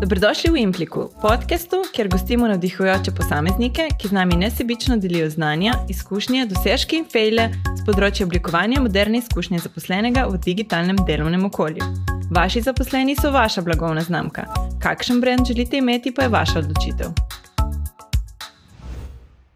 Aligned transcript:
Dobrodošli 0.00 0.50
v 0.50 0.56
Impliku, 0.56 1.08
podkastu, 1.22 1.76
kjer 1.94 2.08
gostimo 2.08 2.48
navdihujoče 2.48 3.12
posameznike, 3.16 3.88
ki 4.00 4.08
z 4.08 4.12
nami 4.12 4.36
nesebično 4.36 4.96
delijo 4.96 5.30
znanja, 5.30 5.72
izkušnje, 5.88 6.46
dosežke 6.46 6.98
in 6.98 7.06
fejle 7.06 7.46
z 7.78 7.86
področja 7.86 8.26
oblikovanja 8.26 8.82
moderne 8.82 9.22
izkušnje 9.22 9.62
zaposlenega 9.62 10.26
v 10.26 10.40
digitalnem 10.42 10.98
delovnem 11.06 11.46
okolju. 11.46 11.86
Vaši 12.34 12.64
zaposleni 12.66 13.14
so 13.16 13.30
vaša 13.30 13.62
blagovna 13.62 14.02
znamka. 14.02 14.48
Kakšen 14.82 15.20
brand 15.22 15.46
želite 15.46 15.78
imeti, 15.78 16.10
pa 16.14 16.26
je 16.26 16.34
vaša 16.34 16.58
odločitev. 16.64 17.14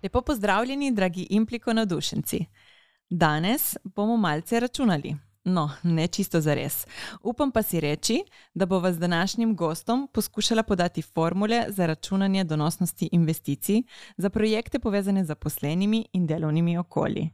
Lepo 0.03 0.21
pozdravljeni, 0.23 0.95
dragi 0.95 1.27
Impliko 1.31 1.73
navdušenci. 1.73 2.45
Danes 3.11 3.77
bomo 3.85 4.17
malce 4.17 4.61
računali. 4.61 5.28
No, 5.49 5.71
ne 5.83 6.07
čisto 6.07 6.41
za 6.41 6.55
res. 6.55 6.87
Upam 7.23 7.51
pa 7.51 7.63
si 7.63 7.81
reči, 7.81 8.23
da 8.55 8.67
bo 8.67 8.79
vas 8.79 8.99
današnjim 8.99 9.57
gostom 9.57 10.09
poskušala 10.13 10.63
podati 10.63 11.03
formule 11.03 11.65
za 11.69 11.87
računanje 11.87 12.45
donosnosti 12.45 13.09
investicij 13.13 13.83
za 14.17 14.31
projekte 14.31 14.79
povezane 14.79 15.25
z 15.25 15.27
zaposlenimi 15.27 16.07
in 16.13 16.27
delovnimi 16.27 16.79
okolji. 16.79 17.31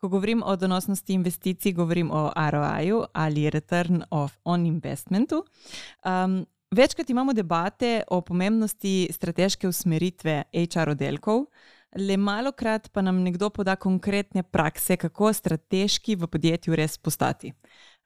Ko 0.00 0.08
govorim 0.08 0.42
o 0.44 0.56
donosnosti 0.56 1.12
investicij, 1.12 1.72
govorim 1.72 2.10
o 2.10 2.32
ROI-ju 2.50 3.04
ali 3.12 3.50
Return 3.50 4.02
of 4.10 4.36
on 4.44 4.66
Investmentu. 4.66 5.44
Um, 6.04 6.46
večkrat 6.70 7.10
imamo 7.10 7.32
debate 7.32 8.02
o 8.08 8.20
pomembnosti 8.20 9.08
strateške 9.10 9.68
usmeritve 9.68 10.42
HR 10.52 10.88
oddelkov. 10.88 11.44
Le 11.96 12.16
malo 12.16 12.52
krat 12.52 12.90
pa 12.92 13.00
nam 13.02 13.22
nekdo 13.24 13.48
poda 13.50 13.76
konkretne 13.76 14.42
prakse, 14.42 14.96
kako 14.96 15.32
strateški 15.32 16.16
v 16.16 16.28
podjetju 16.28 16.76
res 16.76 16.98
postati. 16.98 17.52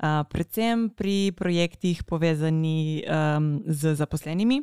Uh, 0.01 0.23
predvsem 0.31 0.89
pri 0.97 1.33
projektih 1.37 2.05
povezanih 2.07 3.03
um, 3.05 3.48
z 3.67 3.95
zaposlenimi, 3.98 4.62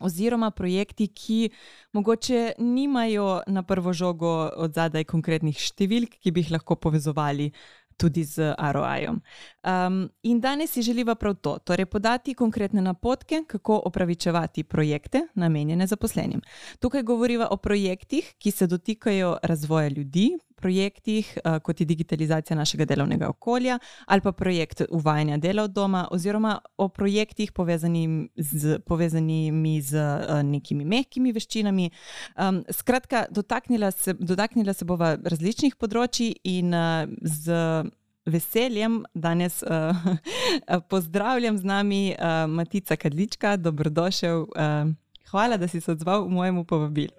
oziroma 0.00 0.50
projekti, 0.50 1.08
ki 1.08 1.50
mogoče 1.92 2.52
nimajo 2.58 3.40
na 3.46 3.62
prvo 3.62 3.92
žogo 3.92 4.50
od 4.56 4.74
zadaj 4.74 5.06
konkretnih 5.08 5.58
številk, 5.58 6.18
ki 6.22 6.34
bi 6.34 6.44
jih 6.44 6.52
lahko 6.58 6.76
povezovali 6.76 7.50
tudi 7.98 8.24
z 8.24 8.54
ROI-om. 8.72 9.18
Um, 9.18 10.08
in 10.22 10.40
danes 10.40 10.72
si 10.72 10.82
želiva 10.82 11.14
prav 11.14 11.34
to, 11.34 11.58
torej 11.58 11.86
podati 11.86 12.34
konkretne 12.34 12.82
napotke, 12.82 13.42
kako 13.46 13.82
opravičevati 13.84 14.64
projekte, 14.64 15.26
namenjene 15.34 15.86
zaposlenim. 15.86 16.40
Tukaj 16.78 17.02
govoriva 17.02 17.48
o 17.50 17.56
projektih, 17.56 18.34
ki 18.38 18.50
se 18.50 18.66
dotikajo 18.66 19.36
razvoja 19.42 19.88
ljudi, 19.88 20.38
projektih, 20.58 21.30
uh, 21.38 21.58
kot 21.64 21.80
je 21.80 21.86
digitalizacija 21.86 22.56
našega 22.56 22.84
delovnega 22.88 23.28
okolja, 23.30 23.78
ali 24.06 24.24
pa 24.24 24.32
projekt 24.32 24.82
uvajanja 24.90 25.38
dela 25.38 25.64
od 25.68 25.74
doma, 25.76 26.06
oziroma 26.12 26.58
o 26.76 26.88
projektih 26.88 27.52
povezanim 27.52 28.28
z, 28.36 28.78
povezanimi 28.86 29.78
z 29.82 30.02
uh, 30.02 30.42
nekimi 30.42 30.84
mehkimi 30.84 31.32
veščinami. 31.32 31.90
Um, 32.36 32.64
skratka, 32.70 33.26
dotaknila 33.30 33.90
se, 33.90 34.14
dotaknila 34.18 34.74
se 34.74 34.84
bova 34.88 35.14
različnih 35.24 35.78
področji 35.78 36.34
in 36.44 36.74
uh, 36.74 37.06
z 37.22 37.88
veseljem 38.28 39.04
danes 39.14 39.62
uh, 39.62 39.96
pozdravljam 40.90 41.58
z 41.58 41.64
nami 41.64 42.02
uh, 42.18 42.50
Matica 42.50 42.96
Kadlička, 42.96 43.56
dobrodošel. 43.56 44.40
Uh, 44.42 44.92
hvala, 45.30 45.56
da 45.56 45.68
si 45.68 45.80
se 45.80 45.92
odzval 45.92 46.24
v 46.24 46.30
mojemu 46.30 46.64
povabilu. 46.64 47.16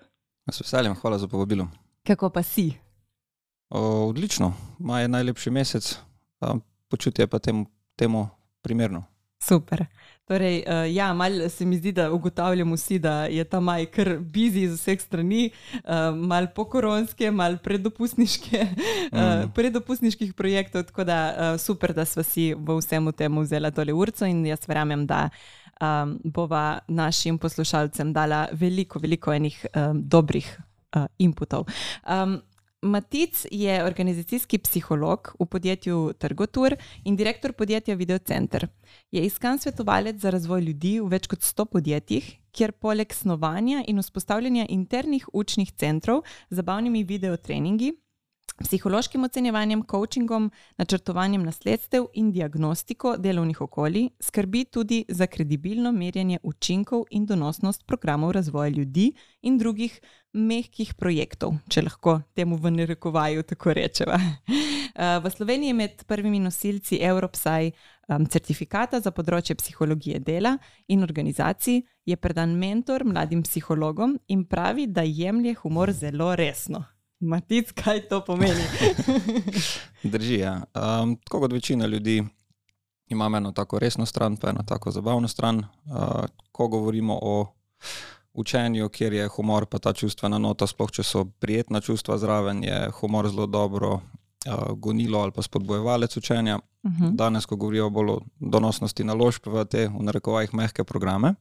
S 0.52 0.62
veseljem, 0.62 0.96
hvala 0.96 1.18
za 1.18 1.28
povabilo. 1.28 1.68
Kako 2.04 2.30
pa 2.30 2.44
si? 2.44 2.74
O, 3.70 3.82
odlično, 4.10 4.54
maj 4.80 5.04
je 5.04 5.08
najlepši 5.08 5.52
mesec, 5.52 6.00
počutje 6.90 7.28
pa 7.28 7.40
temu, 7.40 7.66
temu 7.96 8.28
primerno. 8.62 9.04
Super. 9.40 9.86
Torej, 10.28 10.64
uh, 10.68 10.96
ja, 10.96 11.14
malo 11.14 11.50
se 11.50 11.66
mi 11.66 11.78
zdi, 11.78 11.92
da 11.92 12.12
ugotavljamo 12.12 12.76
vsi, 12.76 13.00
da 13.00 13.26
je 13.26 13.44
ta 13.44 13.60
maj 13.60 13.86
kar 13.86 14.18
bizi 14.20 14.68
z 14.68 14.74
vseh 14.74 15.02
strani, 15.02 15.50
uh, 15.74 16.16
malo 16.16 16.48
pokoronske, 16.56 17.32
malo 17.32 17.58
predopustniške, 17.64 18.66
mm. 19.14 19.52
predopustniških 19.56 20.34
projektov. 20.34 20.84
Tako 20.84 21.04
da 21.04 21.58
super, 21.58 21.94
da 21.94 22.06
smo 22.06 22.24
si 22.24 22.54
v 22.54 22.78
vsem 22.78 23.12
tem 23.12 23.40
vzeli 23.40 23.72
tole 23.72 23.94
urco 23.94 24.26
in 24.26 24.46
jaz 24.46 24.68
verjamem, 24.68 25.08
da 25.08 25.30
um, 25.82 26.20
bova 26.24 26.80
našim 26.88 27.38
poslušalcem 27.38 28.14
dala 28.14 28.48
veliko, 28.52 29.00
veliko 29.00 29.34
enih 29.34 29.66
um, 29.74 30.02
dobrih 30.04 30.60
uh, 30.96 31.06
inputov. 31.18 31.66
Um, 32.06 32.42
Matic 32.82 33.46
je 33.52 33.84
organizacijski 33.84 34.58
psiholog 34.58 35.36
v 35.40 35.46
podjetju 35.46 36.14
Trgotur 36.18 36.76
in 37.04 37.16
direktor 37.16 37.54
podjetja 37.54 37.96
Videocenter. 37.96 38.68
Je 39.12 39.26
iskan 39.26 39.60
svetovalec 39.60 40.16
za 40.16 40.30
razvoj 40.30 40.62
ljudi 40.62 41.00
v 41.00 41.10
več 41.12 41.28
kot 41.28 41.44
100 41.44 41.66
podjetjih, 41.66 42.30
kjer 42.52 42.72
poleg 42.72 43.14
snovanja 43.14 43.84
in 43.88 44.00
vzpostavljanja 44.00 44.66
internih 44.70 45.28
učnih 45.34 45.72
centrov 45.72 46.24
z 46.50 46.56
zabavnimi 46.56 47.04
videotreningi 47.04 47.98
psihološkim 48.58 49.24
ocenjevanjem, 49.24 49.84
coachingom, 49.92 50.52
načrtovanjem 50.78 51.44
nasledstev 51.44 52.06
in 52.14 52.32
diagnostiko 52.32 53.16
delovnih 53.18 53.62
okolij, 53.62 54.10
skrbi 54.20 54.66
tudi 54.66 55.06
za 55.08 55.28
kredibilno 55.28 55.92
merjenje 55.92 56.40
učinkov 56.44 57.04
in 57.10 57.26
donosnost 57.26 57.86
programov 57.86 58.32
razvoja 58.32 58.70
ljudi 58.70 59.12
in 59.42 59.58
drugih 59.58 60.00
mehkih 60.34 60.94
projektov, 60.94 61.56
če 61.70 61.82
lahko 61.82 62.20
temu 62.34 62.58
v 62.58 62.72
narekovaju 62.72 63.44
tako 63.44 63.74
rečeva. 63.74 64.20
Eh, 65.00 65.20
v 65.24 65.30
Sloveniji 65.32 65.70
je 65.70 65.74
med 65.74 66.02
prvimi 66.08 66.40
nosilci 66.40 66.98
Evropsaj 66.98 67.72
certifikata 68.30 69.00
za 69.00 69.12
področje 69.14 69.56
psihologije 69.60 70.20
dela 70.20 70.56
in 70.88 71.06
organizacij, 71.06 71.84
je 72.06 72.18
predan 72.18 72.58
mentor 72.58 73.06
mladim 73.06 73.44
psihologom 73.46 74.18
in 74.28 74.46
pravi, 74.50 74.88
da 74.88 75.06
jemlje 75.06 75.54
humor 75.62 75.94
zelo 75.94 76.34
resno. 76.36 76.84
Matic, 77.20 77.72
kaj 77.76 78.08
to 78.08 78.22
pomeni? 78.26 78.64
Drži. 80.04 80.38
Ja. 80.40 80.62
Um, 80.76 81.16
tako 81.16 81.40
kot 81.40 81.52
večina 81.52 81.86
ljudi, 81.86 82.24
imamo 83.08 83.38
eno 83.38 83.52
tako 83.52 83.80
resno 83.80 84.06
stran, 84.06 84.38
pa 84.38 84.50
eno 84.50 84.64
tako 84.68 84.92
zabavno 84.92 85.28
stran. 85.28 85.58
Uh, 85.60 86.26
ko 86.52 86.68
govorimo 86.68 87.20
o 87.22 87.46
učenju, 88.34 88.90
kjer 88.90 89.14
je 89.14 89.28
humor, 89.28 89.66
pa 89.66 89.80
ta 89.80 89.94
čustvena 89.94 90.38
nota, 90.38 90.68
sploh 90.68 90.92
če 90.92 91.04
so 91.04 91.26
prijetna 91.26 91.82
čustva 91.82 92.18
zraven, 92.18 92.64
je 92.64 92.90
humor 93.00 93.30
zelo 93.30 93.48
dobro 93.48 93.94
uh, 93.94 94.02
gonilo 94.72 95.20
ali 95.20 95.32
pa 95.32 95.42
spodbojevalec 95.42 96.18
učenja. 96.18 96.60
Uh 96.84 96.92
mhm. 96.92 97.04
-huh. 97.04 97.16
Danes, 97.16 97.46
ko 97.46 97.56
govorijo 97.56 97.90
bolj 97.90 98.10
o 98.10 98.20
donosnosti 98.40 99.04
naložb 99.04 99.48
v 99.48 99.66
te, 99.66 99.88
v 99.88 100.04
narekovajih, 100.04 100.54
mehke 100.54 100.84
programe 100.84 101.36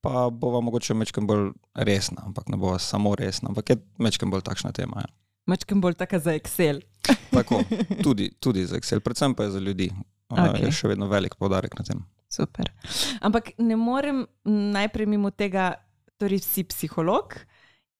pa 0.00 0.30
bova 0.30 0.60
mogoče 0.60 0.94
mečem 0.94 1.26
bolj 1.26 1.50
resna, 1.74 2.22
ampak 2.26 2.48
ne 2.48 2.56
bova 2.56 2.78
samo 2.78 3.14
resna, 3.14 3.48
ampak 3.48 3.70
je 3.70 3.76
mečem 3.98 4.30
bolj 4.30 4.42
takšna 4.46 4.72
tema. 4.72 5.04
Ja. 5.04 5.12
Mečem 5.46 5.80
bolj 5.80 5.98
taka 6.00 6.18
za 6.18 6.34
Excel. 6.36 6.80
Tako, 7.36 7.62
tudi, 8.04 8.30
tudi 8.40 8.66
za 8.66 8.76
Excel, 8.76 9.00
predvsem 9.00 9.34
pa 9.34 9.48
je 9.48 9.50
za 9.50 9.58
ljudi. 9.60 9.90
Okay. 10.30 10.62
Je 10.62 10.70
še 10.72 10.92
vedno 10.92 11.08
velik 11.10 11.34
podarek 11.34 11.74
na 11.78 11.84
tem. 11.84 12.04
Super. 12.30 12.70
Ampak 13.18 13.50
ne 13.58 13.74
morem 13.76 14.22
najprej 14.46 15.08
mimo 15.10 15.32
tega, 15.34 15.74
torej 16.22 16.44
si 16.44 16.62
psiholog 16.62 17.34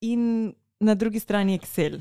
in 0.07 0.53
na 0.81 0.95
drugi 0.95 1.21
strani 1.21 1.59
Excel. 1.59 1.99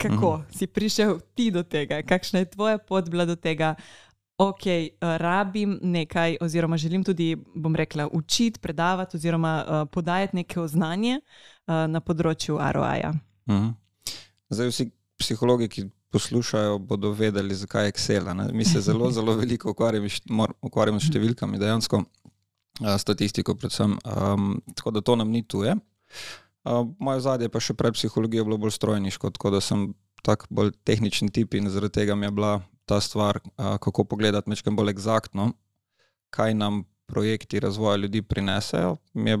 Kako 0.00 0.36
mm 0.36 0.40
-hmm. 0.40 0.58
si 0.58 0.66
prišel 0.66 1.20
ti 1.34 1.50
do 1.50 1.62
tega, 1.62 2.02
kakšna 2.02 2.38
je 2.38 2.50
tvoja 2.50 2.78
pot 2.78 3.10
bila 3.10 3.24
do 3.24 3.36
tega, 3.36 3.74
ok, 4.40 4.64
uh, 4.66 5.16
rabim 5.20 5.78
nekaj, 5.82 6.36
oziroma 6.40 6.76
želim 6.76 7.04
tudi, 7.04 7.36
bom 7.54 7.76
rekla, 7.76 8.08
učiti, 8.12 8.60
predavati, 8.60 9.16
oziroma 9.16 9.64
uh, 9.64 9.88
podajati 9.92 10.36
neko 10.36 10.66
znanje 10.68 11.20
uh, 11.20 11.74
na 11.88 12.00
področju 12.00 12.56
ROI-ja. 12.56 13.12
Uh 13.46 13.54
mhm. 13.54 13.66
-huh. 13.66 13.74
Zdaj, 14.50 14.68
vsi 14.68 14.90
psihologi, 15.18 15.68
ki 15.68 15.84
poslušajo, 16.10 16.78
bodo 16.78 17.12
vedeli, 17.12 17.54
zakaj 17.54 17.84
je 17.84 17.92
Excel. 17.92 18.34
Ne? 18.36 18.48
Mi 18.52 18.64
se 18.64 18.80
zelo, 18.80 19.10
zelo 19.16 19.36
veliko 19.36 19.70
ukvarjamo 19.70 21.00
s 21.00 21.06
številkami, 21.10 21.58
dejansko 21.58 22.02
uh, 22.02 22.96
statistiko, 22.98 23.54
predvsem. 23.54 23.98
Um, 24.04 24.62
tako 24.74 24.90
da 24.90 25.00
to 25.00 25.16
nam 25.16 25.30
ni 25.30 25.42
tuje. 25.42 25.76
Uh, 26.64 26.88
moje 26.98 27.20
zadje 27.20 27.48
pa 27.48 27.60
še 27.60 27.74
pred 27.74 27.94
psihologijo 27.94 28.40
je 28.40 28.44
bilo 28.44 28.58
bolj 28.58 28.70
strojniško, 28.70 29.30
tako 29.30 29.50
da 29.50 29.60
sem 29.60 29.94
tak 30.22 30.46
bolj 30.50 30.72
tehničen 30.84 31.28
tip 31.28 31.54
in 31.54 31.70
zaradi 31.70 31.92
tega 31.92 32.14
mi 32.14 32.26
je 32.26 32.30
bila 32.30 32.60
ta 32.90 33.00
stvar, 33.00 33.38
kako 33.56 34.04
pogledati 34.04 34.50
nekaj 34.50 34.74
bolj 34.74 34.90
eksaktno, 34.90 35.52
kaj 36.34 36.54
nam 36.54 36.82
projekti 37.06 37.60
razvoja 37.60 37.96
ljudi 37.96 38.22
prinesejo, 38.22 38.96
mi 39.14 39.30
je 39.30 39.38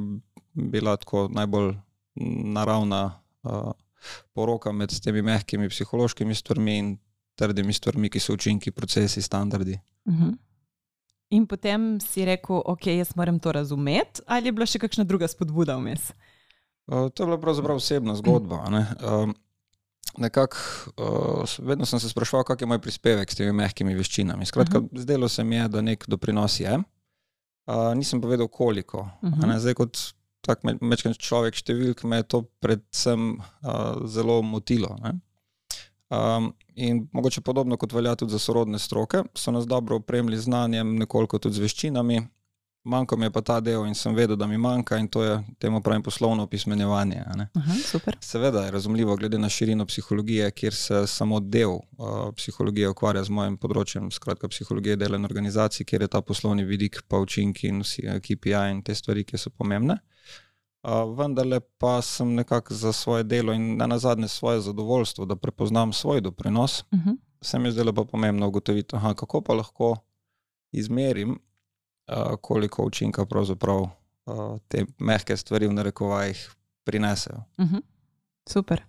bila 0.54 0.96
tako 0.96 1.28
najbolj 1.32 1.74
naravna 2.54 3.22
poroka 4.34 4.72
med 4.72 4.94
temi 5.02 5.22
mehkimi 5.22 5.68
psihološkimi 5.68 6.34
stvarmi 6.34 6.76
in 6.78 6.92
trdimi 7.34 7.72
stvarmi, 7.72 8.10
ki 8.10 8.20
so 8.20 8.36
učinki, 8.38 8.70
procesi, 8.70 9.22
standardi. 9.22 9.78
Uh 10.04 10.14
mhm. 10.14 10.28
-huh. 10.28 10.36
In 11.30 11.46
potem 11.46 12.00
si 12.00 12.24
rekel, 12.24 12.62
ok, 12.64 12.86
jaz 12.86 13.16
moram 13.16 13.38
to 13.38 13.52
razumeti, 13.52 14.22
ali 14.26 14.48
je 14.48 14.52
bila 14.52 14.66
še 14.66 14.78
kakšna 14.78 15.04
druga 15.04 15.28
spodbuda 15.28 15.76
vmes? 15.76 16.10
Uh, 16.86 17.10
to 17.14 17.22
je 17.22 17.26
bila 17.26 17.38
pravzaprav 17.38 17.76
osebna 17.76 18.14
zgodba. 18.14 18.64
Uh, 18.66 19.30
nekako, 20.18 20.56
uh, 20.96 21.66
vedno 21.66 21.86
sem 21.86 22.00
se 22.00 22.08
sprašval, 22.08 22.44
kak 22.44 22.60
je 22.60 22.66
moj 22.66 22.78
prispevek 22.78 23.30
s 23.32 23.36
temi 23.36 23.52
mehkimi 23.52 23.94
veščinami. 23.94 24.46
Skratka, 24.46 24.78
uh 24.78 24.84
mhm. 24.84 24.96
-huh. 24.96 25.00
zdelo 25.00 25.28
se 25.28 25.44
mi 25.44 25.56
je, 25.56 25.68
da 25.68 25.80
nek 25.80 26.04
doprinos 26.08 26.60
je. 26.60 26.78
Uh, 27.66 27.94
nisem 27.94 28.20
povedal, 28.20 28.48
koliko. 28.48 28.98
Uh 29.22 29.28
Mhm. 29.28 29.40
-huh. 29.42 29.58
Zdaj, 29.58 29.74
kot 29.74 29.98
tak 30.40 30.64
me- 30.64 30.78
mečken 30.80 31.14
človek 31.14 31.54
številk, 31.54 32.04
me 32.04 32.16
je 32.16 32.22
to 32.22 32.42
predvsem 32.42 33.38
uh, 33.38 34.06
zelo 34.08 34.42
motilo. 34.42 34.96
Ne? 35.02 35.20
Um, 36.10 36.54
in 36.74 37.08
mogoče 37.12 37.40
podobno 37.40 37.76
kot 37.76 37.92
velja 37.92 38.16
tudi 38.16 38.32
za 38.32 38.38
sorodne 38.38 38.78
stroke, 38.78 39.22
so 39.34 39.50
nas 39.50 39.66
dobro 39.66 39.96
opremili 39.96 40.38
z 40.38 40.48
znanjem, 40.48 40.96
nekoliko 40.98 41.38
tudi 41.38 41.54
z 41.54 41.58
veščinami. 41.58 42.26
Manjko 42.84 43.16
mi 43.16 43.26
je 43.26 43.30
pa 43.30 43.40
ta 43.40 43.58
del 43.60 43.84
in 43.86 43.94
sem 43.94 44.14
vedel, 44.16 44.36
da 44.36 44.46
mi 44.46 44.58
manjka, 44.58 44.96
in 44.96 45.08
to 45.08 45.22
je 45.22 45.40
temu 45.58 45.82
pravim 45.82 46.02
poslovno 46.02 46.42
opismenjevanje. 46.42 47.24
Aha, 47.54 47.74
super. 47.84 48.16
Seveda 48.20 48.64
je 48.64 48.70
razumljivo, 48.70 49.16
glede 49.16 49.38
na 49.38 49.48
širino 49.48 49.86
psihologije, 49.86 50.50
kjer 50.50 50.74
se 50.74 51.06
samo 51.06 51.40
del 51.40 51.70
uh, 51.70 51.82
psihologije 52.36 52.88
ukvarja 52.88 53.24
z 53.24 53.30
mojim 53.30 53.58
področjem, 53.60 54.08
skratka 54.10 54.48
psihologije 54.48 54.96
dela 54.96 55.20
in 55.20 55.28
organizacij, 55.28 55.84
kjer 55.84 56.06
je 56.06 56.08
ta 56.08 56.22
poslovni 56.24 56.64
vidik, 56.64 57.02
pa 57.08 57.20
učinki 57.20 57.68
in 57.68 57.82
vsi 57.84 58.06
eh, 58.06 58.20
KPI 58.20 58.70
in 58.70 58.80
te 58.82 58.96
stvari, 58.96 59.26
ki 59.28 59.38
so 59.38 59.52
pomembne. 59.52 59.98
Uh, 60.80 61.04
vendarle 61.18 61.60
pa 61.78 61.98
sem 62.00 62.32
nekako 62.34 62.74
za 62.74 62.94
svoje 62.96 63.28
delo 63.28 63.52
in 63.52 63.76
ne 63.76 63.86
nazadnje 63.86 64.28
svoje 64.28 64.64
zadovoljstvo, 64.64 65.28
da 65.28 65.36
prepoznam 65.36 65.92
svoj 65.92 66.20
doprinos, 66.20 66.84
Uh 66.90 66.98
-huh. 66.98 67.16
se 67.42 67.58
mi 67.58 67.68
je 67.68 67.72
zdelo 67.72 67.92
pa 67.92 68.04
pomembno 68.04 68.48
ugotoviti, 68.48 68.96
aha, 68.96 69.14
kako 69.14 69.40
pa 69.40 69.54
lahko 69.54 69.96
izmerim, 70.72 71.38
koliko 72.40 72.84
učinka 72.84 73.26
pravzaprav 73.26 73.80
uh, 73.80 73.90
te 74.68 74.84
mehke 74.98 75.36
stvari 75.36 75.66
v 75.66 75.72
narekovajih 75.72 76.50
prinesejo. 76.84 77.42
Uh 77.58 77.66
-huh. 77.66 77.80
Super. 78.48 78.82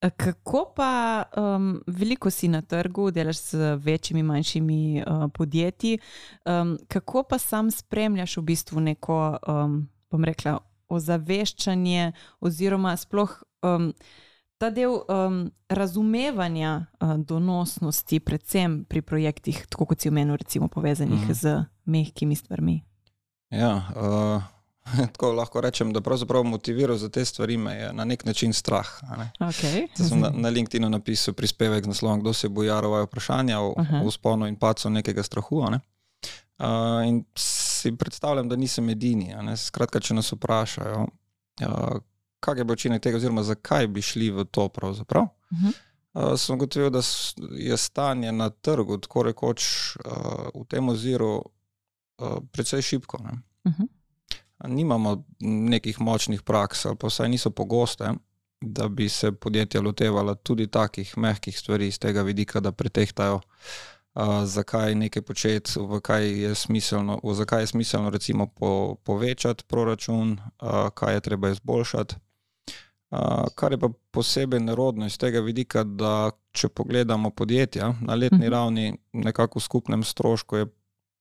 E, 0.00 0.10
Kako 0.10 0.72
pa 0.76 1.22
um, 1.36 1.82
veliko 1.86 2.30
si 2.30 2.48
na 2.48 2.62
trgu, 2.62 3.10
delaš 3.10 3.36
z 3.36 3.76
večjimi, 3.76 4.22
manjšimi 4.22 5.02
uh, 5.06 5.30
podjetji, 5.34 5.98
um, 6.44 6.78
kako 6.88 7.22
pa 7.22 7.38
sam 7.38 7.70
spremljaš 7.70 8.36
v 8.36 8.42
bistvu 8.42 8.80
neko, 8.80 9.36
um, 9.48 9.88
bom 10.10 10.24
rekla, 10.24 10.58
ozaveščanje 10.88 12.12
oziroma 12.40 12.96
sploh 12.96 13.42
um, 13.62 13.92
ta 14.58 14.70
del 14.70 14.90
um, 14.90 15.50
razumevanja 15.68 16.86
uh, 17.00 17.14
donosnosti, 17.16 18.20
predvsem 18.20 18.84
pri 18.84 19.02
projektih, 19.02 19.66
tako 19.68 19.86
kot 19.86 20.00
si 20.00 20.08
omenil, 20.08 20.36
recimo 20.36 20.68
povezanih 20.68 21.20
Mhm. 21.20 21.32
z 21.32 21.64
mehkimi 21.84 22.36
stvarmi. 22.36 22.82
Ja, 23.50 23.76
uh, 23.96 24.42
tako 25.12 25.32
lahko 25.32 25.60
rečem, 25.60 25.92
da 25.92 26.00
pravzaprav 26.00 26.44
motiviral 26.44 26.96
za 26.96 27.08
te 27.08 27.24
stvari 27.24 27.56
me 27.56 27.74
je 27.74 27.92
na 27.92 28.04
nek 28.04 28.24
način 28.24 28.52
strah. 28.52 28.86
Ne? 29.18 29.30
Okay. 29.40 29.88
Zdaj 29.94 30.08
sem 30.08 30.20
na, 30.20 30.30
na 30.30 30.48
LinkedIn 30.48 30.90
napisal 30.90 31.34
prispevek 31.34 31.84
z 31.84 31.88
naslovom, 31.88 32.20
kdo 32.20 32.32
se 32.32 32.48
boji 32.48 32.70
arovaj 32.70 33.02
vprašanja 33.02 33.60
o, 33.60 33.74
Aha. 33.76 34.02
o 34.04 34.10
sponu 34.10 34.46
in 34.46 34.56
pacu 34.56 34.90
nekega 34.90 35.22
strahu. 35.22 35.70
ne. 35.70 35.80
Uh, 36.58 37.06
in 37.06 37.24
si 37.36 37.96
predstavljam, 37.96 38.48
da 38.48 38.56
nisem 38.56 38.88
edini. 38.88 39.30
Skratka, 39.56 40.00
če 40.00 40.14
nas 40.14 40.32
vprašajo, 40.32 41.06
uh, 41.62 42.00
kak 42.40 42.58
je 42.58 42.64
bil 42.64 42.72
učinek 42.72 43.02
tega, 43.02 43.16
oziroma 43.16 43.42
zakaj 43.42 43.86
bi 43.86 44.02
šli 44.02 44.30
v 44.30 44.44
to 44.44 44.68
pravzaprav. 44.68 45.28
Mhm. 45.52 45.76
Uh, 46.14 46.34
sem 46.36 46.56
ugotovil, 46.56 46.90
da 46.90 47.00
je 47.58 47.76
stanje 47.76 48.32
na 48.32 48.50
trgu 48.50 48.98
tako 48.98 49.22
rekoč 49.22 49.62
uh, 49.96 50.48
v 50.54 50.64
tem 50.68 50.88
oziru 50.88 51.34
uh, 51.36 52.38
precej 52.52 52.82
šipko. 52.82 53.18
Ne? 53.22 53.38
Mhm. 53.68 53.84
Nimamo 54.66 55.24
nekih 55.40 56.00
močnih 56.00 56.42
praks, 56.42 56.86
ali 56.86 56.96
pa 56.96 57.06
vsaj 57.06 57.28
niso 57.28 57.50
pogoste, 57.50 58.10
da 58.60 58.88
bi 58.88 59.08
se 59.08 59.32
podjetja 59.32 59.80
lotevala 59.80 60.34
tudi 60.34 60.66
takih 60.66 61.18
mehkih 61.18 61.58
stvari 61.58 61.86
iz 61.86 61.98
tega 61.98 62.22
vidika, 62.22 62.60
da 62.60 62.72
pretehtajo, 62.72 63.40
uh, 64.14 64.44
zakaj 64.44 64.94
nekaj 64.94 65.22
početi, 65.22 65.78
v 65.78 66.00
kaj 66.00 66.42
je 66.42 66.54
smiselno, 66.54 67.20
zakaj 67.34 67.62
je 67.62 67.66
smiselno 67.66 68.10
recimo 68.10 68.46
po, 68.46 68.96
povečati 69.04 69.64
proračun, 69.68 70.32
uh, 70.32 70.88
kaj 70.94 71.14
je 71.14 71.20
treba 71.20 71.50
izboljšati. 71.50 72.14
Kar 73.54 73.72
je 73.72 73.78
pa 73.78 73.88
posebej 74.10 74.60
nerodno 74.60 75.06
iz 75.06 75.18
tega 75.18 75.40
vidika, 75.40 75.84
da 75.84 76.30
če 76.52 76.68
pogledamo 76.68 77.30
podjetja 77.30 77.94
na 78.00 78.14
letni 78.14 78.38
Mhm. 78.38 78.48
ravni, 78.52 78.98
nekako 79.12 79.58
v 79.58 79.62
skupnem 79.62 80.02
strošku 80.04 80.56
je 80.56 80.66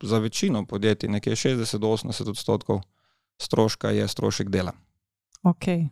za 0.04 0.18
večino 0.19 0.66
podjetij, 0.66 1.10
nekje 1.10 1.36
60-80 1.36 2.30
odstotkov 2.30 2.81
stroška 3.42 3.89
je 3.89 4.07
strošek 4.07 4.50
dela. 4.50 4.72
Okay. 5.44 5.89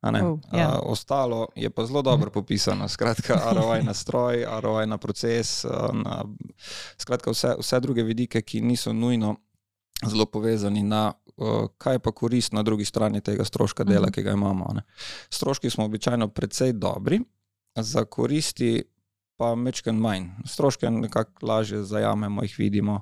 a 0.00 0.10
ne. 0.10 0.22
Oh, 0.22 0.38
ja. 0.52 0.68
A, 0.68 0.78
ostalo 0.84 1.48
je 1.56 1.70
pa 1.70 1.86
zelo 1.86 2.02
dobro 2.02 2.30
popisano. 2.30 2.88
Skratka, 2.88 3.40
ROI 3.56 3.82
na 3.82 3.94
stroj, 3.94 4.44
ROI 4.60 4.86
na 4.86 4.98
proces, 4.98 5.64
na, 5.92 6.24
skratka, 6.98 7.30
vse, 7.30 7.54
vse 7.58 7.80
druge 7.80 8.02
vidike, 8.02 8.42
ki 8.42 8.60
niso 8.60 8.92
nujno 8.92 9.36
zelo 10.06 10.26
povezani 10.26 10.82
na, 10.82 11.12
kaj 11.78 11.94
je 11.94 11.98
pa 11.98 12.12
korist 12.12 12.52
na 12.52 12.62
drugi 12.62 12.84
strani 12.84 13.20
tega 13.20 13.44
stroška 13.44 13.84
dela, 13.84 14.06
Mhm. 14.06 14.12
ki 14.12 14.22
ga 14.22 14.32
imamo. 14.32 14.70
Ne. 14.74 14.82
Stroški 15.30 15.70
smo 15.70 15.84
običajno 15.84 16.28
precej 16.28 16.72
dobri, 16.72 17.20
za 17.76 18.04
koristi 18.04 18.82
pa 19.36 19.54
mečken 19.54 19.96
manj. 19.96 20.28
Stroške 20.46 20.90
nekako 20.90 21.46
lažje 21.46 21.82
zajamemo, 21.82 22.42
jih 22.42 22.54
vidimo. 22.58 23.00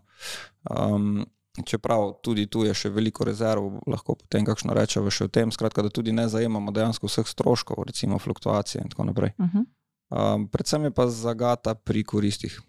Um, 0.71 1.27
čeprav 1.67 2.13
tudi 2.23 2.47
tu 2.47 2.65
je 2.65 2.75
še 2.75 2.89
veliko 2.89 3.25
rezerv, 3.25 3.63
lahko 3.87 4.15
potem 4.15 4.45
kakšno 4.45 4.73
rečemo 4.75 5.11
še 5.11 5.25
o 5.25 5.29
tem, 5.29 5.53
skratka, 5.53 5.83
da 5.83 5.89
tudi 5.89 6.13
ne 6.13 6.29
zajemamo 6.29 6.73
dejansko 6.73 7.07
vseh 7.07 7.29
stroškov, 7.29 7.85
recimo 7.87 8.19
fluktuacije 8.19 8.83
in 8.83 8.89
tako 8.89 9.05
naprej. 9.05 9.31
Uh 9.39 9.47
-huh. 9.47 9.65
Um, 10.35 10.49
predvsem 10.49 10.85
je 10.85 10.91
pa 10.91 11.07
zagata 11.09 11.75
pri 11.75 12.05
koristih. 12.05 12.63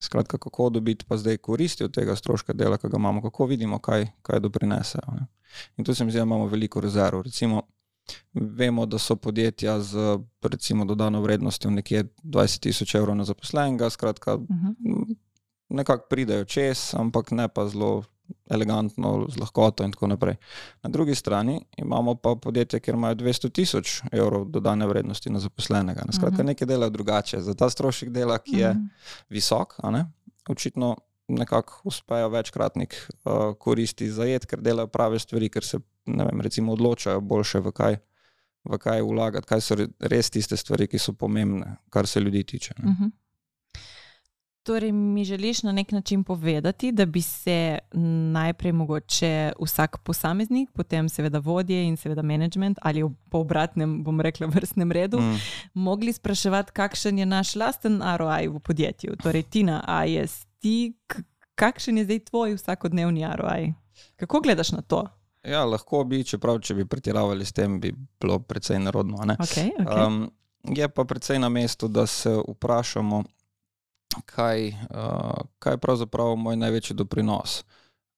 Skratka, 0.00 0.38
kako 0.38 0.70
dobiti 0.70 1.04
pa 1.08 1.16
zdaj 1.16 1.36
koristi 1.36 1.84
od 1.84 1.94
tega 1.94 2.16
stroška 2.16 2.52
dela, 2.52 2.78
ki 2.78 2.88
ga 2.88 2.96
imamo, 2.96 3.22
kako 3.22 3.46
vidimo, 3.46 3.78
kaj, 3.78 4.06
kaj 4.22 4.40
doprinesejo. 4.40 5.14
Ne? 5.14 5.26
In 5.76 5.84
tu 5.84 5.94
se 5.94 6.04
mi 6.04 6.10
zdi, 6.10 6.18
da 6.18 6.22
imamo 6.22 6.46
veliko 6.46 6.80
rezerv. 6.80 7.20
Recimo, 7.22 7.62
vemo, 8.34 8.86
da 8.86 8.98
so 8.98 9.16
podjetja 9.16 9.80
z 9.80 10.18
recimo 10.42 10.84
dodano 10.84 11.20
vrednostjo 11.20 11.70
nekje 11.70 12.04
20 12.24 12.60
tisoč 12.60 12.94
evrov 12.94 13.16
na 13.16 13.24
zaposlenega, 13.24 13.90
skratka, 13.90 14.34
Uh 14.34 14.42
-huh. 14.42 14.74
m, 14.86 15.16
nekako 15.68 16.06
pridejo 16.10 16.44
čez, 16.44 16.94
ampak 16.94 17.30
ne 17.30 17.48
pa 17.48 17.68
zelo 17.68 18.04
elegantno, 18.48 19.26
z 19.28 19.36
lahkoto 19.36 19.84
in 19.84 19.92
tako 19.92 20.06
naprej. 20.06 20.36
Na 20.82 20.90
drugi 20.90 21.14
strani 21.14 21.54
imamo 21.78 22.14
pa 22.16 22.34
podjetja, 22.36 22.80
kjer 22.80 22.94
imajo 22.94 23.14
200 23.16 23.50
tisoč 23.50 24.02
evrov 24.12 24.44
dodane 24.46 24.86
vrednosti 24.86 25.30
na 25.30 25.38
zaposlenega. 25.38 26.02
Ne? 26.02 26.12
Skratka, 26.12 26.36
Mhm. 26.36 26.46
nekaj 26.46 26.66
delajo 26.66 26.90
drugače. 26.90 27.40
Za 27.40 27.54
ta 27.54 27.66
strošek 27.66 28.10
dela, 28.10 28.38
ki 28.38 28.56
je 28.56 28.70
Mhm. 28.70 28.84
visok, 29.30 29.74
ne, 29.84 30.06
očitno 30.46 30.96
nekako 31.28 31.80
uspejo 31.84 32.28
večkratnik 32.28 32.94
uh, 33.20 33.32
koristi 33.54 34.10
zajet, 34.10 34.46
ker 34.46 34.60
delajo 34.60 34.86
prave 34.86 35.18
stvari, 35.18 35.48
ker 35.48 35.64
se 35.64 35.78
vem, 36.06 36.40
recimo 36.40 36.72
odločajo 36.72 37.20
boljše 37.20 37.60
v 37.60 37.72
kaj. 37.72 37.96
V 38.64 38.78
kaj 38.78 39.02
vlagati, 39.02 39.46
kaj 39.46 39.60
so 39.60 39.74
re- 39.74 39.86
res 40.00 40.30
tiste 40.30 40.56
stvari, 40.56 40.86
ki 40.86 40.98
so 40.98 41.12
pomembne, 41.12 41.76
kar 41.90 42.06
se 42.06 42.20
ljudi 42.20 42.44
tiče. 42.44 42.74
ne. 42.78 42.90
Mhm. 42.90 43.04
Torej, 44.68 44.92
mi 44.92 45.24
želiš 45.24 45.62
na 45.62 45.72
nek 45.72 45.92
način 45.92 46.24
povedati, 46.24 46.92
da 46.92 47.06
bi 47.06 47.22
se 47.22 47.78
najprej 48.32 48.72
mogoče 48.72 49.52
vsak 49.60 49.96
posameznik, 49.98 50.70
potem 50.72 51.08
seveda 51.08 51.38
vodje 51.38 51.84
in 51.84 51.96
seveda 51.96 52.22
management 52.22 52.78
ali 52.82 53.04
po 53.30 53.38
obratnem, 53.38 54.04
bom 54.04 54.20
rekla, 54.20 54.46
vrstnem 54.46 54.92
redu, 54.92 55.20
mm. 55.20 55.38
Mogli 55.74 56.12
spraševati, 56.12 56.72
kakšen 56.72 57.18
je 57.18 57.26
naš 57.26 57.54
lasten 57.56 58.02
ROI 58.16 58.48
v 58.48 58.60
podjetju. 58.60 59.16
Torej, 59.22 59.42
Tina, 59.42 59.84
a 59.86 60.04
je 60.04 60.26
ti, 60.58 60.92
kakšen 61.54 61.98
je 61.98 62.04
zdaj 62.04 62.18
tvoj 62.18 62.54
vsakodnevni 62.54 63.24
ROI? 63.36 63.72
Kako 64.16 64.40
gledaš 64.40 64.72
na 64.72 64.82
to? 64.82 65.06
Ja, 65.44 65.64
lahko 65.64 66.04
bi, 66.04 66.24
čeprav 66.24 66.60
če 66.60 66.74
bi 66.74 66.84
pretiravali 66.84 67.44
s 67.44 67.52
tem, 67.52 67.80
bi 67.80 67.94
bilo 68.20 68.38
precej 68.38 68.78
nerodno. 68.78 69.24
Ne? 69.24 69.36
Okay, 69.40 69.72
okay. 69.80 70.06
Um, 70.06 70.28
je 70.76 70.88
pa 70.88 71.04
precej 71.04 71.38
na 71.38 71.48
mestu, 71.48 71.88
da 71.88 72.06
se 72.06 72.36
vprašamo, 72.48 73.24
kaj, 74.26 74.68
uh, 74.68 75.40
kaj 75.58 75.72
je 75.72 75.78
pravzaprav 75.78 76.36
moj 76.36 76.56
največji 76.56 76.96
doprinos. 76.96 77.64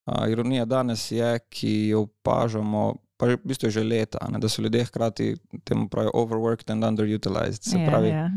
Uh, 0.07 0.29
ironija 0.31 0.65
danes 0.65 1.11
je, 1.11 1.39
ki 1.49 1.89
jo 1.89 2.01
opažamo, 2.01 2.95
pa 3.17 3.27
v 3.27 3.37
bistvu 3.45 3.71
že 3.71 3.85
leta, 3.85 4.19
ne, 4.31 4.39
da 4.39 4.49
so 4.49 4.63
ljudje 4.63 4.85
hkrati 4.85 5.37
temu 5.65 5.89
pravijo 5.89 6.11
overworked 6.15 6.71
and 6.71 6.85
underutilized. 6.85 7.63
Se 7.63 7.77
pravi, 7.87 8.09
ja, 8.09 8.17
ja. 8.17 8.31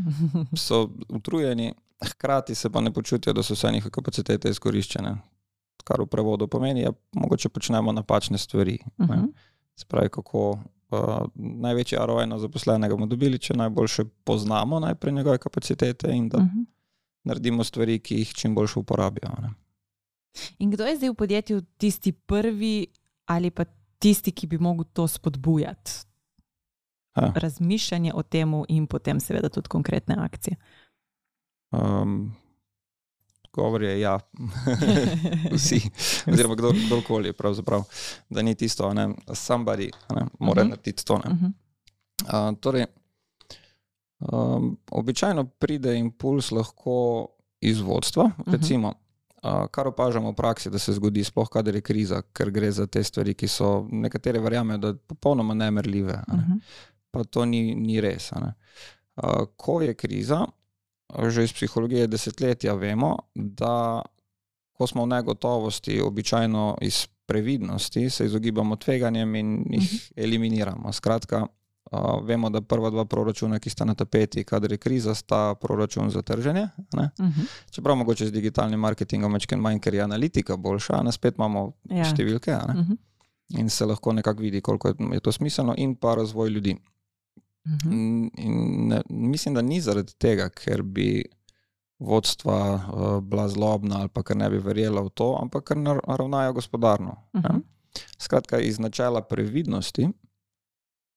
so 0.66 0.88
utrujeni, 1.08 1.72
hkrati 2.04 2.54
se 2.54 2.70
pa 2.70 2.80
ne 2.80 2.92
počutijo, 2.92 3.32
da 3.32 3.42
so 3.42 3.54
vse 3.54 3.72
njihove 3.72 3.90
kapacitete 3.90 4.50
izkoriščene. 4.50 5.16
Kar 5.84 6.00
v 6.00 6.06
prevodu 6.06 6.46
pomeni, 6.48 6.84
da 6.84 6.92
mogoče 7.12 7.48
počnemo 7.48 7.92
napačne 7.92 8.38
stvari. 8.38 8.78
ne. 8.96 9.06
Mhm. 9.16 9.24
Se 9.76 9.84
pravi, 9.88 10.08
kako 10.08 10.50
uh, 10.50 10.58
največji 11.34 11.98
ROI 12.00 12.26
na 12.26 12.38
zaposlenega 12.38 12.94
bomo 12.94 13.06
dobili, 13.06 13.38
če 13.38 13.54
najboljše 13.54 14.04
poznamo 14.24 14.80
najprej 14.80 15.12
njegove 15.12 15.38
kapacitete 15.38 16.12
in 16.12 16.28
da 16.28 16.38
Mhm. 16.38 16.60
Naredimo 17.24 17.64
stvari, 17.64 17.98
ki 17.98 18.18
jih 18.22 18.34
čim 18.34 18.54
boljše 18.54 18.78
uporabijo. 18.78 19.30
Ne. 19.42 19.50
In 20.58 20.70
kdo 20.70 20.86
je 20.86 20.96
zdaj 20.96 21.10
v 21.10 21.14
podjetju 21.14 21.62
tisti 21.76 22.12
prvi 22.12 22.86
ali 23.26 23.50
pa 23.50 23.64
tisti, 23.98 24.32
ki 24.32 24.46
bi 24.46 24.58
mogel 24.58 24.84
to 24.92 25.08
spodbujati? 25.08 25.90
Ja. 27.16 27.32
Razmišljanje 27.34 28.12
o 28.14 28.22
tem 28.22 28.52
in 28.68 28.86
potem 28.86 29.20
seveda 29.20 29.48
tudi 29.48 29.68
konkretne 29.68 30.16
akcije. 30.18 30.56
Um, 31.70 32.34
govor 33.52 33.82
je 33.82 34.00
ja, 34.00 34.18
vsi, 35.54 35.80
oziroma 36.26 36.54
kdo, 36.54 36.72
kdorkoli, 36.86 37.32
pravzaprav, 37.32 37.84
da 38.28 38.42
ni 38.42 38.54
tisto, 38.54 38.94
ne, 38.94 39.08
somebody, 39.34 39.90
ne, 40.10 40.26
mora 40.38 40.62
uh 40.62 40.66
-huh. 40.66 40.70
narediti 40.70 41.04
to. 41.04 41.14
Uh 41.14 41.20
-huh. 41.22 41.52
uh, 42.50 42.58
torej, 42.60 42.86
um, 44.32 44.76
običajno 44.90 45.44
pride 45.44 45.98
impuls 45.98 46.50
lahko 46.50 47.26
iz 47.60 47.80
vodstva, 47.80 48.30
recimo. 48.46 48.88
Uh 48.88 48.94
-huh. 48.94 48.98
Uh, 49.44 49.66
kar 49.70 49.88
opažamo 49.88 50.30
v 50.30 50.34
praksi, 50.34 50.70
da 50.70 50.78
se 50.78 50.92
zgodi, 50.92 51.24
sploh 51.24 51.48
kadar 51.48 51.74
je 51.74 51.80
kriza, 51.80 52.22
ker 52.32 52.50
gre 52.50 52.70
za 52.72 52.86
te 52.86 53.04
stvari, 53.04 53.34
ki 53.34 53.48
so 53.48 53.88
nekatere 53.90 54.40
verjamejo, 54.40 54.78
da 54.78 54.92
so 54.92 54.98
popolnoma 55.06 55.54
nemerljive. 55.54 56.12
Ne? 56.12 56.34
Uh 56.34 56.40
-huh. 56.40 56.60
Pa 57.10 57.24
to 57.24 57.44
ni, 57.44 57.74
ni 57.74 58.00
res. 58.00 58.32
Uh, 58.32 59.44
ko 59.56 59.82
je 59.82 59.94
kriza, 59.94 60.46
že 61.28 61.44
iz 61.44 61.52
psihologije 61.52 62.06
desetletja 62.06 62.74
vemo, 62.74 63.18
da 63.34 64.02
ko 64.72 64.86
smo 64.86 65.02
v 65.02 65.08
negotovosti, 65.08 66.00
običajno 66.00 66.78
iz 66.80 67.06
previdnosti, 67.26 68.10
se 68.10 68.26
izogibamo 68.26 68.76
tveganjem 68.76 69.34
in 69.34 69.66
jih 69.70 69.92
mhm. 69.92 70.24
eliminiramo. 70.24 70.92
Skratka, 70.92 71.46
vemo, 72.22 72.50
da 72.50 72.60
prva 72.60 72.90
dva 72.90 73.04
proračuna, 73.04 73.58
ki 73.58 73.70
sta 73.70 73.84
na 73.84 73.94
tapeti, 73.94 74.44
kadar 74.44 74.72
je 74.72 74.78
kriza, 74.78 75.14
sta 75.14 75.54
proračun 75.54 76.10
za 76.10 76.22
trženje. 76.22 76.68
Uh 76.76 77.00
mhm. 77.00 77.30
-huh. 77.30 77.46
Čeprav 77.70 77.96
mogoče 77.96 78.26
z 78.26 78.32
digitalnim 78.32 78.80
marketingom 78.80 79.32
večkrat 79.32 79.60
manj, 79.60 79.78
ker 79.78 79.94
je 79.94 80.00
analitika 80.00 80.56
boljša, 80.56 81.02
ne 81.02 81.12
spet 81.12 81.34
imamo 81.38 81.72
ja. 81.90 82.04
številke 82.04 82.56
uh 82.56 82.74
mhm. 82.74 82.92
-huh. 82.92 82.96
in 83.58 83.70
se 83.70 83.86
lahko 83.86 84.12
nekako 84.12 84.42
vidi, 84.42 84.60
koliko 84.60 84.92
je 85.12 85.20
to 85.20 85.32
smiselno, 85.32 85.74
in 85.76 85.94
pa 85.94 86.14
razvoj 86.14 86.48
ljudi. 86.48 86.76
Mhm. 87.66 88.26
Ne, 88.88 89.02
mislim, 89.08 89.54
da 89.54 89.62
ni 89.62 89.80
zaradi 89.80 90.12
tega, 90.18 90.48
ker 90.48 90.82
bi 90.82 91.24
vodstva 91.98 92.74
uh, 92.74 93.20
bila 93.20 93.48
zlobna 93.48 93.98
ali 94.00 94.08
pa 94.08 94.22
ker 94.22 94.36
ne 94.36 94.50
bi 94.50 94.58
verjela 94.58 95.00
v 95.00 95.08
to, 95.08 95.38
ampak 95.42 95.64
ker 95.64 95.76
ravnajo 96.06 96.52
gospodarno. 96.52 97.16
Uh 97.32 97.40
-huh. 97.42 97.60
Skratka, 98.18 98.58
iz 98.58 98.78
načela 98.78 99.20
previdnosti 99.20 100.08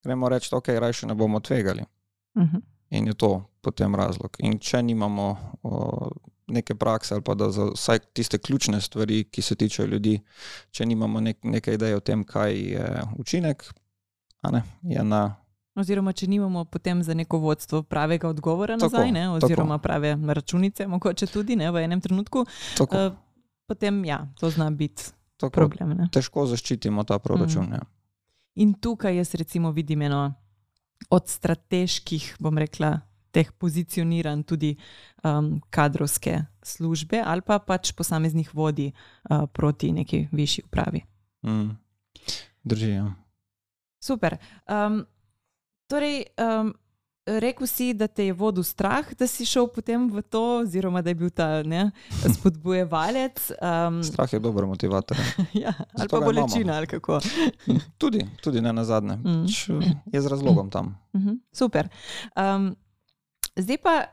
gremo 0.04 0.30
reči, 0.30 0.50
da 0.52 0.58
okay, 0.58 0.80
raje 0.80 1.08
ne 1.08 1.16
bomo 1.16 1.40
tvegali. 1.40 1.84
Uh 2.36 2.42
mhm. 2.44 2.56
-huh. 2.56 2.62
In 2.90 3.08
je 3.08 3.14
to 3.14 3.44
potem 3.62 3.96
razlog. 3.96 4.36
In 4.40 4.60
če 4.60 4.82
nimamo 4.82 5.38
uh, 5.64 6.08
neke 6.48 6.76
prakse 6.76 7.14
ali 7.14 7.24
pa 7.24 7.34
da 7.36 7.52
za 7.52 7.66
vsaj 7.66 8.00
tiste 8.00 8.38
ključne 8.38 8.82
stvari, 8.82 9.24
ki 9.24 9.42
se 9.42 9.56
tiče 9.56 9.88
ljudi, 9.88 10.20
če 10.72 10.86
nimamo 10.86 11.20
nek, 11.20 11.38
neke 11.44 11.74
ideje 11.74 11.96
o 11.96 12.00
tem, 12.00 12.24
kaj 12.24 12.56
je 12.56 13.02
učinek, 13.18 13.74
ne, 14.52 14.64
je 14.84 15.04
na 15.04 15.36
Oziroma, 15.78 16.10
če 16.14 16.26
nimamo 16.28 16.64
potem 16.66 17.04
za 17.06 17.14
neko 17.14 17.38
vodstvo 17.38 17.84
pravega 17.86 18.30
odgovora 18.30 18.80
tako, 18.82 18.98
nazaj, 18.98 19.12
ne? 19.12 19.28
oziroma 19.30 19.76
tako. 19.78 19.84
prave 19.84 20.16
računice, 20.34 20.88
mogoče 20.88 21.28
tudi 21.30 21.56
ne, 21.56 21.70
v 21.72 21.84
enem 21.86 22.02
trenutku, 22.02 22.46
uh, 22.82 22.96
potem 23.70 24.00
ja, 24.06 24.24
to 24.40 24.50
zna 24.50 24.72
biti 24.72 25.12
tako, 25.38 25.54
problem. 25.54 25.94
Ne? 25.98 26.08
Težko 26.14 26.48
zaščitimo 26.50 27.04
ta 27.04 27.20
proračun. 27.22 27.70
Mm. 27.70 27.74
Ja. 27.78 27.86
In 28.58 28.74
tukaj 28.82 29.18
jaz 29.18 29.36
recimo 29.36 29.72
vidim 29.72 30.02
eno 30.02 30.34
od 31.10 31.28
strateških, 31.30 32.36
bom 32.40 32.58
rekla, 32.58 33.00
teh 33.32 33.52
pozicioniranj 33.52 34.44
tudi 34.50 34.72
um, 35.24 35.60
kadrovske 35.70 36.40
službe 36.66 37.22
ali 37.26 37.44
pa 37.46 37.60
pač 37.60 37.92
posameznih 37.94 38.50
vodi 38.56 38.90
uh, 38.90 39.46
proti 39.54 39.92
neki 39.92 40.28
višji 40.32 40.64
upravi. 40.66 41.04
Mm. 41.46 41.70
Držijo. 42.64 42.96
Ja. 42.96 43.14
Super. 44.02 44.38
Um, 44.66 45.06
Torej, 45.88 46.26
um, 46.36 46.74
rekel 47.28 47.68
si, 47.68 47.94
da 47.94 48.08
te 48.08 48.26
je 48.26 48.34
vodil 48.34 48.64
strah, 48.64 49.06
da 49.20 49.28
si 49.28 49.46
šel 49.46 49.68
potem 49.68 50.08
v 50.12 50.22
to, 50.22 50.44
oziroma 50.64 51.02
da 51.02 51.12
je 51.12 51.16
bil 51.16 51.30
ta 51.30 51.64
ne, 51.64 51.92
spodbujevalec. 52.34 53.52
Um, 53.62 54.00
strah 54.04 54.34
je 54.34 54.40
dober 54.40 54.66
motivator. 54.66 55.18
ja, 55.64 55.74
ali 55.98 56.10
pa 56.10 56.20
bolečina, 56.20 56.78
ali 56.78 56.88
kako. 56.88 57.20
tudi, 58.02 58.26
tudi 58.42 58.62
ne 58.62 58.74
na 58.74 58.86
zadnje. 58.86 59.16
Mm. 59.16 59.46
Je 60.14 60.22
z 60.22 60.28
razlogom 60.28 60.70
tam. 60.70 60.98
Mm 61.14 61.22
-hmm. 61.22 61.40
Super. 61.52 61.90
Um, 62.36 62.76
zdaj 63.56 63.78
pa, 63.78 64.04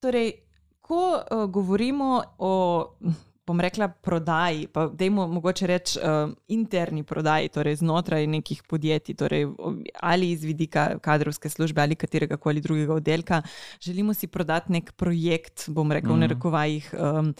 torej, 0.00 0.32
ko 0.80 1.22
uh, 1.30 1.50
govorimo 1.50 2.22
o 2.38 2.84
bom 3.46 3.60
rekla, 3.60 3.88
prodaji, 3.88 4.66
pa 4.72 4.86
dajmo 4.88 5.26
mogoče 5.28 5.66
reči 5.66 5.98
uh, 5.98 6.32
interni 6.48 7.02
prodaji, 7.04 7.48
torej 7.48 7.76
znotraj 7.76 8.26
nekih 8.26 8.62
podjetij, 8.68 9.14
torej 9.20 9.46
ali 10.00 10.30
iz 10.30 10.44
vidika 10.44 10.98
kadrovske 10.98 11.48
službe 11.48 11.82
ali 11.82 11.96
katerega 11.96 12.36
koli 12.36 12.60
drugega 12.60 12.94
oddelka, 12.94 13.42
želimo 13.80 14.14
si 14.14 14.26
prodati 14.26 14.72
nek 14.72 14.92
projekt, 14.92 15.68
bom 15.68 15.92
rekel, 15.92 16.10
mm. 16.10 16.16
v 16.16 16.20
narekovajih. 16.20 16.94
Um, 16.98 17.34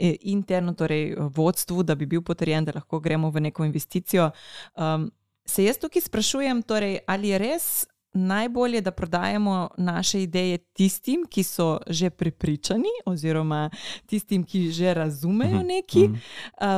Interno, 0.00 0.72
torej 0.72 1.12
vodstvu, 1.36 1.82
da 1.82 1.94
bi 1.94 2.06
bil 2.06 2.22
potrjen, 2.24 2.64
da 2.64 2.72
lahko 2.74 3.02
gremo 3.04 3.28
v 3.30 3.40
neko 3.40 3.64
investicijo. 3.68 4.30
Um, 4.72 5.10
se 5.44 5.64
jaz 5.64 5.76
tukaj 5.78 6.02
sprašujem, 6.02 6.62
torej, 6.62 6.98
ali 7.06 7.28
je 7.28 7.38
res 7.38 7.66
najbolje, 8.12 8.80
da 8.80 8.90
prodajemo 8.90 9.68
naše 9.76 10.22
ideje 10.22 10.58
tistim, 10.58 11.24
ki 11.30 11.42
so 11.42 11.78
že 11.86 12.10
prepričani, 12.10 12.88
oziroma 13.06 13.70
tistim, 14.06 14.44
ki 14.44 14.70
že 14.70 14.94
razumejo 14.94 15.56
mhm, 15.56 15.66
nekaj, 15.66 16.02
mhm. 16.02 16.14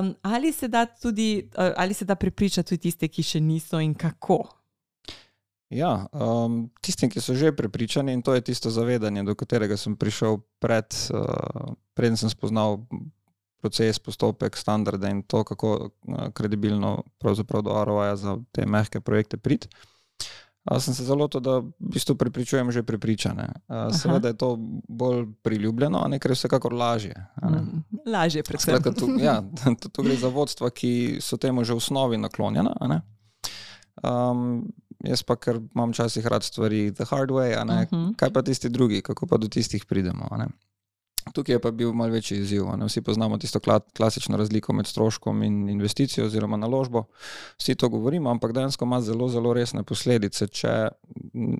um, 0.09 0.15
ali, 0.23 0.53
se 0.53 0.69
tudi, 1.03 1.49
uh, 1.59 1.73
ali 1.77 1.95
se 1.95 2.05
da 2.05 2.15
prepričati 2.15 2.69
tudi 2.69 2.81
tiste, 2.81 3.09
ki 3.09 3.23
še 3.23 3.41
niso 3.41 3.81
in 3.81 3.95
kako. 3.95 4.45
Ja, 5.71 6.07
um, 6.13 6.71
tistim, 6.81 7.11
ki 7.11 7.21
so 7.21 7.35
že 7.35 7.53
prepričani, 7.57 8.13
in 8.13 8.23
to 8.23 8.35
je 8.35 8.41
tisto 8.41 8.71
zavedanje, 8.71 9.23
do 9.23 9.35
katerega 9.35 9.77
sem 9.77 9.97
prišel 9.97 10.43
pred, 10.61 10.93
uh, 11.15 11.73
preden 11.95 12.17
sem 12.17 12.29
spoznal 12.29 12.85
proces, 13.63 13.99
postopek, 13.99 14.57
standarde 14.57 15.09
in 15.09 15.23
to, 15.23 15.45
kako 15.45 15.89
uh, 15.89 16.29
kredibilno 16.35 17.03
pravzaprav 17.19 17.63
do 17.63 17.85
ROI-ja 17.85 18.17
za 18.17 18.37
te 18.53 18.67
mehke 18.67 19.01
projekte 19.01 19.37
priti. 19.37 19.69
Uh, 19.69 19.92
sem 20.81 20.95
se 20.95 21.05
zelo 21.05 21.29
to, 21.29 21.41
da 21.41 21.59
v 21.59 21.73
bistvu 21.79 22.15
prepričujem 22.15 22.71
že 22.71 22.83
prepričane. 22.83 23.49
Seveda 23.91 24.29
je 24.29 24.37
to 24.39 24.57
bolj 24.89 25.27
priljubljeno, 25.43 26.05
a 26.05 26.09
ne 26.09 26.19
ker 26.19 26.31
je 26.31 26.39
vsekakor 26.39 26.73
lažje. 26.73 27.15
Mm, 27.43 27.83
lažje, 28.07 28.43
predvsem. 28.43 28.79
Skratka, 28.79 28.93
tu, 28.95 29.11
ja, 29.19 29.43
tu, 29.81 29.89
tu 29.89 30.03
gre 30.03 30.17
za 30.17 30.31
vodstva, 30.31 30.71
ki 30.71 31.19
so 31.21 31.37
temu 31.37 31.65
že 31.65 31.75
v 31.75 31.83
osnovi 31.83 32.19
naklonjena. 32.19 32.79
Um, 34.03 34.71
jaz 35.03 35.27
pa, 35.27 35.37
ker 35.37 35.59
imam 35.75 35.91
včasih 35.91 36.27
rad 36.27 36.47
stvari 36.47 36.93
the 36.95 37.05
hard 37.11 37.31
way, 37.31 37.59
uh 37.59 37.67
mhm. 37.67 37.75
-huh. 37.91 38.17
kaj 38.17 38.31
pa 38.31 38.43
tisti 38.43 38.69
drugi, 38.69 39.03
kako 39.03 39.27
pa 39.27 39.37
do 39.37 39.49
tistih 39.49 39.85
pridemo. 39.85 40.31
Tukaj 41.33 41.55
je 41.55 41.61
pa 41.61 41.71
bil 41.71 41.93
malce 41.93 42.13
večji 42.13 42.39
izziv. 42.39 42.65
Ne? 42.77 42.87
Vsi 42.87 43.03
poznamo 43.03 43.39
tisto 43.39 43.61
klasično 43.97 44.37
razliko 44.37 44.73
med 44.73 44.87
stroškom 44.87 45.43
in 45.43 45.69
investicijo 45.69 46.27
oziroma 46.27 46.57
naložbo. 46.57 47.05
Vsi 47.59 47.75
to 47.75 47.89
govorimo, 47.89 48.31
ampak 48.31 48.53
dejansko 48.53 48.85
ima 48.85 49.01
zelo, 49.01 49.29
zelo 49.29 49.53
resne 49.55 49.83
posledice, 49.83 50.49
če 50.49 50.89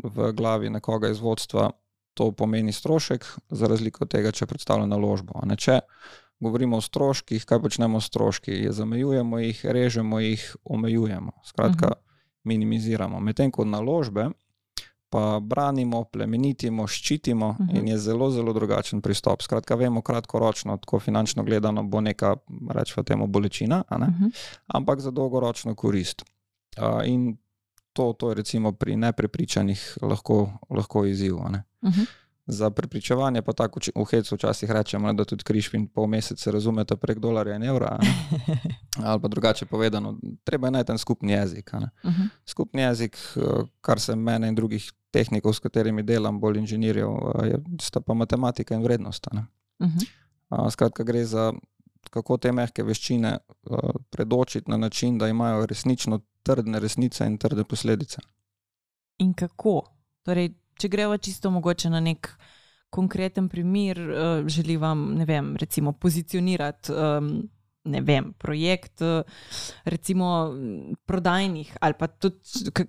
v 0.05 0.33
glavi 0.33 0.71
nekoga 0.71 1.09
iz 1.09 1.21
vodstva 1.21 1.71
to 2.15 2.33
pomeni 2.33 2.73
strošek, 2.73 3.25
za 3.51 3.67
razliko 3.67 4.05
od 4.05 4.11
tega, 4.11 4.33
če 4.33 4.47
predstavlja 4.47 4.87
naložbo. 4.87 5.41
Ne? 5.47 5.57
Če 5.57 5.81
govorimo 6.43 6.77
o 6.77 6.85
stroških, 6.85 7.45
kaj 7.49 7.63
počnemo 7.63 8.01
s 8.01 8.11
stroški? 8.11 8.67
Zamejujemo 8.71 9.39
jih, 9.39 9.65
režemo 9.65 10.21
jih, 10.21 10.45
omejujemo. 10.65 11.33
Skratka, 11.45 11.87
uh 11.87 11.93
mhm. 11.93 12.01
-huh. 12.01 12.45
minimiziramo. 12.45 13.21
Medtem 13.21 13.51
ko 13.51 13.65
naložbe 13.65 14.31
pa 15.13 15.41
branimo, 15.41 16.05
plemenitimo, 16.05 16.87
ščitimo 16.87 17.49
uh 17.49 17.57
-huh. 17.59 17.79
in 17.79 17.89
je 17.89 17.99
zelo, 17.99 18.31
zelo 18.31 18.53
drugačen 18.53 19.01
pristop. 19.01 19.43
Skratka, 19.43 19.75
vemo, 19.75 20.01
kratkoročno, 20.01 20.77
tako 20.77 21.01
finančno 21.01 21.45
gledano, 21.45 21.83
bo 21.83 22.01
neka, 22.01 22.37
rečemo, 22.71 23.05
temu 23.05 23.27
bolečina, 23.27 23.85
uh 23.91 23.99
-huh. 23.99 24.31
ampak 24.67 25.01
za 25.01 25.11
dolgoročno 25.11 25.75
korist. 25.75 26.23
Uh, 26.79 27.05
in 27.05 27.37
to, 27.93 28.13
to 28.13 28.29
je 28.29 28.35
recimo 28.35 28.73
pri 28.73 28.97
neprepričanih 28.97 29.99
lahko, 30.03 30.51
lahko 30.71 31.05
izziv. 31.05 31.37
Uh 31.37 31.43
-huh. 31.83 32.07
Za 32.47 32.71
prepričevanje 32.71 33.43
pa 33.43 33.53
tako 33.53 33.81
v 33.95 34.05
hecu 34.11 34.35
včasih 34.35 34.71
rečemo, 34.71 35.13
da 35.13 35.25
tudi 35.25 35.45
križpin 35.45 35.87
pol 35.87 36.07
meseca 36.07 36.51
razumete 36.51 36.97
prek 36.97 37.19
dolarja 37.19 37.57
in 37.57 37.63
evra. 37.63 37.99
Ali 39.07 39.21
pa 39.21 39.29
drugače 39.29 39.67
povedano, 39.67 40.19
treba 40.45 40.67
je 40.67 40.71
najti 40.71 40.93
en 40.93 40.99
skupni 40.99 41.33
jezik. 41.33 41.71
Uh 41.75 41.81
-huh. 42.03 42.29
Skupni 42.47 42.83
jezik, 42.83 43.17
kar 43.81 44.01
se 44.01 44.17
mene 44.17 44.49
in 44.49 44.55
drugih 44.55 44.93
tehnikov, 45.11 45.53
s 45.53 45.59
katerimi 45.59 46.03
delam, 46.03 46.41
bolj 46.41 46.59
inženirjev, 46.59 47.09
sta 47.81 48.01
pa 48.01 48.15
matematika 48.15 48.75
in 48.75 48.83
vrednost. 48.83 49.27
Uh 49.33 49.89
-huh. 49.89 50.71
Skratka, 50.71 51.05
gre 51.05 51.25
za 51.25 51.53
kako 52.11 52.37
te 52.37 52.53
mehke 52.53 52.83
veščine 52.83 53.39
predočiti 54.11 54.71
na 54.71 54.77
način, 54.77 55.19
da 55.19 55.29
imajo 55.29 55.67
resnično 55.67 56.21
trdne 56.43 56.81
resnice 56.81 57.27
in 57.27 57.39
trde 57.39 57.65
posledice. 57.65 58.21
In 59.19 59.35
kako? 59.35 59.83
Torej, 60.23 60.55
če 60.83 60.91
gremo 60.91 61.17
čisto 61.23 61.51
mogoče 61.55 61.91
na 61.95 62.03
nek 62.03 62.33
konkreten 62.93 63.47
primer, 63.49 64.03
uh, 64.03 64.45
želi 64.53 64.77
vam, 64.77 65.13
ne 65.17 65.25
vem, 65.25 65.55
recimo 65.57 65.95
pozicionirati 65.97 66.93
um, 66.93 67.35
ne 67.85 67.99
vem, 68.01 68.29
projekt, 68.39 69.01
eh, 69.03 69.25
recimo 69.91 70.53
prodajnih 71.05 71.73
ali 71.81 71.95
pa, 71.99 72.07
tudi, 72.07 72.37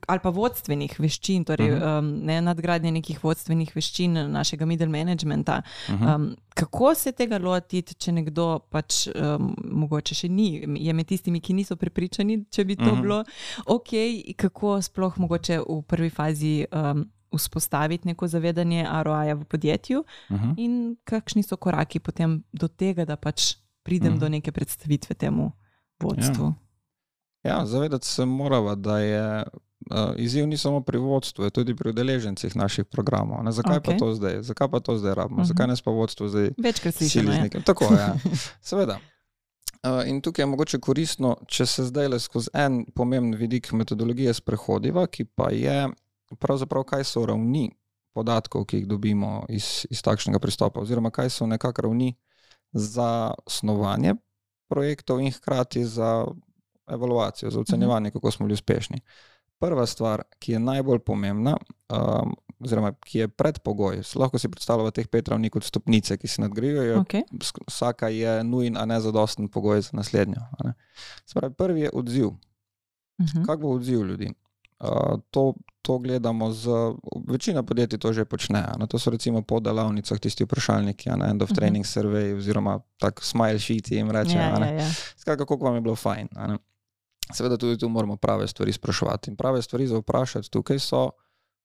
ali 0.07 0.21
pa 0.21 0.29
vodstvenih 0.29 1.00
veščin, 1.00 1.45
torej 1.50 1.71
Mhm. 1.71 1.88
um, 1.88 2.12
ne, 2.27 2.35
nadgradnje 2.45 2.91
nekih 3.00 3.23
vodstvenih 3.23 3.71
veščin 3.75 4.13
našega 4.29 4.67
middle 4.69 4.88
managementa. 4.93 5.63
Mhm. 5.89 6.07
Um, 6.07 6.27
kako 6.53 6.93
se 6.95 7.12
tega 7.12 7.39
lotiti, 7.41 7.95
če 7.97 8.12
nekdo 8.12 8.59
pač 8.69 9.07
um, 9.15 9.55
mogoče 9.65 10.13
še 10.15 10.29
ni, 10.29 10.62
je 10.85 10.93
med 10.93 11.07
tistimi, 11.09 11.41
ki 11.41 11.53
niso 11.57 11.75
prepričani, 11.75 12.43
če 12.51 12.63
bi 12.65 12.75
to 12.75 12.91
Mhm. 12.93 13.01
bilo 13.01 13.23
ok, 13.65 13.91
kako 14.38 14.77
sploh 14.81 15.17
mogoče 15.17 15.57
v 15.59 15.81
prvi 15.88 16.09
fazi 16.09 16.65
um, 16.71 17.07
vzpostaviti 17.35 18.07
neko 18.07 18.27
zavedanje 18.27 18.87
ROI-ja 19.03 19.33
v 19.33 19.43
podjetju 19.45 20.03
Mhm. 20.29 20.53
in 20.57 20.73
kakšni 21.03 21.43
so 21.43 21.55
koraki 21.57 21.99
potem 21.99 22.43
do 22.53 22.67
tega, 22.67 23.05
da 23.05 23.15
pač 23.15 23.55
pridem 23.83 24.11
Mhm. 24.11 24.19
do 24.19 24.29
neke 24.29 24.51
predstavitve 24.51 25.15
temu 25.15 25.51
vodstvu. 25.99 26.53
Ja, 27.43 27.65
zavedati 27.65 28.07
se 28.07 28.25
moramo, 28.25 28.75
da 28.75 28.99
je 28.99 29.43
uh, 29.91 29.97
izziv 30.15 30.47
ni 30.47 30.57
samo 30.57 30.81
pri 30.81 30.97
vodstvu, 30.97 31.43
je 31.43 31.49
tudi 31.51 31.75
pri 31.75 31.89
udeležencih 31.89 32.55
naših 32.55 32.85
programov. 32.85 33.43
Ne? 33.43 33.51
Zakaj 33.51 33.77
okay. 33.77 33.85
Pa 33.85 33.97
to 33.97 34.13
zdaj? 34.13 34.41
Zakaj 34.41 34.67
pa 34.69 34.79
to 34.79 34.97
zdaj 34.97 35.13
rabimo? 35.13 35.37
Mhm. 35.37 35.45
Zakaj 35.45 35.67
nas 35.67 35.81
pa 35.81 35.91
vodstvo 35.91 36.27
zdaj 36.27 36.49
Večkrat 36.57 36.95
slišimo. 36.95 37.31
Ja. 37.31 37.49
Tako 37.61 37.83
je. 37.85 37.99
Ja. 37.99 38.15
Seveda. 38.61 38.99
Uh, 39.83 40.07
in 40.07 40.21
tukaj 40.21 40.43
je 40.43 40.47
mogoče 40.47 40.79
koristno, 40.79 41.35
če 41.45 41.65
se 41.65 41.83
zdaj 41.83 42.07
le 42.07 42.19
skozi 42.19 42.47
en 42.53 42.85
pomemben 42.87 43.35
vidik 43.35 43.71
metodologije 43.73 44.33
sprehodiva, 44.33 45.07
ki 45.07 45.25
pa 45.25 45.49
je 45.51 45.89
pravzaprav, 46.39 46.83
kaj 46.83 47.03
so 47.03 47.25
ravni 47.25 47.71
podatkov, 48.13 48.65
ki 48.65 48.77
jih 48.77 48.87
dobimo 48.87 49.45
iz, 49.49 49.85
iz 49.89 50.01
takšnega 50.01 50.39
pristopa, 50.39 50.79
oziroma 50.79 51.09
kaj 51.11 51.29
so 51.29 51.47
nekako 51.47 51.81
ravni 51.81 52.15
za 52.71 53.33
snovanje 53.47 54.13
projektov 54.69 55.21
in 55.21 55.31
hkrati 55.31 55.85
za 55.85 56.25
evaluacijo, 56.87 57.51
za 57.51 57.59
ocenjevanje, 57.59 58.11
kako 58.11 58.31
smo 58.31 58.45
bili 58.45 58.53
uspešni. 58.53 59.01
Prva 59.59 59.85
stvar, 59.85 60.23
ki 60.39 60.51
je 60.51 60.59
najbolj 60.59 60.99
pomembna, 60.99 61.57
um, 61.89 62.35
oziroma 62.59 62.93
ki 62.93 63.19
je 63.19 63.27
predpogoj, 63.27 64.01
lahko 64.15 64.39
si 64.39 64.49
predstavljamo 64.49 64.91
teh 64.91 65.07
pet 65.07 65.27
ravni 65.27 65.49
kot 65.49 65.63
stopnice, 65.63 66.17
ki 66.17 66.27
se 66.27 66.41
nadgrajujejo, 66.41 66.99
Okay. 67.03 67.23
vsaka 67.67 68.07
je 68.07 68.43
nujen, 68.43 68.77
a 68.77 68.85
ne 68.85 68.99
zadosten 69.01 69.47
pogoj 69.47 69.81
za 69.81 69.89
naslednjo. 69.93 70.41
ne. 70.63 70.73
Se 71.25 71.33
Pravi, 71.33 71.53
prvi 71.53 71.81
je 71.81 71.89
odziv. 71.93 72.29
Mhm. 73.21 73.43
Kak 73.45 73.59
bo 73.59 73.69
odziv 73.69 74.03
ljudi? 74.03 74.33
Uh, 74.83 75.15
to, 75.31 75.53
to 75.81 75.97
gledamo 75.97 76.51
z. 76.51 76.67
Večina 77.27 77.63
podjetij 77.63 77.99
to 77.99 78.13
že 78.13 78.25
počne. 78.25 78.59
a 78.59 78.75
Ne? 78.77 78.87
To 78.87 78.99
so 78.99 79.11
recimo 79.11 79.41
po 79.41 79.59
delavnicah 79.59 80.19
tisti 80.19 80.43
vprašalniki, 80.43 81.09
ne 81.09 81.29
end 81.29 81.41
of 81.41 81.49
Mhm. 81.49 81.55
training 81.55 81.85
survey, 81.85 82.35
oziroma 82.35 82.79
tak 82.97 83.23
smile 83.23 83.59
sheet 83.59 83.91
jim 83.91 84.11
reče. 84.11 84.37
Ja, 84.37 84.59
ja, 84.59 84.71
ja. 84.73 84.87
Skratka, 85.17 85.45
kako 85.45 85.65
vam 85.65 85.75
je 85.75 85.81
bilo 85.81 85.95
fajn. 85.95 86.27
Seveda 87.31 87.57
tudi 87.57 87.77
tu 87.77 87.89
moramo 87.89 88.15
prave 88.15 88.47
stvari 88.47 88.73
spraševati. 88.73 89.31
In 89.31 89.35
prave 89.35 89.61
stvari 89.61 89.87
za 89.87 89.97
vprašati 89.97 90.51
tukaj 90.51 90.79
so, 90.79 91.09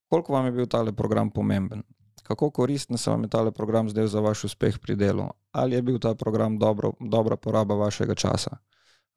koliko 0.07 0.33
vam 0.33 0.45
je 0.45 0.51
bil 0.51 0.65
tale 0.65 0.91
program 0.91 1.29
pomemben, 1.29 1.83
kako 2.23 2.49
koristen 2.51 2.97
se 2.97 3.09
vam 3.09 3.23
je 3.23 3.29
tale 3.29 3.51
program 3.51 3.89
zdaj 3.89 4.07
za 4.07 4.19
vaš 4.19 4.43
uspeh 4.43 4.79
pri 4.79 4.95
delu, 4.95 5.27
ali 5.51 5.75
je 5.75 5.81
bil 5.81 5.99
ta 5.99 6.15
program 6.15 6.57
dobro, 6.57 6.91
dobra 7.01 7.35
poraba 7.35 7.75
vašega 7.75 8.15
časa, 8.15 8.57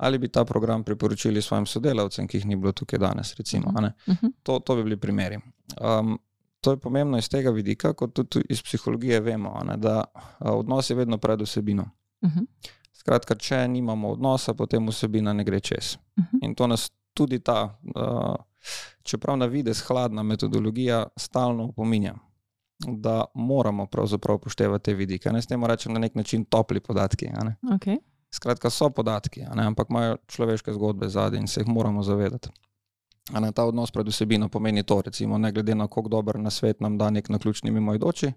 ali 0.03 0.19
bi 0.19 0.29
ta 0.29 0.45
program 0.45 0.85
priporočili 0.85 1.43
svojim 1.43 1.67
sodelavcem, 1.67 2.27
ki 2.27 2.37
jih 2.37 2.47
ni 2.47 2.57
bilo 2.57 2.73
tukaj 2.73 2.99
danes. 2.99 3.35
Recimo, 3.39 3.71
ne. 3.81 3.93
Mhm. 4.09 4.27
to, 4.43 4.59
to 4.59 4.77
bi 4.77 4.83
bili 4.83 4.97
primeri. 4.97 5.39
Um, 5.81 6.19
to 6.61 6.71
je 6.71 6.77
pomembno 6.77 7.19
iz 7.19 7.29
tega 7.29 7.51
vidika, 7.51 7.93
kot 7.93 8.15
tudi 8.15 8.43
iz 8.49 8.63
psihologije 8.63 9.21
vemo, 9.21 9.61
ne, 9.67 9.77
da 9.77 10.05
odnos 10.41 10.91
je 10.91 10.97
vedno 10.97 11.19
pred 11.19 11.41
vsebino. 11.41 11.85
Mhm. 12.25 12.45
Skratka, 12.93 13.35
če 13.35 13.69
nimamo 13.69 14.11
odnosa, 14.11 14.55
potem 14.55 14.89
vsebina 14.89 15.33
ne 15.33 15.45
gre 15.45 15.61
čez. 15.61 15.97
Mhm. 16.19 16.43
In 16.43 16.55
to 16.55 16.67
nas 16.67 16.91
tudi 17.15 17.39
ta, 17.39 17.79
uh, 17.95 18.35
čeprav 19.03 19.37
na 19.39 19.47
vides 19.47 19.81
hladna 19.87 20.23
metodologija, 20.23 21.07
stalno 21.17 21.65
opominja, 21.65 22.15
da 22.87 23.25
moramo 23.35 23.87
pravzaprav 23.87 24.37
upoštevati 24.37 24.85
te 24.85 24.95
vidike. 24.95 25.33
Ne 25.33 25.43
s 25.43 25.47
tem 25.47 25.65
rečem 25.65 25.93
na 25.93 25.99
nek 25.99 26.15
način 26.15 26.45
topli 26.45 26.81
podatki. 26.81 27.29
Okay. 27.63 27.99
Skratka, 28.35 28.71
so 28.71 28.91
podatki, 28.91 29.45
ne, 29.55 29.67
ampak 29.67 29.91
imajo 29.91 30.17
človeške 30.27 30.73
zgodbe 30.73 31.09
zadaj 31.09 31.41
in 31.41 31.47
se 31.47 31.61
jih 31.61 31.69
moramo 31.69 32.03
zavedati. 32.03 32.49
A 33.33 33.41
ne, 33.41 33.53
ta 33.53 33.63
odnos 33.65 33.91
pred 33.91 34.09
vsebino 34.09 34.49
pomeni 34.49 34.83
to, 34.83 35.01
recimo, 35.01 35.39
ne 35.39 35.53
glede 35.53 35.75
na 35.75 35.87
kako 35.87 36.09
dober 36.09 36.39
na 36.39 36.51
svet 36.51 36.81
nam 36.81 36.99
da 36.99 37.11
nek 37.11 37.29
naključni 37.29 37.71
mimoidoči. 37.71 38.33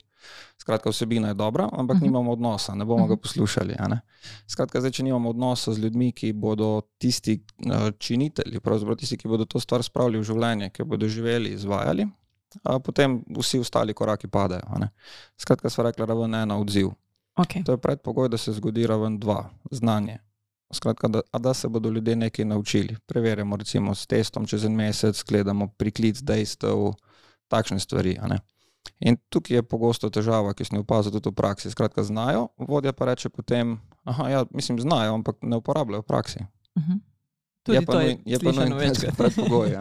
Skratka, 0.62 0.89
vsebina 0.89 1.27
je 1.27 1.34
dobra, 1.34 1.69
ampak 1.73 1.95
Mhm. 1.95 2.05
nimamo 2.05 2.31
odnosa, 2.31 2.75
ne 2.75 2.86
bomo 2.86 3.08
ga 3.08 3.13
Mhm. 3.13 3.21
poslušali. 3.21 3.75
ne. 3.89 3.99
Skratka, 4.47 4.79
zdaj, 4.79 4.91
če 4.91 5.03
nimamo 5.03 5.29
odnosa 5.29 5.73
z 5.73 5.79
ljudmi, 5.79 6.12
ki 6.12 6.34
bodo 6.34 6.81
tisti 6.97 7.43
činitelji, 7.97 8.60
pravzaprav 8.60 8.95
tisti, 8.95 9.17
ki 9.17 9.27
bodo 9.27 9.45
to 9.45 9.60
stvar 9.60 9.84
spravili 9.84 10.19
v 10.19 10.23
življenje, 10.23 10.69
ki 10.69 10.84
bodo 10.84 11.08
živeli, 11.08 11.49
izvajali, 11.49 12.08
a 12.63 12.79
potem 12.79 13.23
vsi 13.29 13.60
ostali 13.60 13.93
koraki 13.93 14.27
padajo. 14.27 14.62
Skratka, 15.38 15.69
sva 15.69 15.84
rekla, 15.84 16.05
raven 16.05 16.34
ena 16.36 16.58
odziv. 16.58 16.89
Okay. 17.35 17.63
To 17.63 17.71
je 17.71 17.77
predpogoj, 17.77 18.29
da 18.29 18.37
se 18.37 18.53
zgodi 18.53 18.87
raven 18.87 19.19
dva, 19.19 19.49
znanje. 19.71 20.17
Skratka, 20.73 21.07
da, 21.07 21.21
da 21.39 21.53
se 21.53 21.67
bodo 21.69 21.89
ljudje 21.89 22.15
nekaj 22.15 22.45
naučili. 22.45 22.95
Preverjamo, 23.05 23.55
recimo, 23.55 23.95
s 23.95 24.07
testom 24.07 24.45
čez 24.45 24.65
en 24.65 24.75
mesec, 24.75 25.23
gledamo 25.23 25.67
priklic 25.67 26.19
dejstev, 26.21 26.93
takšne 27.47 27.79
stvari. 27.79 28.17
In 28.99 29.17
tukaj 29.29 29.57
je 29.57 29.63
pogosto 29.63 30.09
težava, 30.09 30.53
ki 30.53 30.65
sem 30.65 30.77
jo 30.77 30.85
opazil 30.85 31.11
tudi 31.11 31.29
v 31.29 31.35
praksi. 31.35 31.71
Skratka, 31.71 32.03
znajo, 32.03 32.47
vodja 32.57 32.93
pa 32.93 33.05
reče 33.11 33.29
potem, 33.29 33.77
aha, 34.03 34.29
ja, 34.29 34.45
mislim, 34.51 34.79
znajo, 34.79 35.13
ampak 35.13 35.37
ne 35.41 35.57
uporabljajo 35.57 36.01
v 36.01 36.07
praksi. 36.07 36.45
Mhm. 36.79 37.03
Tudi 37.65 37.85
pa 37.85 37.93
to 37.93 37.99
je, 37.99 38.17
je 38.25 38.39
pa 38.39 38.51
slišano 38.51 38.75
nujen 38.75 38.89
večkrat. 38.89 39.17
predpogoj. 39.17 39.77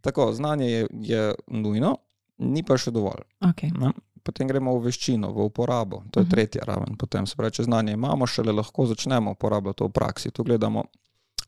Tako, 0.00 0.32
znanje 0.32 0.66
je, 0.66 0.86
je 0.92 1.34
nujno, 1.46 1.96
ni 2.38 2.62
pa 2.62 2.76
še 2.76 2.92
dovolj. 2.92 3.24
Okay. 3.40 3.72
Ne? 3.72 3.92
Potem 4.30 4.46
gremo 4.46 4.72
v 4.72 4.84
veščino, 4.84 5.32
v 5.32 5.44
uporabo, 5.44 6.04
to 6.06 6.20
je 6.20 6.24
Mhm. 6.24 6.30
tretja 6.30 6.62
raven. 6.64 6.94
Potem 6.96 7.26
se 7.26 7.34
pravi, 7.34 7.50
če 7.52 7.64
znanje 7.64 7.92
imamo, 7.92 8.22
šele 8.24 8.52
lahko 8.52 8.86
začnemo 8.86 9.30
uporabljati 9.32 9.76
to 9.76 9.86
v 9.86 9.92
praksi. 9.92 10.30
Tu 10.30 10.44
gledamo 10.44 10.84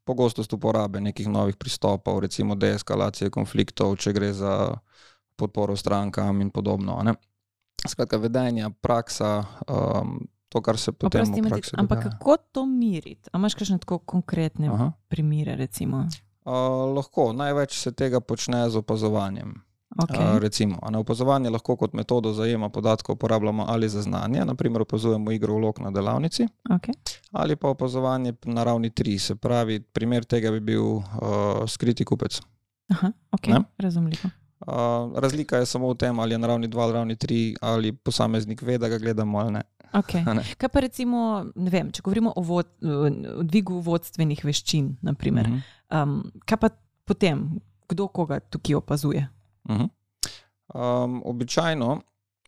pogostost 0.05 0.51
uporabe 0.51 1.01
nekih 1.01 1.29
novih 1.29 1.55
pristopov, 1.57 2.19
recimo 2.21 2.55
deeskalacije 2.57 3.31
konfliktov, 3.31 3.97
če 3.97 4.13
gre 4.13 4.33
za 4.35 4.75
podporo 5.35 5.77
strankam 5.77 6.41
in 6.41 6.51
podobno. 6.51 6.99
ne. 7.01 7.15
Skratka, 7.83 8.17
vedenja, 8.17 8.71
praksa, 8.73 9.45
um, 9.65 10.19
to, 10.49 10.61
kar 10.61 10.77
se 10.77 10.93
potem 10.93 11.23
Oprosti, 11.23 11.41
v 11.41 11.49
praksi 11.49 11.71
ampak 11.75 11.99
dogaja. 11.99 12.11
kako 12.13 12.37
to 12.53 12.63
miriti? 12.65 13.27
A 13.29 13.39
imaš 13.39 13.55
kakšne 13.55 13.79
tako 13.79 13.99
konkretne 14.01 14.69
Aha. 14.69 14.93
primere? 15.09 15.57
Recimo? 15.57 16.07
Uh, 16.45 16.53
lahko, 16.93 17.33
največ 17.33 17.75
se 17.77 17.93
tega 17.93 18.21
počne 18.21 18.67
z 18.67 18.77
opazovanjem. 18.77 19.63
Okay. 19.95 20.39
Recimo, 20.39 20.79
a 20.83 20.91
ne 20.91 20.99
opazovanje 20.99 21.51
lahko 21.51 21.77
kot 21.77 21.93
metodo 21.93 22.33
zajema 22.33 22.69
podatkov 22.69 23.13
uporabljamo 23.13 23.65
ali 23.69 23.89
za 23.89 24.03
znanje, 24.03 24.45
naprimer 24.45 24.83
opazujemo 24.83 25.31
igro 25.31 25.55
vlog 25.55 25.79
na 25.79 25.91
delavnici, 25.91 26.47
Okay. 26.71 26.93
ali 27.33 27.57
pa 27.57 27.69
opazovanje 27.69 28.33
na 28.45 28.65
ravni 28.65 28.91
3, 28.91 29.19
se 29.19 29.35
pravi, 29.37 29.81
primer 29.83 30.25
tega 30.25 30.51
bi 30.51 30.61
bil 30.63 30.83
uh, 30.85 31.03
skriti 31.69 32.05
kupec. 32.05 32.41
Aha, 32.89 33.13
okay. 33.31 33.51
Ne? 33.51 33.61
razumljivo. 33.79 34.31
Uh, 34.61 34.73
razlika 35.15 35.57
je 35.57 35.67
samo 35.67 35.91
v 35.91 35.95
tem, 35.95 36.19
ali 36.19 36.33
je 36.33 36.39
na 36.39 36.47
ravni 36.47 36.69
2 36.69 36.81
ali 36.81 36.93
ravni 36.93 37.15
3, 37.17 37.57
ali 37.61 37.93
posameznik 37.93 38.63
ve, 38.63 38.79
da 38.79 38.89
ga 38.89 38.99
gledamo 38.99 39.39
ali 39.39 39.53
ne. 39.53 39.63
Okay. 39.93 40.25
Ne. 40.35 40.43
Kaj 40.57 40.69
pa 40.69 40.81
recimo, 40.81 41.19
vem, 41.57 41.91
če 41.91 42.03
govorimo 42.03 42.33
o, 42.37 42.43
vod, 42.43 42.67
o 42.81 43.43
dvigu 43.43 43.81
vodstvenih 43.81 44.45
veščin, 44.45 44.97
naprimer, 45.03 45.49
Mhm. 45.49 45.59
um, 45.93 46.17
kaj 46.41 46.57
pa 46.59 46.69
potem, 47.05 47.61
kdo 47.89 48.09
koga 48.09 48.41
tukaj 48.41 48.75
opazuje? 48.75 49.29
Mhm. 49.69 49.85
Um, 50.75 51.23
običajno, 51.25 52.01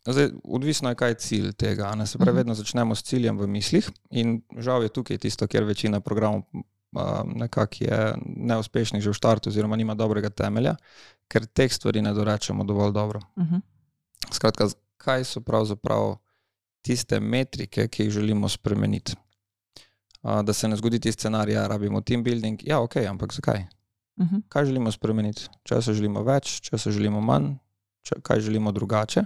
zdaj, 0.05 0.29
odvisno 0.43 0.89
je, 0.89 0.95
kaj 0.95 1.09
je 1.09 1.15
cilj 1.15 1.51
tega. 1.53 1.95
Ne? 1.95 2.07
Se 2.07 2.17
pravi, 2.17 2.31
Mhm. 2.31 2.37
vedno 2.37 2.53
začnemo 2.53 2.95
s 2.95 3.03
ciljem 3.03 3.37
v 3.37 3.47
mislih, 3.47 3.89
in 4.11 4.41
žal 4.57 4.83
je 4.83 4.89
tukaj 4.89 5.17
tisto, 5.17 5.47
kjer 5.47 5.63
večina 5.63 5.99
programov 5.99 6.43
nekako 7.25 7.75
je 7.79 8.13
neuspešnih 8.25 9.01
že 9.03 9.09
v 9.09 9.13
štartu, 9.13 9.49
oziroma 9.49 9.75
nima 9.75 9.93
dobrega 9.95 10.29
temelja, 10.29 10.75
ker 11.27 11.45
teh 11.45 11.73
stvari 11.73 12.01
ne 12.01 12.13
dorečemo 12.13 12.63
dovolj 12.63 12.93
dobro. 12.93 13.19
Uh 13.35 13.43
-huh. 13.43 13.61
Skratka, 14.31 14.67
kaj 14.97 15.23
so 15.23 15.41
pravzaprav 15.41 16.15
tiste 16.81 17.19
metrike, 17.19 17.87
ki 17.87 18.03
jih 18.03 18.11
želimo 18.11 18.49
spremeniti? 18.49 19.13
Uh, 20.23 20.41
da 20.41 20.53
se 20.53 20.67
ne 20.67 20.75
zgodi 20.75 20.99
ti 20.99 21.11
scenarij, 21.11 21.55
da 21.55 21.67
rabimo 21.67 22.01
team 22.01 22.23
building. 22.23 22.59
Ja, 22.63 22.79
ok, 22.79 22.95
ampak 22.95 23.33
zakaj? 23.33 23.65
Uh 24.17 24.25
-huh. 24.25 24.41
kaj 24.49 24.65
želimo 24.65 24.91
spremeniti, 24.91 25.47
če 25.63 25.81
se 25.81 25.93
želimo 25.93 26.23
več, 26.23 26.61
če 26.61 26.77
se 26.77 26.91
želimo 26.91 27.21
manj, 27.21 27.55
če, 28.01 28.15
kaj 28.21 28.39
želimo 28.39 28.71
drugače. 28.71 29.19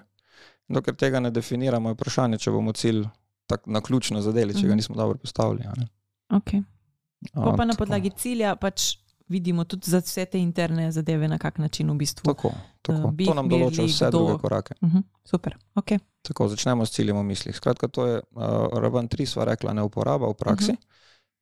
In 0.67 0.75
Dokler 0.75 0.95
tega 0.95 1.19
ne 1.19 1.31
definiramo, 1.31 1.89
je 1.89 1.93
vprašanje, 1.93 2.37
če 2.37 2.51
bomo 2.51 2.71
cilj 2.73 3.05
tako 3.47 3.71
na 3.71 3.81
ključno 3.81 4.21
zadeli, 4.21 4.53
če 4.53 4.61
ga 4.61 4.67
Mhm. 4.67 4.75
nismo 4.75 4.95
dobro 4.95 5.17
postavili. 5.17 5.63
okay. 6.29 6.63
Pa, 7.33 7.41
A, 7.43 7.55
pa 7.55 7.65
na 7.65 7.73
tako. 7.73 7.77
podlagi 7.77 8.09
cilja 8.11 8.55
pač 8.55 8.97
vidimo 9.27 9.63
tudi 9.63 9.85
za 9.85 9.99
vse 9.99 10.25
te 10.25 10.39
interne 10.39 10.91
zadeve, 10.91 11.27
na 11.27 11.37
kak 11.37 11.57
način 11.57 11.89
v 11.89 11.95
bistvu. 11.95 12.23
Tako, 12.25 12.51
tako. 12.81 13.07
Eh, 13.07 13.11
bi 13.11 13.25
To 13.25 13.33
nam 13.33 13.49
določa 13.49 13.83
vse 13.83 14.05
kdo- 14.05 14.11
druge 14.11 14.41
korake. 14.41 14.73
Uh 14.81 14.89
-huh. 14.89 15.03
Super. 15.23 15.57
Okay. 15.75 15.99
Tako, 16.21 16.47
začnemo 16.47 16.85
s 16.85 16.91
ciljem 16.91 17.17
v 17.17 17.23
mislih. 17.23 17.55
Skratka, 17.55 17.87
to 17.87 18.05
je 18.05 18.21
uh, 18.31 18.41
raven 18.73 19.07
3, 19.07 19.25
sva 19.25 19.45
rekla, 19.45 19.73
ne 19.73 19.83
uporaba 19.83 20.27
v 20.27 20.33
praksi. 20.35 20.71
Mhm. 20.71 20.81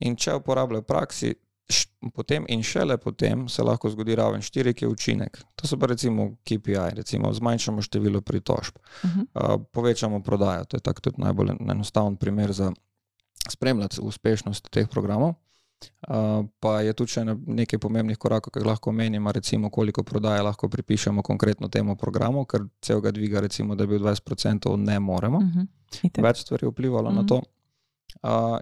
In 0.00 0.16
če 0.16 0.34
uporabljajo 0.34 0.80
v 0.80 0.86
praksi, 0.86 1.34
potem 2.14 2.44
in 2.48 2.62
šele 2.62 2.96
potem 2.96 3.48
se 3.48 3.62
lahko 3.62 3.90
zgodi 3.90 4.14
raven 4.14 4.40
4, 4.40 4.72
ki 4.72 4.84
je 4.84 4.88
učinek. 4.88 5.38
To 5.56 5.66
so 5.66 5.76
pa 5.76 5.86
recimo 5.86 6.36
KPI, 6.44 6.94
recimo 6.94 7.32
zmanjšamo 7.32 7.82
število 7.82 8.20
pritožb, 8.20 8.74
Uh 9.04 9.10
-huh. 9.10 9.54
uh, 9.54 9.62
povečamo 9.72 10.20
prodajo. 10.20 10.64
To 10.64 10.76
je 10.76 10.80
tako 10.80 11.00
tudi 11.00 11.16
najbolj 11.18 11.50
en- 11.50 11.70
enostaven 11.70 12.16
primer 12.16 12.52
za 12.52 12.72
spremljati 13.48 14.00
uspešnost 14.00 14.70
teh 14.70 14.88
programov. 14.88 15.34
Uh, 16.08 16.14
pa 16.60 16.80
je 16.80 16.92
tudi 16.92 17.10
še 17.10 17.22
nekaj 17.46 17.78
pomembnih 17.78 18.18
korakov, 18.18 18.50
ki 18.52 18.58
jih 18.58 18.66
lahko 18.66 18.92
menimo, 18.92 19.32
recimo 19.32 19.70
koliko 19.70 20.02
prodaje 20.02 20.42
lahko 20.42 20.68
pripišemo 20.68 21.22
konkretno 21.22 21.68
temu 21.68 21.96
programu, 21.96 22.44
ker 22.44 22.60
celega 22.80 23.10
dviga, 23.10 23.40
recimo, 23.40 23.74
da 23.74 23.86
bi 23.86 23.98
bil 23.98 24.06
20%, 24.06 24.76
ne 24.76 24.98
moremo. 24.98 25.38
Uh 25.38 25.44
-huh. 25.44 25.66
Itak. 26.02 26.24
Več 26.24 26.38
stvari 26.38 26.66
vplivalo 26.66 27.10
mm 27.10 27.12
-hmm. 27.12 27.16
na 27.16 27.20
Mhm. 27.20 27.28
to. 27.28 27.42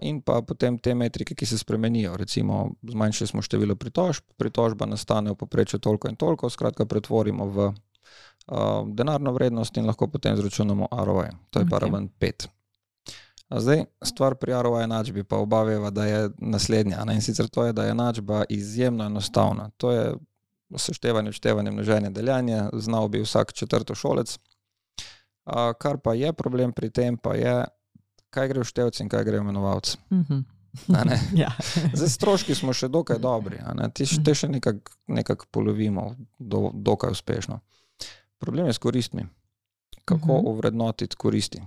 In 0.01 0.21
pa 0.21 0.41
potem 0.45 0.77
te 0.77 0.93
metrike, 0.95 1.35
ki 1.35 1.45
se 1.45 1.57
spremenijo, 1.57 2.17
recimo 2.17 2.75
zmanjšali 2.85 3.27
smo 3.27 3.41
število 3.41 3.75
pritožb, 3.75 4.23
pritožba 4.37 4.85
nastane 4.85 5.31
v 5.31 5.35
povprečju 5.35 5.79
toliko 5.79 6.09
in 6.09 6.15
toliko, 6.15 6.49
skratka 6.49 6.85
pretvorimo 6.85 7.47
v 7.49 7.71
denarno 8.93 9.33
vrednost 9.33 9.77
in 9.77 9.85
lahko 9.85 10.07
potem 10.07 10.33
izračunamo 10.33 10.87
ROI. 10.91 11.29
To 11.49 11.59
je 11.59 11.65
okay. 11.65 11.71
pa 11.71 11.79
raven 11.79 12.09
5. 12.19 12.47
A 13.49 13.59
zdaj, 13.59 13.85
stvar 14.03 14.35
pri 14.35 14.53
ROI 14.61 14.83
enačbi 14.83 15.23
pa 15.23 15.37
oba 15.37 15.63
veva, 15.63 15.89
da 15.89 16.05
je 16.05 16.29
naslednja. 16.37 17.03
Ne? 17.05 17.15
In 17.15 17.21
sicer 17.21 17.47
to 17.47 17.65
je, 17.65 17.73
da 17.73 17.85
je 17.85 17.91
enačba 17.91 18.43
izjemno 18.49 19.05
enostavna. 19.05 19.69
To 19.77 19.91
je 19.91 20.13
seštevanje, 20.75 21.29
odštevanje, 21.29 21.71
množenje, 21.71 22.09
deljanje, 22.09 22.61
znal 22.73 23.07
bi 23.07 23.21
vsak 23.23 23.53
četrtošolec. 23.53 24.37
A, 25.45 25.73
kar 25.73 25.97
pa 25.97 26.13
je 26.13 26.33
problem 26.33 26.73
pri 26.73 26.89
tem, 26.89 27.17
pa 27.17 27.35
je, 27.35 27.63
kaj 28.37 28.51
gre 28.53 28.61
v 28.61 28.69
števci 28.69 29.03
in 29.05 29.09
kaj 29.09 29.25
gre 29.25 29.41
v 29.41 29.47
imenovalce. 29.47 29.97
Uh 30.13 30.17
-huh. 30.29 30.43
ja. 31.33 31.51
Zdaj, 31.93 32.09
stroški 32.09 32.55
smo 32.55 32.73
še 32.73 32.87
dokaj 32.87 33.17
dobri, 33.19 33.57
ti 33.93 34.05
te 34.23 34.35
še 34.35 34.47
nekako 34.47 34.91
nekak 35.07 35.45
polovimo, 35.51 36.15
do, 36.39 36.69
dokaj 36.73 37.11
uspešno. 37.11 37.59
Problem 38.37 38.67
je 38.67 38.73
s 38.73 38.77
koristmi. 38.77 39.25
Kako 40.05 40.37
Mhm. 40.37 40.47
ovrednotiti 40.47 41.15
koristi? 41.15 41.61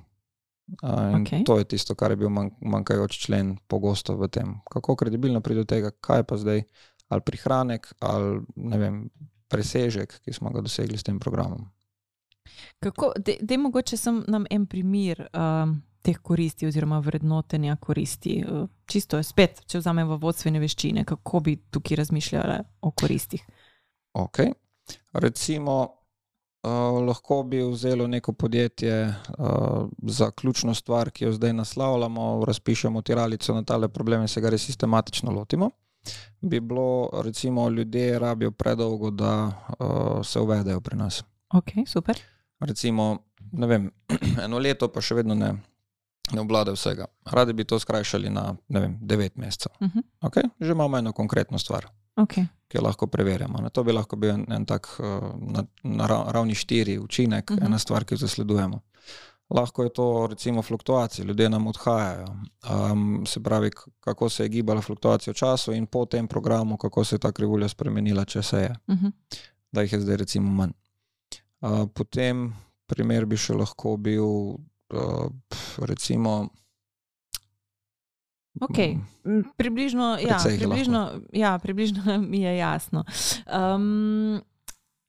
In 0.83 1.22
Okej. 1.22 1.44
To 1.44 1.59
je 1.59 1.64
tisto, 1.64 1.94
kar 1.94 2.11
je 2.11 2.16
bil 2.16 2.28
manj, 2.30 2.50
manjkajoč 2.61 3.18
člen 3.18 3.59
pogosto 3.66 4.16
v 4.16 4.28
tem. 4.28 4.61
Kako 4.70 4.96
kredibilno 4.96 5.40
pride 5.40 5.61
do 5.61 5.64
tega, 5.64 5.90
kaj 6.00 6.22
pa 6.22 6.37
zdaj, 6.37 6.62
ali 7.09 7.20
prihranek, 7.20 7.92
ali 8.00 8.40
vem, 8.56 9.11
presežek, 9.48 10.20
ki 10.22 10.33
smo 10.33 10.50
ga 10.54 10.62
dosegli 10.62 10.98
s 10.98 11.02
tem 11.02 11.18
programom. 11.18 11.66
Kako, 12.80 13.12
de 13.40 13.59
mogoče 13.59 13.96
sem 13.96 14.24
nam 14.28 14.46
en 14.50 14.66
primer 14.66 15.26
um, 15.35 15.83
teh 16.02 16.18
koristi 16.22 16.66
oziroma 16.66 16.98
vrednotenja 16.98 17.76
koristi. 17.76 18.40
Uh, 18.44 18.68
čisto 18.86 19.16
je 19.16 19.24
spet, 19.24 19.62
če 19.66 19.82
vzamemo 19.82 20.16
vodstvene 20.20 20.60
veščine, 20.60 21.04
kako 21.04 21.40
bi 21.40 21.56
tukaj 21.70 22.02
razmišljali 22.02 22.58
o 22.80 22.90
koristih. 22.90 23.44
Okay. 24.18 24.52
Recimo, 25.12 26.00
uh, 26.62 26.70
lahko 27.06 27.42
bi 27.42 27.62
vzelo 27.62 28.06
neko 28.06 28.32
podjetje 28.32 29.06
uh, 29.38 29.88
za 30.02 30.30
ključno 30.30 30.74
stvar, 30.74 31.10
ki 31.10 31.24
jo 31.24 31.32
zdaj 31.32 31.52
naslavljamo, 31.52 32.44
razpišemo 32.44 33.02
tiralico 33.02 33.54
na 33.54 33.62
tale 33.62 33.88
problem 33.88 34.22
in 34.22 34.28
se 34.28 34.40
ga 34.40 34.50
res 34.50 34.66
sistematično 34.66 35.32
lotimo. 35.32 35.70
Bi 36.40 36.60
bilo, 36.60 37.10
recimo, 37.24 37.68
ljudje 37.68 38.18
rabijo 38.18 38.50
predolgo, 38.50 39.10
da 39.10 39.46
uh, 39.46 40.26
se 40.26 40.40
uvedejo 40.40 40.80
pri 40.80 40.96
nas. 40.96 41.22
Ok, 41.54 41.70
super. 41.86 42.20
Recimo, 42.60 43.18
ne 43.52 43.66
vem, 43.66 43.90
eno 44.44 44.58
leto, 44.58 44.88
pa 44.88 45.00
še 45.00 45.14
vedno 45.14 45.34
ne, 45.34 45.54
ne 46.32 46.40
obvladajo 46.40 46.74
vsega. 46.74 47.06
Radi 47.24 47.52
bi 47.52 47.64
to 47.64 47.78
skrajšali 47.78 48.30
na 48.30 48.56
vem, 48.68 48.98
devet 49.00 49.36
mesecev. 49.36 49.72
Uh 49.80 49.88
-huh. 49.88 50.02
Okay? 50.20 50.48
Že 50.60 50.72
imamo 50.72 50.98
eno 50.98 51.12
konkretno 51.12 51.58
stvar 51.58 51.86
okay. 52.16 52.46
ki 52.68 52.78
jo 52.78 52.82
lahko 52.82 53.06
preverjamo. 53.06 53.58
Ne. 53.60 53.70
To 53.70 53.84
bi 53.84 53.92
lahko 53.92 54.16
bil 54.16 54.30
en, 54.30 54.46
en 54.52 54.64
tak 54.66 54.88
uh, 54.98 55.04
na, 55.38 55.64
na 55.82 56.06
ra- 56.06 56.24
ravni 56.32 56.54
štiri 56.54 56.98
učinek, 56.98 57.50
uh 57.50 57.56
Mhm. 57.56 57.62
-huh. 57.62 57.66
ena 57.66 57.78
stvar, 57.78 58.04
ki 58.04 58.14
jo 58.14 58.18
zasledujemo. 58.18 58.80
Lahko 59.50 59.82
je 59.82 59.92
to 59.92 60.26
recimo 60.30 60.62
fluktuacije, 60.62 61.24
ljudje 61.24 61.48
nam 61.50 61.66
odhajajo. 61.66 62.26
Um, 62.92 63.26
se 63.26 63.42
pravi, 63.42 63.70
kako 64.00 64.28
se 64.28 64.44
je 64.44 64.48
gibala 64.48 64.80
fluktuacija 64.80 65.32
v 65.32 65.36
času 65.36 65.72
in 65.72 65.86
po 65.86 66.06
tem 66.06 66.28
programu, 66.28 66.76
kako 66.76 67.04
se 67.04 67.14
je 67.14 67.18
ta 67.18 67.32
krivulja 67.32 67.68
spremenila, 67.68 68.24
če 68.24 68.42
se 68.42 68.56
je, 68.56 68.74
Uh 68.86 68.94
-huh. 68.96 69.12
da 69.72 69.82
jih 69.82 69.92
je 69.92 70.00
zdaj 70.00 70.16
recimo 70.16 70.50
manj. 70.50 70.70
Uh, 71.60 71.88
potem 71.94 72.54
primer 72.86 73.26
bi 73.26 73.36
še 73.36 73.54
lahko 73.54 73.96
bil, 73.96 74.24
recimo. 75.79 76.48
Okay. 78.61 78.98
Mm, 79.24 79.40
Približno, 79.57 80.18
ja, 80.18 80.37
jih 80.42 80.53
je 80.53 80.59
približno, 80.59 81.00
ja, 81.33 81.59
približno 81.59 82.03
mi 82.31 82.40
je 82.40 82.57
jasno. 82.57 83.05
Um, 83.46 84.40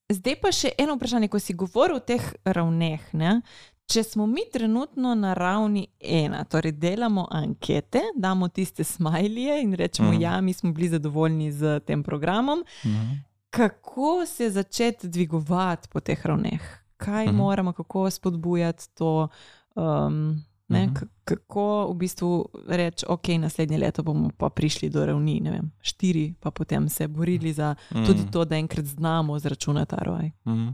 zdaj 0.08 0.36
pa 0.36 0.52
še 0.52 0.72
eno 0.78 0.96
vprašanje, 0.96 1.28
ko 1.28 1.39
si 1.39 1.54
govoril 1.54 1.96
o 1.96 2.02
teh 2.02 2.22
ravneh. 2.46 3.02
Ne? 3.13 3.41
Če 3.86 4.04
smo 4.06 4.24
mi 4.26 4.41
trenutno 4.48 5.15
na 5.15 5.34
ravni 5.34 5.88
ena, 6.00 6.44
torej 6.46 6.72
delamo 6.74 7.26
ankete, 7.32 8.02
damo 8.15 8.48
tiste 8.48 8.84
smajlije 8.86 9.62
in 9.62 9.74
rečemo, 9.74 10.10
mm. 10.10 10.13
Mhm. 10.13 10.22
ja, 10.22 10.41
mi 10.41 10.54
smo 10.54 10.72
bili 10.72 10.89
zadovoljni 10.89 11.52
z 11.52 11.80
tem 11.82 12.04
programom, 12.04 12.63
Mhm. 12.86 13.12
kako 13.50 14.26
se 14.26 14.50
začeti 14.50 15.08
dvigovati 15.10 15.88
po 15.89 16.00
teh 16.00 16.26
ravneh? 16.26 16.62
Kaj 16.98 17.26
Mhm. 17.28 17.36
moramo, 17.36 17.74
kako 17.74 18.10
spodbujati 18.10 18.89
to? 18.91 19.28
Um, 19.75 20.43
ne, 20.69 20.86
Mhm. 20.86 20.93
k- 20.93 21.05
kako 21.25 21.63
v 21.88 21.95
bistvu 21.95 22.29
reči, 22.67 23.05
ok, 23.07 23.27
naslednje 23.29 23.77
leto 23.77 24.03
bomo 24.03 24.29
pa 24.31 24.49
prišli 24.49 24.89
do 24.89 25.05
ravni 25.05 25.39
ne 25.39 25.51
vem, 25.51 25.71
štiri, 25.81 26.34
pa 26.34 26.49
potem 26.49 26.89
se 26.89 27.07
borili 27.07 27.53
za 27.53 27.75
tudi 27.89 28.21
Mhm. 28.21 28.27
to, 28.27 28.45
da 28.45 28.55
enkrat 28.55 28.86
znamo 28.86 29.36
zračunati 29.36 29.95
ROI. 29.97 30.31
Mhm. 30.45 30.67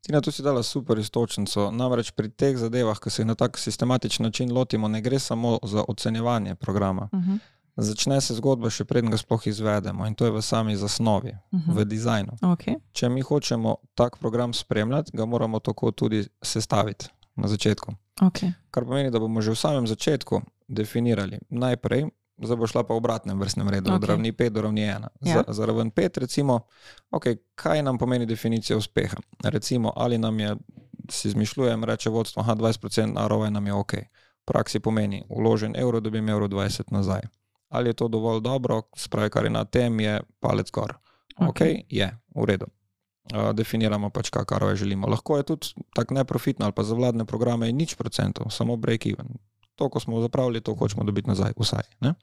Tina, 0.00 0.20
tu 0.20 0.30
si 0.30 0.42
dala 0.42 0.62
super 0.62 0.98
istočnico. 0.98 1.70
Namreč 1.70 2.10
pri 2.10 2.28
teh 2.30 2.56
zadevah, 2.56 2.98
ki 2.98 3.10
se 3.10 3.22
jih 3.22 3.26
na 3.26 3.34
tak 3.34 3.58
sistematičen 3.58 4.24
način 4.24 4.52
lotimo, 4.52 4.88
ne 4.88 5.00
gre 5.00 5.18
samo 5.18 5.58
za 5.62 5.84
ocenjevanje 5.88 6.54
programa. 6.54 7.08
Uh 7.12 7.20
-huh. 7.20 7.38
Začne 7.76 8.20
se 8.20 8.34
zgodba 8.34 8.70
še 8.70 8.84
preden 8.84 9.10
ga 9.10 9.16
sploh 9.16 9.46
izvedemo 9.46 10.06
in 10.06 10.14
to 10.14 10.24
je 10.24 10.30
v 10.30 10.42
sami 10.42 10.76
zasnovi, 10.76 11.32
Uh 11.52 11.60
-huh. 11.60 11.74
v 11.74 11.84
dizajnu. 11.84 12.32
okay. 12.42 12.76
Če 12.92 13.08
mi 13.08 13.20
hočemo 13.22 13.76
tak 13.94 14.18
program 14.18 14.52
spremljati, 14.52 15.10
ga 15.14 15.24
moramo 15.24 15.58
tako 15.58 15.90
tudi 15.90 16.26
sestaviti 16.42 17.06
na 17.36 17.48
začetku. 17.48 17.92
Okay. 18.20 18.52
Kar 18.70 18.84
pomeni, 18.84 19.10
da 19.10 19.18
bomo 19.18 19.40
že 19.40 19.50
v 19.50 19.58
samem 19.58 19.86
začetku 19.88 20.42
definirali 20.68 21.40
najprej, 21.48 22.12
zdaj 22.44 22.56
bo 22.56 22.66
šla 22.68 22.84
pa 22.84 22.92
v 22.94 23.00
obratnem 23.00 23.40
vrstnem 23.40 23.68
redu, 23.68 23.90
okay. 23.90 23.96
od 23.96 24.04
ravni 24.04 24.32
5 24.32 24.48
do 24.48 24.60
ravni 24.60 24.82
1. 24.84 25.08
Ja. 25.24 25.34
Za, 25.34 25.42
za 25.48 25.62
raven 25.66 25.90
5, 25.90 26.20
recimo, 26.20 26.68
okay, 27.10 27.40
kaj 27.54 27.82
nam 27.82 27.98
pomeni 27.98 28.26
definicija 28.26 28.76
uspeha. 28.76 29.16
Recimo, 29.44 29.92
ali 29.96 30.18
nam 30.18 30.40
je, 30.40 30.56
si 31.10 31.28
izmišljujem, 31.28 31.84
reče 31.84 32.10
vodstvo, 32.10 32.42
da 32.42 32.54
20% 32.54 33.28
ROI 33.28 33.50
nam 33.50 33.66
je 33.66 33.72
ok. 33.72 33.92
V 33.92 34.44
praksi 34.44 34.80
pomeni, 34.80 35.24
uložen 35.28 35.76
evro, 35.76 36.00
dobim 36.00 36.28
evro 36.28 36.48
20 36.48 36.92
nazaj. 36.92 37.20
Ali 37.68 37.88
je 37.88 37.92
to 37.92 38.08
dovolj 38.08 38.40
dobro, 38.40 38.82
spravi, 38.96 39.30
kar 39.30 39.44
je 39.44 39.50
na 39.50 39.64
tem, 39.64 40.00
je 40.00 40.20
palec 40.40 40.70
gor. 40.70 40.96
Ok, 41.38 41.48
okay 41.48 41.82
je, 41.88 42.10
v 42.34 42.44
redu. 42.44 42.66
Uh, 43.28 43.52
definiramo 43.54 44.08
pač, 44.10 44.30
kaj 44.32 44.58
ROI 44.58 44.76
želimo. 44.76 45.06
Lahko 45.06 45.36
je 45.36 45.42
tudi 45.42 45.66
tako 45.94 46.14
neprofitno 46.14 46.64
ali 46.64 46.72
pa 46.72 46.82
za 46.82 46.94
vladne 46.94 47.24
programe 47.24 47.66
je 47.66 47.72
nič 47.72 47.94
procentov, 47.94 48.50
samo 48.50 48.76
break-even. 48.76 49.36
To, 49.76 49.88
ko 49.88 50.00
smo 50.00 50.20
zapravili, 50.20 50.60
to 50.60 50.74
hočemo 50.74 51.04
dobiti 51.04 51.28
nazaj, 51.28 51.52
vsaj. 51.56 51.84
Ne? 52.00 52.14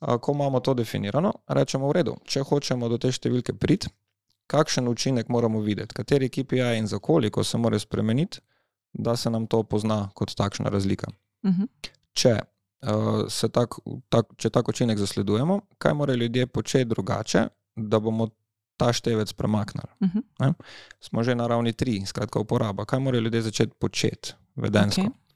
Uh, 0.00 0.18
ko 0.20 0.32
imamo 0.34 0.60
to 0.60 0.74
definirano, 0.74 1.32
rečemo 1.48 1.88
v 1.88 1.92
redu, 1.92 2.16
če 2.26 2.42
hočemo 2.42 2.88
do 2.88 2.98
te 2.98 3.12
številke 3.12 3.54
priti, 3.54 3.88
kakšen 4.50 4.88
učinek 4.88 5.30
moramo 5.32 5.62
videti, 5.62 5.94
kateri 5.94 6.28
KPI 6.28 6.76
in 6.78 6.86
za 6.86 6.98
koliko 6.98 7.44
se 7.44 7.58
mora 7.58 7.78
spremeniti, 7.78 8.42
da 8.92 9.16
se 9.16 9.30
nam 9.30 9.46
to 9.46 9.62
pozna 9.62 10.10
kot 10.14 10.34
takšna 10.34 10.68
razlika. 10.70 11.06
Uh 11.42 11.50
-huh. 11.50 11.68
Če, 12.12 12.40
uh, 12.82 13.50
tak, 13.52 13.74
tak, 14.08 14.26
če 14.36 14.50
tak 14.50 14.68
učinek 14.68 14.98
zasledujemo, 14.98 15.60
kaj 15.78 15.94
morajo 15.94 16.16
ljudje 16.16 16.46
početi 16.46 16.84
drugače, 16.84 17.48
da 17.76 18.00
bomo 18.00 18.28
ta 18.76 18.92
števec 18.92 19.32
premaknili. 19.32 19.88
Uh 20.00 20.08
-huh. 20.08 20.54
Smo 21.00 21.22
že 21.22 21.34
na 21.34 21.46
ravni 21.46 21.72
tri, 21.72 22.06
skratka 22.06 22.38
uporaba. 22.38 22.84
Kaj 22.84 23.00
morajo 23.00 23.20
ljudje 23.20 23.42
začeti 23.42 23.72
početi 23.78 24.32
vedensko? 24.56 25.02
Okay. 25.02 25.26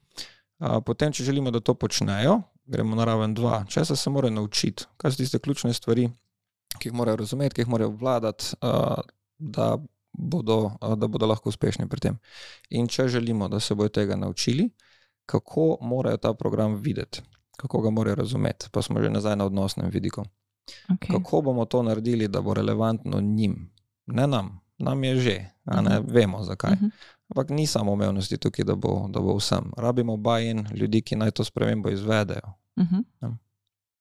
Potem, 0.85 1.13
če 1.13 1.25
želimo, 1.25 1.51
da 1.51 1.61
to 1.61 1.75
počnejo, 1.75 2.43
gremo 2.67 2.97
na 2.97 3.05
raven 3.05 3.35
dva. 3.35 3.65
Česa 3.69 3.97
se 3.97 4.11
morajo 4.11 4.31
naučiti? 4.31 4.85
Kaj 4.97 5.11
so 5.11 5.17
tiste 5.17 5.39
ključne 5.39 5.73
stvari, 5.73 6.11
ki 6.79 6.89
jih 6.89 6.95
morajo 6.95 7.17
razumeti, 7.17 7.55
ki 7.55 7.61
jih 7.61 7.69
morajo 7.69 7.89
obvladati, 7.89 8.45
uh, 8.63 9.01
da, 9.39 9.79
bodo, 10.13 10.59
uh, 10.81 10.95
da 10.97 11.09
bodo 11.09 11.27
lahko 11.27 11.49
uspešni 11.49 11.89
pri 11.89 12.01
tem. 12.01 12.19
In 12.71 12.89
če 12.89 13.09
želimo, 13.09 13.49
da 13.49 13.61
se 13.61 13.75
bodo 13.75 13.89
tega 13.89 14.17
naučili, 14.17 14.69
kako 15.27 15.79
morajo 15.81 16.17
ta 16.17 16.35
program 16.35 16.77
videti, 16.77 17.23
kako 17.57 17.81
ga 17.81 17.91
morajo 17.91 18.15
razumeti, 18.15 18.69
pa 18.73 18.83
smo 18.83 19.01
že 19.03 19.11
nazaj 19.11 19.37
na 19.37 19.45
odnosnem 19.45 19.91
vidiku. 19.91 20.25
Okay. 20.89 21.13
Kako 21.13 21.41
bomo 21.41 21.65
to 21.65 21.83
naredili, 21.83 22.29
da 22.29 22.41
bo 22.41 22.55
relevantno 22.55 23.21
njim, 23.21 23.71
ne 24.07 24.27
nam, 24.27 24.61
nam 24.79 25.05
je 25.05 25.17
že, 25.17 25.47
a 25.65 25.81
ne 25.81 26.01
Mhm. 26.01 26.13
vemo 26.13 26.43
zakaj. 26.43 26.73
Uh 26.73 26.79
-huh. 26.81 26.91
Ampak 27.29 27.51
ni 27.51 27.67
samo 27.67 27.93
umevnosti 27.93 28.39
tukaj, 28.39 28.65
da 28.65 28.75
bo, 28.75 29.09
da 29.09 29.21
bo 29.21 29.37
vsem. 29.37 29.73
Rabimo 29.77 30.17
buy-in 30.17 30.67
ljudi, 30.75 31.03
ki 31.03 31.17
naj 31.17 31.31
to 31.31 31.45
spremembo 31.45 31.91
izvedejo. 31.91 32.53
Uh 32.77 32.85
-huh. 32.85 33.05
Ja. 33.23 33.37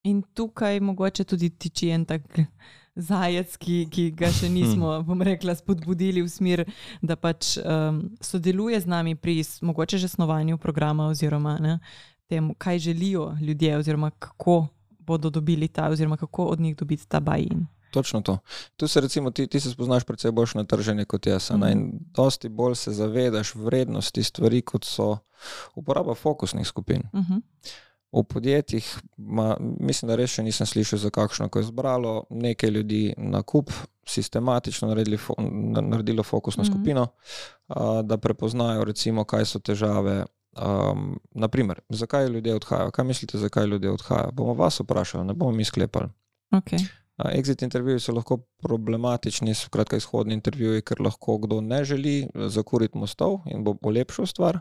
In 0.04 0.24
tukaj 0.34 0.80
mogoče 0.80 1.24
tudi 1.24 1.50
tiči 1.50 1.90
en 1.90 2.06
tak 2.06 2.22
zajec, 2.96 3.58
ki, 3.58 3.88
ki 3.92 4.12
ga 4.12 4.32
še 4.32 4.50
nismo, 4.58 5.04
bom 5.04 5.22
rekla, 5.22 5.56
spodbudili 5.56 6.22
v 6.22 6.30
smer, 6.30 6.66
da 7.02 7.16
pač 7.16 7.58
um, 7.58 8.10
sodeluje 8.22 8.80
z 8.80 8.86
nami 8.86 9.16
pri 9.16 9.44
mogoče 9.62 9.98
že 9.98 10.08
snovanju 10.08 10.58
programa 10.58 11.08
oziroma 11.08 11.58
ne, 11.60 11.80
tem, 12.28 12.54
kaj 12.58 12.80
želijo 12.80 13.38
ljudje 13.42 13.78
oziroma 13.78 14.12
kako 14.12 14.68
bodo 15.10 15.34
dobili 15.34 15.68
ta 15.68 15.90
oziroma 15.90 16.18
kako 16.18 16.46
od 16.54 16.60
njih 16.60 16.78
dobiti 16.78 17.08
ta 17.08 17.20
bajin. 17.20 17.66
Točno 17.92 18.22
to. 18.22 18.38
Tu 18.78 18.88
se 18.88 19.02
recimo 19.02 19.32
ti, 19.32 19.48
ti 19.48 19.60
se 19.60 19.72
spoznaš 19.72 20.04
predvsem 20.04 20.36
boljš 20.36 20.54
na 20.54 20.64
trženje 20.64 21.06
kot 21.06 21.28
jaz. 21.28 21.52
Mm. 21.52 21.72
In 21.72 21.92
dosti 22.14 22.50
bolj 22.50 22.76
se 22.76 22.92
zavedaš 22.92 23.56
vrednosti 23.56 24.24
stvari, 24.24 24.62
kot 24.62 24.86
so 24.86 25.18
uporaba 25.76 26.16
fokusnih 26.16 26.68
skupin. 26.68 27.04
Mm 27.14 27.20
-hmm. 27.20 27.42
V 28.12 28.24
podjetjih, 28.24 28.98
ma, 29.18 29.58
mislim, 29.60 30.10
da 30.10 30.16
res 30.16 30.32
še 30.34 30.44
nisem 30.44 30.66
slišal 30.66 31.00
za 31.00 31.10
kakšno, 31.10 31.50
ko 31.50 31.60
je 31.60 31.68
zbralo 31.68 32.24
nekaj 32.30 32.70
ljudi 32.70 33.14
na 33.18 33.42
kup, 33.42 33.70
sistematično 34.06 34.88
naredili 34.88 35.18
fo, 35.18 35.36
naredilo 35.82 36.24
fokusno 36.24 36.64
mm 36.64 36.66
-hmm. 36.66 36.72
skupino, 36.72 37.08
a, 37.68 38.02
da 38.02 38.18
prepoznajo, 38.18 38.84
recimo, 38.84 39.24
kaj 39.24 39.46
so 39.46 39.60
težave. 39.60 40.26
Um, 40.58 41.20
naprimer, 41.32 41.80
zakaj 41.90 42.28
ljudje 42.28 42.56
odhajajo? 42.56 42.92
Kaj 42.92 43.06
mislite, 43.06 43.38
zakaj 43.38 43.66
ljudje 43.66 43.92
odhajajo? 43.92 44.32
Bomo 44.32 44.54
vas 44.54 44.80
vprašali, 44.80 45.26
ne 45.26 45.34
bomo 45.34 45.52
mi 45.52 45.66
sklepali. 45.66 46.10
Okay. 46.52 46.86
Exit 47.20 47.64
intervjuji 47.64 48.00
so 48.00 48.14
lahko 48.16 48.38
problematični, 48.64 49.54
skratka, 49.54 49.98
izhodni 49.98 50.34
intervjuji, 50.34 50.82
ker 50.82 51.02
lahko 51.02 51.38
kdo 51.38 51.62
ne 51.62 51.84
želi 51.84 52.30
zakuriti 52.48 52.98
mostov 52.98 53.42
in 53.46 53.64
bo 53.64 53.74
polepšal 53.74 54.26
stvar. 54.26 54.60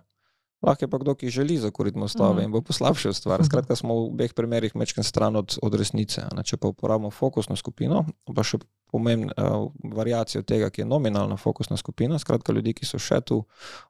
Lahko 0.62 0.84
je 0.84 0.90
pa 0.90 0.98
kdo, 0.98 1.14
ki 1.14 1.30
želi 1.30 1.58
zakuriti 1.58 1.98
mostove 1.98 2.42
in 2.44 2.50
bo 2.50 2.60
poslabšal 2.60 3.12
stvar. 3.14 3.44
Skratka, 3.48 3.76
smo 3.76 3.94
v 3.94 4.06
obeh 4.10 4.34
primerih 4.34 4.74
mečken 4.76 5.04
stran 5.04 5.36
od, 5.36 5.58
od 5.62 5.74
resnice. 5.74 6.24
Ne? 6.34 6.42
Če 6.42 6.58
pa 6.58 6.68
uporabimo 6.68 7.10
fokusno 7.14 7.56
skupino, 7.56 8.02
pa 8.34 8.42
še 8.42 8.58
pomembno 8.90 9.30
uh, 9.36 9.68
variacijo 9.94 10.42
tega, 10.42 10.70
ki 10.70 10.82
je 10.82 10.88
nominalna 10.88 11.36
fokusna 11.36 11.76
skupina, 11.76 12.18
skratka, 12.18 12.52
ljudi, 12.52 12.74
ki 12.74 12.88
so 12.88 12.98
še 12.98 13.20
tu, 13.20 13.44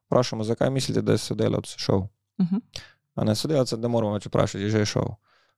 vprašamo, 0.09 0.45
zakaj 0.45 0.69
mislite, 0.69 1.01
da 1.01 1.17
je 1.17 1.23
sodelavec 1.25 1.73
šel. 1.77 2.05
Uh 2.39 2.45
-huh. 2.45 2.61
Ne, 3.25 3.35
sodelavca 3.35 3.77
ne 3.77 3.87
moramo 3.87 4.13
več 4.13 4.29
vprašati, 4.29 4.69
že 4.69 4.79
je 4.79 4.85
šel. 4.85 5.09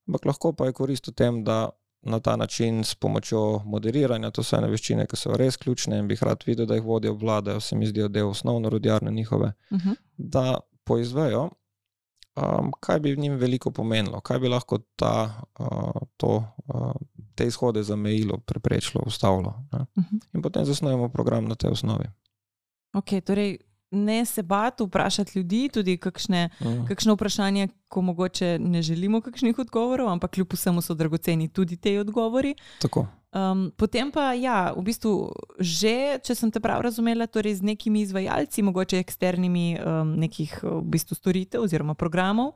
Ampak 0.08 0.26
lahko 0.26 0.54
pa 0.54 0.66
je 0.66 0.74
korist 0.74 1.08
v 1.08 1.12
tem, 1.12 1.44
da 1.44 1.70
na 2.02 2.20
ta 2.20 2.36
način 2.36 2.84
s 2.84 2.96
pomočjo 2.96 3.62
moderiranja, 3.66 4.32
to 4.32 4.44
so 4.44 4.58
ene 4.58 4.68
veščine, 4.68 5.06
ki 5.06 5.16
so 5.16 5.38
res 5.38 5.58
ključne 5.58 6.00
in 6.00 6.08
bi 6.08 6.18
rad 6.22 6.44
videl, 6.46 6.66
da 6.66 6.76
jih 6.76 6.84
vodijo 6.84 7.14
vlade, 7.14 7.60
se 7.62 7.76
mi 7.76 7.86
zdijo 7.86 8.08
del 8.08 8.30
osnovne 8.30 8.70
rodjarne 8.70 9.12
njihove, 9.12 9.54
uh 9.72 9.78
mhm. 9.78 9.90
-huh. 9.90 9.96
da 10.18 10.60
poizvejo, 10.92 11.48
um, 12.36 12.72
kaj 12.80 13.00
bi 13.00 13.16
v 13.16 13.24
njim 13.26 13.40
veliko 13.40 13.72
pomenilo, 13.72 14.20
kaj 14.22 14.40
bi 14.44 14.52
lahko 14.52 14.82
ta, 15.00 15.42
uh, 15.60 16.04
to, 16.18 16.44
uh, 16.68 16.92
te 17.36 17.48
izhode 17.48 17.84
zamejilo, 17.84 18.38
preprečilo, 18.38 19.04
ustavilo. 19.08 19.56
Uh 19.72 19.80
mhm. 19.80 19.88
-huh. 19.98 20.28
In 20.34 20.42
potem 20.42 20.66
zasnujemo 20.66 21.10
program 21.10 21.48
na 21.48 21.56
tej 21.56 21.72
osnovi. 21.72 22.06
Ok, 22.94 23.24
torej 23.26 23.58
ne 23.92 24.26
se 24.26 24.44
bati 24.44 24.84
vprašati 24.84 25.40
ljudi, 25.40 25.70
tudi 25.74 25.98
kakšne, 25.98 26.50
uh. 26.60 26.88
kakšne 26.88 27.14
vprašanja, 27.14 27.68
ko 27.88 28.02
mogoče 28.02 28.60
ne 28.60 28.82
želimo 28.82 29.22
kakšnih 29.22 29.60
odgovorov, 29.60 30.10
ampak 30.10 30.32
kljub 30.32 30.54
vsemu 30.54 30.82
so 30.82 30.94
dragoceni 30.94 31.48
tudi 31.48 31.78
te 31.78 32.00
odgovori. 32.00 32.56
Um, 33.32 33.72
potem 33.78 34.12
pa, 34.12 34.34
ja, 34.34 34.74
v 34.76 34.84
bistvu, 34.84 35.32
že, 35.60 36.20
če 36.24 36.36
sem 36.36 36.52
te 36.52 36.60
prav 36.60 36.82
razumela, 36.84 37.28
torej 37.28 37.60
z 37.60 37.68
nekimi 37.68 38.02
izvajalci, 38.04 38.64
mogoče 38.64 39.00
eksternimi 39.00 39.80
um, 39.80 40.16
nekih 40.20 40.58
v 40.64 40.82
bistvu, 40.84 41.16
storitev 41.16 41.64
oziroma 41.64 41.96
programov 41.96 42.56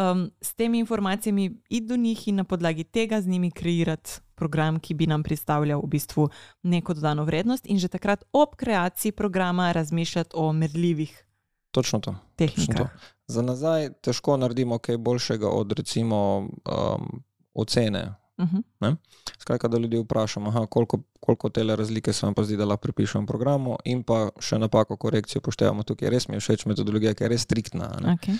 um, 0.00 0.30
s 0.40 0.54
temi 0.54 0.78
informacijami 0.78 1.60
iti 1.68 1.86
do 1.86 1.96
njih 1.96 2.28
in 2.28 2.34
na 2.34 2.44
podlagi 2.44 2.84
tega 2.84 3.20
z 3.20 3.26
njimi 3.26 3.50
kreirati 3.50 4.10
program, 4.34 4.80
ki 4.80 4.94
bi 4.94 5.06
nam 5.06 5.22
predstavljal 5.22 5.80
v 5.80 5.86
bistvu 5.86 6.28
neko 6.62 6.94
dodano 6.94 7.24
vrednost, 7.24 7.66
in 7.66 7.78
že 7.78 7.88
takrat 7.88 8.24
ob 8.32 8.56
kreaciji 8.56 9.12
programa 9.12 9.72
razmišljati 9.72 10.30
o 10.34 10.52
merljivih. 10.52 11.26
Točno 11.70 11.98
to. 11.98 12.14
Točno 12.36 12.74
to. 12.74 12.88
Za 13.26 13.42
nazaj 13.42 13.90
težko 14.00 14.36
naredimo 14.36 14.78
kaj 14.78 14.96
boljšega 14.96 15.48
od 15.48 15.72
recimo 15.72 16.38
um, 16.38 17.22
ocene 17.54 18.20
Uh 18.40 18.48
-huh. 18.80 18.96
Skratka, 19.38 19.68
da 19.68 19.78
ljudi 19.78 19.98
vprašamo, 19.98 20.48
aha, 20.48 20.66
koliko, 20.66 20.98
koliko 21.20 21.48
te 21.48 21.62
razlike 21.62 22.12
se 22.12 22.26
vam 22.26 22.34
pa 22.34 22.42
zdi, 22.44 22.56
da 22.56 22.64
lahko 22.64 22.82
pripišemo 22.82 23.26
programu, 23.26 23.76
in 23.84 24.02
pa 24.02 24.28
še 24.38 24.58
napako 24.58 24.96
korekcijo 24.96 25.40
poštevamo 25.40 25.82
tukaj. 25.82 26.10
Res 26.10 26.28
mi 26.28 26.34
je 26.34 26.40
všeč 26.40 26.66
metodologija, 26.66 27.14
ki 27.14 27.24
je 27.24 27.28
res 27.28 27.42
striktna. 27.42 27.98
Okay. 28.02 28.38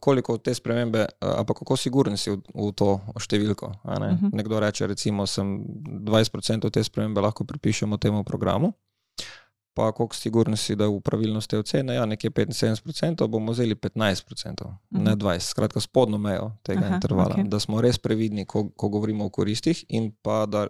Koliko 0.00 0.38
te 0.38 0.54
spremembe, 0.54 1.06
ampak 1.20 1.58
kako 1.58 1.76
siguren 1.76 2.16
si 2.16 2.30
v, 2.30 2.38
v 2.54 2.72
to 2.72 3.00
številko? 3.20 3.72
Ne? 3.84 4.10
Uh 4.10 4.18
-huh. 4.20 4.30
Nekdo 4.32 4.60
reče, 4.60 4.86
recimo, 4.86 5.24
da 5.24 6.12
20% 6.12 6.70
te 6.70 6.84
spremembe 6.84 7.20
lahko 7.20 7.44
pripišemo 7.44 7.96
temu 7.96 8.24
programu 8.24 8.72
pa 9.78 9.92
koliko 9.92 10.16
sigurni 10.16 10.56
si, 10.56 10.74
da 10.76 10.88
v 10.90 10.98
pravilnosti 11.00 11.56
ocene, 11.56 11.94
ja, 11.94 12.06
nekje 12.06 12.30
75%, 12.30 13.28
bomo 13.30 13.52
vzeli 13.52 13.74
15%, 13.74 14.64
uh 14.64 14.70
-huh. 14.70 14.74
ne 14.90 15.12
20%, 15.16 15.34
mhm. 15.34 15.40
skratka, 15.40 15.80
spodnjo 15.80 16.18
mejo 16.18 16.50
tega 16.62 16.86
Aha, 16.86 16.94
intervala, 16.94 17.36
okay. 17.36 17.48
da 17.48 17.60
smo 17.60 17.80
res 17.80 17.98
previdni, 17.98 18.44
ko, 18.44 18.68
ko 18.76 18.88
govorimo 18.88 19.24
o 19.24 19.30
koristih, 19.30 19.84
in 19.88 20.10
pa 20.22 20.46
da 20.46 20.66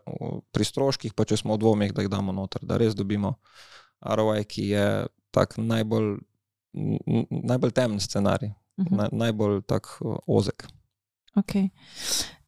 pri 0.53 0.65
stroških, 0.65 1.15
pa 1.15 1.25
če 1.25 1.37
smo 1.37 1.55
v 1.55 1.59
dvomih, 1.59 1.93
da 1.93 2.03
jih 2.03 2.11
damo 2.11 2.33
noter, 2.33 2.61
da 2.63 2.77
res 2.77 2.95
dobimo 2.95 3.35
ROI, 4.01 4.45
ki 4.45 4.69
je 4.69 5.07
tak 5.31 5.57
najbolj, 5.57 6.19
najbolj 7.31 7.73
temen 7.73 8.01
scenarij, 8.01 8.53
-huh. 8.85 8.97
na, 8.97 9.09
najbolj 9.13 9.63
tak 9.67 9.87
ozek. 10.27 10.67
Okay. 11.37 11.71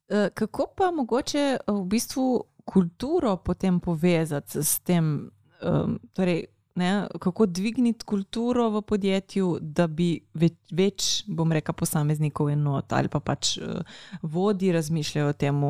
Uh, 0.09 0.27
kako 0.33 0.73
pa 0.77 0.91
mogoče 0.91 1.57
v 1.67 1.85
bistvu 1.85 2.43
kulturo 2.65 3.37
potem 3.37 3.79
povezati 3.79 4.63
s 4.63 4.79
tem? 4.79 5.31
um, 5.61 5.99
torej, 6.13 6.45
ne, 6.75 7.07
kako 7.19 7.45
dvigniti 7.45 8.05
kulturo 8.05 8.69
v 8.69 8.81
podjetju, 8.81 9.57
da 9.61 9.87
bi 9.87 10.13
več, 10.33 10.55
več 10.71 11.09
bom 11.27 11.51
rekel, 11.51 11.75
posameznikov 11.77 12.51
enot 12.51 12.93
ali 12.93 13.11
pa 13.11 13.19
pač 13.19 13.57
uh, 13.57 13.81
vodi 14.21 14.71
razmišljajo 14.71 15.29
o 15.29 15.33
tem 15.33 15.63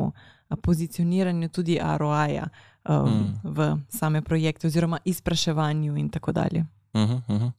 pozicioniranju 0.62 1.48
tudi 1.48 1.78
ROI-ja 1.80 2.46
um, 2.88 3.08
mm. 3.08 3.28
v 3.42 3.68
same 3.88 4.22
projekte 4.22 4.68
oziroma 4.68 5.00
izpraševanju 5.04 5.96
in 5.96 6.08
tako 6.08 6.32
dalje. 6.32 6.66
Uh 6.94 7.00
-huh, 7.00 7.20
uh 7.28 7.40
-huh. 7.42 7.52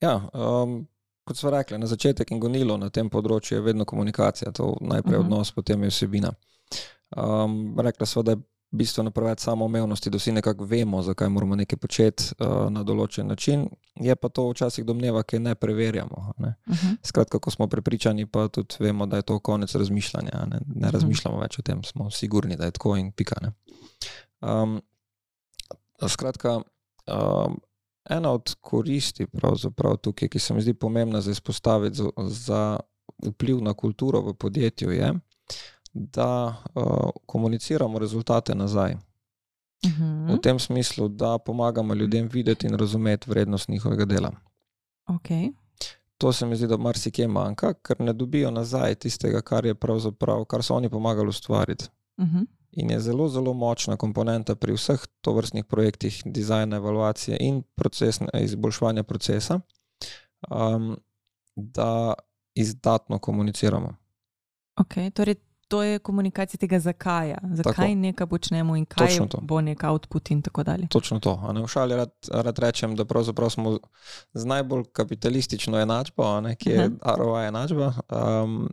Ja, 0.00 0.20
um, 0.32 0.86
kot 1.28 1.36
smo 1.36 1.50
rekli, 1.52 1.78
na 1.78 1.86
začetek 1.86 2.30
in 2.32 2.40
gonilo 2.40 2.76
na 2.80 2.88
tem 2.90 3.10
področju 3.12 3.58
je 3.58 3.64
vedno 3.64 3.84
komunikacija, 3.84 4.52
to 4.56 4.76
najprej 4.80 5.18
uh 5.18 5.24
-huh. 5.24 5.26
odnos, 5.26 5.52
potem 5.52 5.82
je 5.82 5.90
vsebina. 5.92 6.32
Um, 7.16 7.76
rekla 7.80 8.06
smo, 8.06 8.22
da 8.22 8.32
je 8.32 8.42
bistveno 8.70 9.10
preveč 9.10 9.40
samoumevnosti, 9.40 10.10
da 10.10 10.18
vsi 10.18 10.32
nekako 10.32 10.64
vemo, 10.64 11.02
zakaj 11.02 11.28
moramo 11.28 11.56
nekaj 11.56 11.78
početi 11.78 12.24
uh, 12.38 12.68
na 12.72 12.82
določen 12.82 13.26
način. 13.26 13.68
Je 13.96 14.16
pa 14.16 14.28
to 14.28 14.48
včasih 14.50 14.84
domneva, 14.84 15.22
ki 15.22 15.38
ne 15.38 15.54
preverjamo. 15.54 16.32
Ne? 16.38 16.54
Uh 16.66 16.74
mhm. 16.74 16.86
-huh. 16.86 16.96
Skratka, 17.02 17.38
ko 17.38 17.50
smo 17.50 17.66
prepričani, 17.66 18.26
pa 18.26 18.48
tudi 18.48 18.74
vemo, 18.80 19.06
da 19.06 19.16
je 19.16 19.22
to 19.22 19.38
konec 19.38 19.74
razmišljanja. 19.74 20.46
Ne, 20.50 20.60
ne 20.66 20.86
mhm. 20.86 20.90
razmišljamo 20.90 21.36
uh 21.36 21.40
-huh. 21.40 21.44
več 21.44 21.58
o 21.58 21.62
tem, 21.62 21.84
smo 21.84 22.10
sigurni, 22.10 22.56
da 22.56 22.64
je 22.64 22.70
tako 22.70 22.96
in 22.96 23.12
pika. 23.12 23.52
Um, 24.40 24.82
skratka, 26.08 26.60
um, 27.06 27.60
ena 28.10 28.30
od 28.30 28.54
koristi, 28.60 29.26
tukaj, 30.02 30.28
ki 30.28 30.38
se 30.38 30.54
mi 30.54 30.62
zdi 30.62 30.74
pomembna 30.74 31.20
za 31.20 31.30
izpostaviti 31.30 31.96
za, 31.96 32.10
za 32.16 32.80
vpliv 33.26 33.60
na 33.62 33.74
kulturo 33.74 34.20
v 34.20 34.34
podjetju, 34.34 34.90
je, 34.90 35.14
da 35.94 36.54
uh, 36.74 37.10
komuniciramo 37.26 37.98
rezultate 37.98 38.54
nazaj. 38.54 38.94
Uh 39.84 39.90
mhm. 39.90 40.02
-huh. 40.02 40.36
V 40.36 40.40
tem 40.40 40.58
smislu, 40.58 41.08
da 41.08 41.38
pomagamo 41.38 41.94
ljudem 41.94 42.28
videti 42.28 42.66
in 42.66 42.74
razumeti 42.74 43.30
vrednost 43.30 43.68
njihovega 43.68 44.04
dela. 44.04 44.30
Okay. 45.06 45.52
To 46.18 46.32
se 46.32 46.46
mi 46.46 46.56
zdi, 46.56 46.66
da 46.66 46.76
marsikje 46.76 47.28
manjka, 47.28 47.74
ker 47.74 48.00
ne 48.00 48.12
dobijo 48.12 48.50
nazaj 48.50 48.94
tistega, 48.94 49.40
kar, 49.40 49.64
kar 50.48 50.62
so 50.62 50.74
oni 50.74 50.88
pomagali 50.88 51.28
ustvariti. 51.28 51.84
Uh 52.16 52.24
mhm. 52.24 52.36
-huh. 52.36 52.46
In 52.78 52.90
je 52.90 53.00
zelo, 53.00 53.26
zelo 53.28 53.52
močna 53.58 53.96
komponenta 53.98 54.54
pri 54.54 54.76
vseh 54.76 55.02
tovrstnih 55.26 55.64
projektih, 55.66 56.22
dizajna, 56.24 56.78
evaluacije 56.78 57.36
in 57.40 57.62
procesne, 57.74 58.28
izboljševanja 58.44 59.02
procesa, 59.02 59.60
um, 60.50 60.96
da 61.56 62.14
izdatno 62.54 63.18
komuniciramo. 63.18 63.94
Okay, 64.78 65.10
torej 65.10 65.34
to 65.68 65.82
je 65.82 65.98
komunikacija 65.98 66.58
tega, 66.58 66.78
zakaj, 66.78 67.34
zakaj 67.52 67.94
nekaj 67.94 68.26
počnemo 68.26 68.76
in 68.76 68.86
kaj 68.86 69.18
bo 69.42 69.60
nek 69.60 69.84
output 69.84 70.30
in 70.30 70.42
tako 70.42 70.62
dalje. 70.62 70.86
Točno 70.88 71.20
to. 71.20 71.52
Ne, 71.52 71.62
v 71.62 71.68
šali 71.68 71.96
rad, 71.96 72.12
rad 72.32 72.58
rečem, 72.58 72.96
da 72.96 73.04
smo 73.50 73.78
z 74.32 74.44
najbolj 74.44 74.84
kapitalistično 74.92 75.80
enačbo, 75.80 76.40
ne, 76.40 76.56
ki 76.56 76.70
je 76.70 76.86
uh 76.86 76.92
-huh. 76.92 77.16
ROI 77.16 77.48
enačba. 77.48 77.92
Um, 78.08 78.68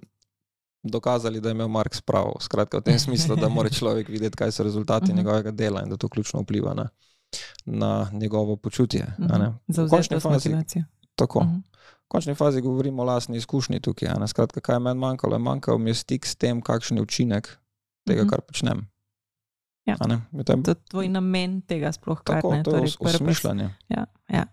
Dokazali, 0.86 1.42
da 1.42 1.50
je 1.50 1.52
imel 1.58 1.68
Marks 1.68 2.02
prav, 2.02 2.34
skratka, 2.40 2.78
v 2.78 2.82
tem 2.82 3.00
smislu, 3.00 3.36
da 3.36 3.50
mora 3.50 3.70
človek 3.70 4.10
videti, 4.10 4.38
kaj 4.38 4.52
so 4.52 4.64
rezultati 4.64 5.04
uh 5.04 5.10
mhm. 5.10 5.14
-huh. 5.14 5.18
njegovega 5.18 5.52
dela 5.52 5.82
in 5.84 5.90
da 5.90 5.98
to 5.98 6.10
ključno 6.10 6.42
vpliva 6.42 6.74
na, 6.74 6.90
na 7.66 8.10
njegovo 8.14 8.56
počutje. 8.56 9.06
Uh 9.18 9.26
-huh. 9.26 9.54
Za 9.68 9.84
vse 9.84 10.20
to 10.20 10.40
situacijo. 10.40 10.84
Tako. 11.16 11.40
Uh 11.40 11.46
-huh. 11.46 11.62
v 12.06 12.08
končni 12.08 12.36
fazi 12.36 12.62
govorimo 12.62 13.02
o 13.02 13.06
lastni 13.06 13.38
izkušnji 13.38 13.80
tukaj. 13.80 14.10
Skratka, 14.28 14.62
kaj 14.62 14.76
je 14.76 14.80
meni 14.80 15.00
manjkalo? 15.00 15.40
Manjkal 15.40 15.78
mi 15.78 15.90
je 15.90 15.94
stik 15.94 16.26
s 16.26 16.36
tem, 16.36 16.62
kakšen 16.62 16.98
je 16.98 17.04
učinek 17.04 17.58
tega, 18.08 18.22
Mhm. 18.22 18.30
kar 18.30 18.42
počnem. 18.42 18.88
Ja. 19.86 19.96
Medtem- 20.32 20.64
To 20.64 20.72
je 20.72 20.76
tvoj 20.76 21.10
namen 21.10 21.62
tega 21.62 21.92
sploh, 21.92 22.22
kar 22.24 22.36
Tako, 22.36 22.52
ne. 22.52 22.64
to 22.64 22.70
je 22.70 22.78
torej 22.78 22.92
purpose. 22.98 23.16
osmišljanje. 23.16 23.70
Ja, 23.90 24.06
ja. 24.30 24.46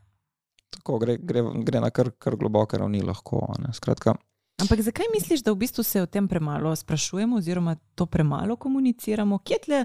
Tako 0.71 0.99
gre, 0.99 1.17
gre, 1.17 1.43
gre 1.65 1.81
na 1.81 1.91
kar, 1.91 2.11
kar 2.19 2.37
globoke 2.37 2.79
ravni 2.79 3.03
lahko. 3.03 3.55
Skratka, 3.73 4.15
Ampak 4.63 4.81
zakaj 4.81 5.07
misliš, 5.15 5.43
da 5.43 5.53
v 5.53 5.61
bistvu 5.65 5.83
se 5.85 6.03
o 6.03 6.07
tem 6.07 6.29
premalo 6.29 6.77
sprašujemo, 6.77 7.37
oziroma 7.37 7.77
to 7.95 8.07
premalo 8.07 8.57
komuniciramo? 8.57 9.39
Kje 9.39 9.59
tle, 9.65 9.85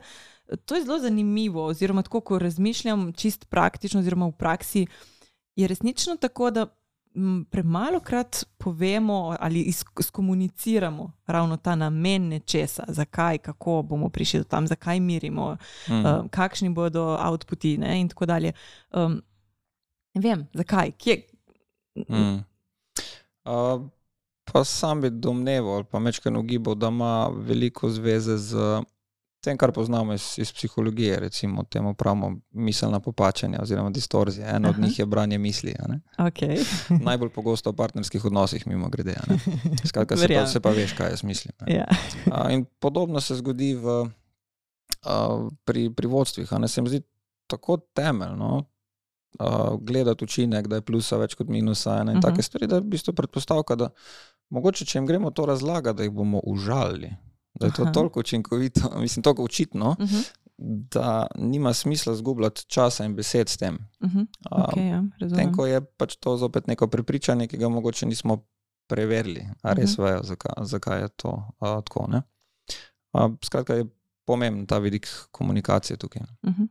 to 0.66 0.76
je 0.76 0.84
zelo 0.86 1.00
zanimivo, 1.00 1.66
oziroma 1.66 2.04
tako, 2.06 2.22
ko 2.22 2.40
razmišljam 2.40 3.12
čist 3.14 3.50
praktično, 3.50 4.00
oziroma 4.00 4.28
v 4.28 4.38
praksi, 4.38 4.88
je 5.56 5.68
resnično 5.68 6.16
tako, 6.22 6.52
da 6.52 6.68
premalo 7.50 8.00
krat 8.00 8.44
povemo 8.58 9.36
ali 9.40 9.74
skomuniciramo 10.02 11.12
ravno 11.26 11.58
ta 11.58 11.76
namen 11.76 12.28
nečesa, 12.28 12.84
zakaj, 12.88 13.38
kako 13.38 13.82
bomo 13.82 14.10
prišli 14.10 14.40
do 14.40 14.44
tam, 14.44 14.68
zakaj 14.68 15.00
mirimo, 15.00 15.58
mm. 15.90 16.06
uh, 16.06 16.30
kakšni 16.30 16.70
bodo 16.70 17.18
outputi 17.22 17.78
ne, 17.78 18.02
in 18.02 18.10
tako 18.10 18.26
dalje. 18.26 18.52
Um, 18.92 19.22
ne 20.14 20.22
vem, 20.22 20.48
zakaj, 20.54 20.92
kje. 20.92 21.22
Mm. 22.10 22.38
Uh, 23.46 23.90
pa 24.52 24.64
sam 24.64 25.02
bi 25.02 25.10
domneval, 25.10 25.76
ali 25.76 25.86
pa 25.92 26.00
mečkaj 26.00 26.38
ugibal, 26.38 26.76
da 26.76 26.88
ima 26.88 27.28
veliko 27.28 27.90
zveze 27.90 28.38
z 28.38 28.82
tem, 29.44 29.58
kar 29.58 29.72
poznamo 29.72 30.14
iz, 30.14 30.36
iz 30.38 30.52
psihologije, 30.54 31.20
recimo 31.20 31.64
temu 31.64 31.94
pravimo 31.94 32.32
miselna 32.52 33.00
popačanja 33.00 33.60
oziroma 33.62 33.90
distorzija. 33.90 34.56
Eno 34.56 34.70
od 34.70 34.76
Aha. 34.76 34.84
njih 34.88 35.00
je 35.00 35.06
branje 35.06 35.38
misli. 35.38 35.76
Okay. 36.18 36.66
Najbolj 37.08 37.30
pogosto 37.30 37.72
v 37.72 37.76
partnerskih 37.76 38.26
odnosih, 38.26 38.68
mimo 38.68 38.90
grede. 38.90 39.16
Skratka, 39.86 40.18
se 40.18 40.28
pa, 40.28 40.48
se 40.48 40.60
pa 40.60 40.70
veš, 40.70 40.94
kaj 40.94 41.10
jaz 41.10 41.24
mislim. 41.24 41.54
ja. 41.68 41.86
A, 42.32 42.52
in 42.52 42.66
podobno 42.80 43.22
se 43.22 43.36
zgodi 43.36 43.76
v, 43.76 44.10
a, 45.06 45.48
pri, 45.66 45.94
pri 45.94 46.08
vodstvih. 46.08 46.52
Ne, 46.60 46.68
se 46.68 46.82
mi 46.82 46.90
zdi 46.90 47.02
tako 47.48 47.78
temeljno 47.78 48.66
a, 49.40 49.78
gledati 49.82 50.24
učinek, 50.24 50.68
da 50.68 50.76
je 50.76 50.82
plusa 50.82 51.18
več 51.18 51.36
kot 51.36 51.48
minusa 51.48 52.00
ena 52.02 52.12
in 52.12 52.18
uh 52.18 52.24
Mhm. 52.24 52.26
-huh. 52.26 52.30
take 52.30 52.42
stvari, 52.42 52.68
da 52.68 52.76
je 52.76 52.82
v 52.82 52.86
bistvu 52.86 53.14
predpostavka, 53.14 53.76
da 53.76 53.90
mogoče, 54.50 54.86
če 54.86 54.98
jim 54.98 55.06
gremo 55.06 55.32
to 55.32 55.46
razlagati, 55.46 55.98
da 55.98 56.04
jih 56.04 56.12
bomo 56.12 56.40
užalili. 56.44 57.14
Da 57.60 57.66
je 57.66 57.74
to 57.74 57.84
Aha. 57.84 57.92
toliko 57.92 58.20
učinkovito, 58.20 58.92
mislim, 59.04 59.24
toliko 59.24 59.44
očitno, 59.44 59.96
Uh 60.00 60.06
-huh. 60.10 60.32
da 60.92 61.28
nima 61.36 61.74
smisla 61.74 62.16
zgubljati 62.16 62.66
časa 62.68 63.06
in 63.06 63.16
besed 63.16 63.50
s 63.50 63.58
tem. 63.58 63.78
Uh 64.00 64.10
-huh. 64.12 64.26
Okay, 64.52 64.88
ja, 64.90 65.04
razumem. 65.20 65.46
Tem, 65.46 65.54
ko 65.56 65.66
je 65.66 65.82
pač 65.98 66.16
to 66.16 66.38
zopet 66.38 66.68
neko 66.68 66.88
prepričanje, 66.88 67.48
ki 67.48 67.58
ga 67.58 67.70
mogoče 67.70 68.06
nismo 68.06 68.46
preverili, 68.88 69.48
a 69.62 69.74
res 69.74 69.98
Mhm. 69.98 70.02
uh 70.02 70.08
-huh. 70.08 70.12
vejo, 70.12 70.24
zakaj, 70.24 70.54
zakaj 70.66 71.02
je 71.02 71.10
to 71.10 71.44
a, 71.60 71.82
tako. 71.82 72.08
Ne? 72.08 72.22
A, 73.14 73.30
skratka, 73.46 73.74
je 73.74 73.86
pomemben 74.26 74.66
ta 74.66 74.78
vidik 74.78 75.08
komunikacije 75.32 75.98
tukaj. 75.98 76.22
Uh 76.44 76.54
-huh. 76.54 76.68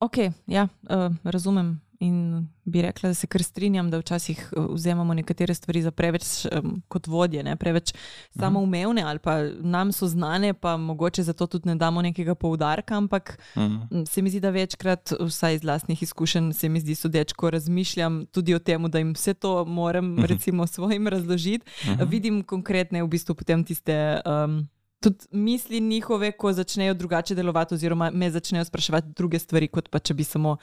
Ok, 0.00 0.16
ja, 0.46 0.68
uh, 0.82 1.16
razumem. 1.24 1.80
In 2.00 2.16
bi 2.64 2.82
rekla, 2.82 3.08
da 3.08 3.14
se 3.14 3.26
kar 3.26 3.42
strinjam, 3.42 3.90
da 3.90 3.98
včasih 3.98 4.52
uh, 4.52 4.66
vzemamo 4.70 5.14
nekatere 5.14 5.54
stvari 5.54 5.82
za 5.82 5.90
preveč 5.90 6.22
um, 6.46 6.82
kot 6.88 7.06
vodje, 7.06 7.42
ne? 7.42 7.56
preveč 7.56 7.92
samoumevne 8.30 9.02
ali 9.02 9.18
pa 9.18 9.34
nam 9.60 9.92
so 9.92 10.06
znane, 10.08 10.54
pa 10.54 10.76
mogoče 10.76 11.22
zato 11.22 11.46
tudi 11.46 11.68
ne 11.68 11.74
damo 11.74 12.02
nekega 12.02 12.34
poudarka, 12.34 12.96
ampak 12.96 13.38
Mm. 13.56 13.88
m, 13.92 14.06
se 14.06 14.22
mi 14.22 14.30
zdi, 14.30 14.40
da 14.40 14.50
večkrat, 14.50 15.12
vsaj 15.20 15.54
iz 15.54 15.64
lastnih 15.64 16.02
izkušenj, 16.02 16.52
se 16.52 16.68
mi 16.68 16.80
zdi 16.80 16.94
sodeč, 16.94 17.32
ko 17.32 17.50
razmišljam 17.50 18.26
tudi 18.26 18.54
o 18.54 18.58
tem, 18.58 18.82
da 18.84 18.98
jim 18.98 19.12
vse 19.12 19.34
to 19.34 19.64
moram 19.64 20.18
recimo 20.18 20.66
svojim 20.74 21.08
razložiti, 21.08 21.66
Mhm. 21.86 22.04
vidim 22.04 22.42
konkretne 22.42 23.02
v 23.02 23.08
bistvu 23.08 23.34
potem 23.34 23.64
tiste. 23.64 24.20
Um, 24.26 24.68
Tudi 25.00 25.16
misli 25.32 25.80
njihove, 25.80 26.32
ko 26.32 26.52
začnejo 26.52 26.94
drugače 26.94 27.34
delovati, 27.34 27.74
oziroma 27.74 28.10
me 28.10 28.30
začnejo 28.30 28.64
spraševati 28.64 29.08
druge 29.08 29.38
stvari, 29.38 29.68
kot 29.68 29.88
pa 29.88 29.98
če 29.98 30.14
bi 30.14 30.24
samo 30.24 30.56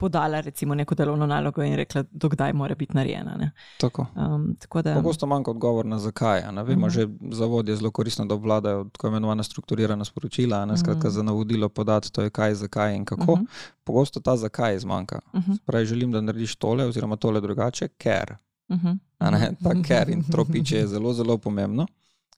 podala 0.00 0.40
recimo 0.40 0.74
neko 0.74 0.94
delovno 0.94 1.26
nalogo 1.26 1.62
in 1.62 1.74
rekla, 1.74 2.04
dokdaj 2.12 2.52
mora 2.54 2.74
biti 2.74 2.94
narejena. 2.94 3.36
ne. 3.36 3.50
Tako. 3.78 4.06
Um, 4.16 4.56
tako 4.56 4.82
da, 4.82 4.94
Pogosto 4.94 5.26
manjka 5.26 5.50
odgovor 5.50 5.86
na 5.86 5.98
zakaj. 5.98 6.42
Ne? 6.52 6.62
Vemo, 6.64 6.86
Mhm. 6.86 6.90
že 6.90 7.02
za 7.32 7.44
vodje 7.46 7.72
je 7.72 7.76
zelo 7.76 7.90
koristno, 7.90 8.24
da 8.24 8.34
obvladajo 8.34 8.84
tako 8.86 9.08
imenovana 9.08 9.42
strukturirana 9.42 10.04
sporočila, 10.04 10.64
ne 10.64 10.76
skratka 10.76 11.08
Mhm. 11.08 11.10
za 11.10 11.22
navodilo 11.22 11.68
podati, 11.70 12.12
to 12.12 12.22
je 12.22 12.30
kaj, 12.30 12.54
zakaj 12.56 12.96
in 12.96 13.04
kako. 13.04 13.32
Mhm. 13.34 13.44
Pogosto 13.84 14.20
ta 14.20 14.36
zakaj 14.38 14.78
zmanjka. 14.78 15.20
uh 15.32 15.40
-huh, 15.40 15.58
Pravi, 15.60 15.86
želim, 15.86 16.12
da 16.12 16.20
narediš 16.20 16.56
tole 16.56 16.84
oziroma 16.84 17.16
tole 17.16 17.40
drugače, 17.40 17.88
ker. 17.90 18.36
uh 18.68 18.76
-huh, 18.76 18.98
Ne, 19.22 19.52
ta 19.64 19.70
ker 19.82 20.08
in 20.08 20.22
tropiče 20.32 20.76
je 20.76 20.86
zelo, 20.86 21.12
zelo 21.12 21.38
pomembno. 21.38 21.86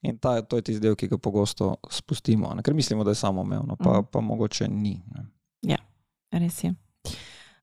In 0.03 0.19
ta, 0.19 0.43
to 0.43 0.57
je 0.57 0.63
tisti 0.63 0.81
del, 0.81 0.95
ki 0.95 1.09
ga 1.09 1.19
pogosto 1.19 1.77
spustimo, 1.91 2.55
ne, 2.55 2.63
ker 2.63 2.75
mislimo, 2.75 3.05
da 3.05 3.11
je 3.11 3.15
samoumevno, 3.17 3.77
pa, 3.77 3.91
Mhm. 3.91 4.01
pa 4.13 4.21
mogoče 4.21 4.69
ni. 4.69 5.03
Ne. 5.09 5.27
Res 6.33 6.65
je. 6.65 6.75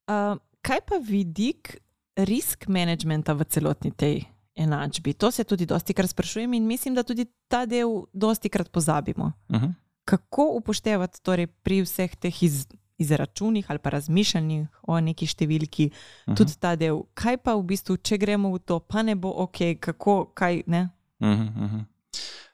Uh, 0.09 0.37
kaj 0.61 0.81
pa 0.89 0.97
vidik 0.97 1.77
risk 2.17 2.67
managementa 2.67 3.33
v 3.33 3.45
celotni 3.45 3.91
tej 3.91 4.25
enačbi? 4.55 5.13
To 5.13 5.31
se 5.31 5.43
tudi 5.43 5.65
dosti 5.65 5.93
krat 5.93 6.09
sprašujem 6.09 6.53
in 6.53 6.65
mislim, 6.67 6.95
da 6.95 7.03
tudi 7.03 7.25
ta 7.47 7.65
del 7.65 8.05
dosti 8.13 8.49
krat 8.49 8.71
pozabimo. 8.71 9.31
Uh 9.49 9.61
-huh. 9.61 9.73
Kako 10.05 10.51
upoštevati 10.57 11.21
torej 11.23 11.47
pri 11.47 11.81
vseh 11.81 12.15
teh 12.15 12.43
iz, 12.43 12.67
izračunih 12.97 13.65
ali 13.69 13.79
pa 13.79 13.89
razmišljanjih 13.89 14.67
o 14.81 14.99
neki 14.99 15.25
številki, 15.25 15.85
uh 15.85 15.91
Mhm. 15.91 16.33
-huh. 16.33 16.37
tudi 16.37 16.53
ta 16.59 16.75
del, 16.75 17.03
kaj 17.13 17.37
pa 17.37 17.55
v 17.55 17.63
bistvu, 17.63 17.97
če 17.97 18.17
gremo 18.17 18.53
v 18.53 18.59
to, 18.59 18.79
pa 18.79 19.01
ne 19.01 19.15
bo 19.15 19.29
ok, 19.29 19.57
kako, 19.79 20.25
kaj 20.33 20.63
ne. 20.67 20.89
Uh 21.19 21.27
-huh, 21.27 21.63
uh 21.63 21.71
-huh. 21.71 21.85